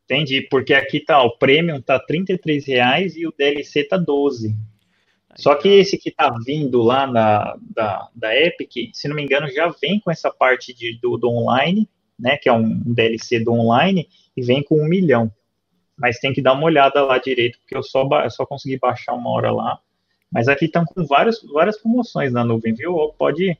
[0.05, 4.56] Entendi, porque aqui tá, o Premium tá R$ reais e o DLC tá 12.
[5.36, 9.48] Só que esse que tá vindo lá na, da, da Epic, se não me engano,
[9.51, 11.89] já vem com essa parte de, do, do online,
[12.19, 12.36] né?
[12.36, 15.31] Que é um, um DLC do online, e vem com um milhão.
[15.97, 19.12] Mas tem que dar uma olhada lá direito, porque eu só, eu só consegui baixar
[19.12, 19.78] uma hora lá.
[20.31, 22.95] Mas aqui estão com várias, várias promoções na nuvem, viu?
[22.95, 23.59] Ou pode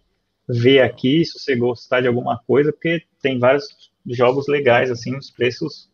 [0.49, 5.31] ver aqui se você gostar de alguma coisa, porque tem vários jogos legais, assim, os
[5.31, 5.91] preços.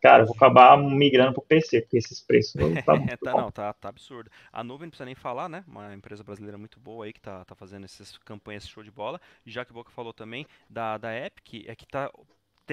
[0.00, 2.54] Cara, vou acabar migrando para o PC, porque esses preços
[2.86, 4.30] tá, tá não, tá, tá absurdo.
[4.52, 5.64] A nuvem não precisa nem falar, né?
[5.66, 9.20] Uma empresa brasileira muito boa aí que tá, tá fazendo essas campanhas show de bola.
[9.44, 12.12] E já que o Boca falou também da, da Epic, é que tá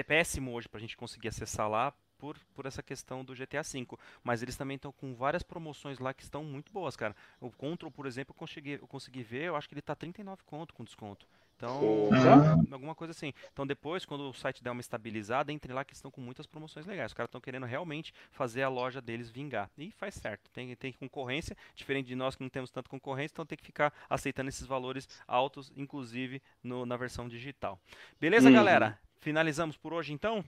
[0.04, 3.88] péssimo hoje para a gente conseguir acessar lá por, por essa questão do GTA V.
[4.24, 7.16] Mas eles também estão com várias promoções lá que estão muito boas, cara.
[7.40, 10.44] O Control, por exemplo, eu consegui, eu consegui ver, eu acho que ele tá 39
[10.46, 11.28] conto com desconto.
[11.56, 12.74] Então, uhum.
[12.74, 13.34] alguma coisa assim.
[13.54, 16.86] Então, depois, quando o site der uma estabilizada, entre lá que estão com muitas promoções
[16.86, 17.12] legais.
[17.12, 19.70] Os caras estão querendo realmente fazer a loja deles vingar.
[19.78, 20.50] E faz certo.
[20.52, 23.94] Tem, tem concorrência, diferente de nós que não temos tanta concorrência, então tem que ficar
[24.10, 27.80] aceitando esses valores altos, inclusive no, na versão digital.
[28.20, 28.56] Beleza, uhum.
[28.56, 29.00] galera?
[29.22, 30.44] Finalizamos por hoje, então?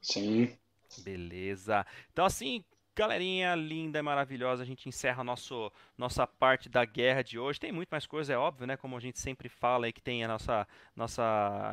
[0.00, 0.56] Sim.
[0.98, 1.86] Beleza.
[2.12, 7.38] Então, assim, galerinha linda e maravilhosa, a gente encerra nosso nossa parte da guerra de
[7.38, 7.58] hoje.
[7.58, 8.76] Tem muito mais coisa, é óbvio, né?
[8.76, 11.22] Como a gente sempre fala aí que tem a nossa nossa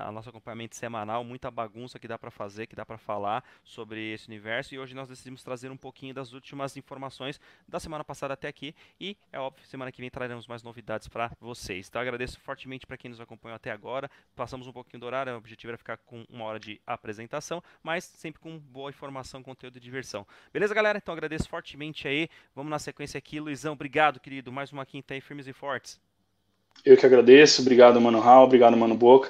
[0.07, 4.13] a nosso acompanhamento semanal, muita bagunça que dá para fazer, que dá para falar sobre
[4.13, 4.73] esse universo.
[4.73, 8.73] E hoje nós decidimos trazer um pouquinho das últimas informações da semana passada até aqui
[8.99, 11.87] e é óbvio, semana que vem traremos mais novidades para vocês.
[11.87, 14.09] Então agradeço fortemente para quem nos acompanhou até agora.
[14.35, 18.03] Passamos um pouquinho do horário, o objetivo era ficar com uma hora de apresentação, mas
[18.05, 20.25] sempre com boa informação, conteúdo e diversão.
[20.51, 20.97] Beleza, galera?
[20.97, 22.27] Então agradeço fortemente aí.
[22.55, 24.51] Vamos na sequência aqui, Luizão, obrigado Obrigado, querido.
[24.51, 25.99] Mais uma quinta aí, firmes e fortes.
[26.83, 27.61] Eu que agradeço.
[27.61, 28.45] Obrigado, Mano Raul.
[28.45, 29.29] Obrigado, Mano Boca.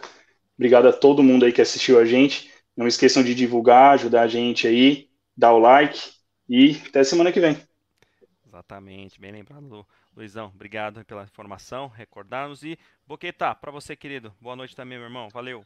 [0.56, 2.52] Obrigado a todo mundo aí que assistiu a gente.
[2.78, 5.99] Não esqueçam de divulgar, ajudar a gente aí, dar o like
[6.48, 7.58] e até semana que vem.
[8.48, 9.86] Exatamente, bem lembrado,
[10.16, 10.52] Luizão.
[10.53, 12.64] Obrigado pela informação, recordarmos.
[12.64, 12.78] E
[13.08, 15.28] Boqueta, para você, querido, boa noite também, meu irmão.
[15.34, 15.66] Valeu.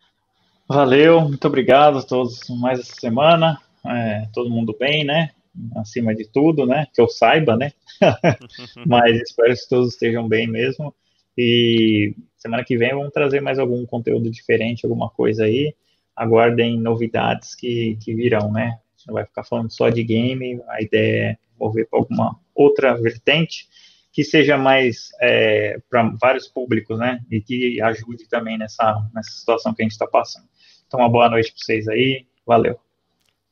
[0.67, 3.61] Valeu, muito obrigado a todos mais essa semana.
[3.85, 5.31] É, todo mundo bem, né?
[5.75, 6.87] Acima de tudo, né?
[6.93, 7.71] Que eu saiba, né?
[8.85, 10.93] Mas espero que todos estejam bem mesmo.
[11.37, 15.73] E semana que vem vamos trazer mais algum conteúdo diferente, alguma coisa aí.
[16.15, 18.63] Aguardem novidades que, que virão, né?
[18.63, 22.39] A gente não vai ficar falando só de game, a ideia é mover para alguma
[22.53, 23.67] outra vertente
[24.15, 27.19] que seja mais é, para vários públicos, né?
[27.29, 30.47] E que ajude também nessa, nessa situação que a gente está passando.
[30.87, 32.25] Então, uma boa noite para vocês aí.
[32.45, 32.84] Valeu.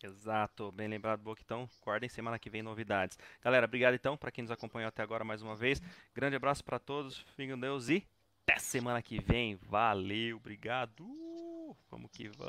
[0.03, 1.69] Exato, bem lembrado, Boquitão.
[1.81, 3.17] Guardem semana que vem novidades.
[3.41, 5.81] Galera, obrigado então para quem nos acompanhou até agora mais uma vez.
[6.13, 8.05] Grande abraço para todos, fiquem com Deus e
[8.45, 9.55] até semana que vem.
[9.55, 11.05] Valeu, obrigado.
[11.89, 12.41] Vamos que vamos.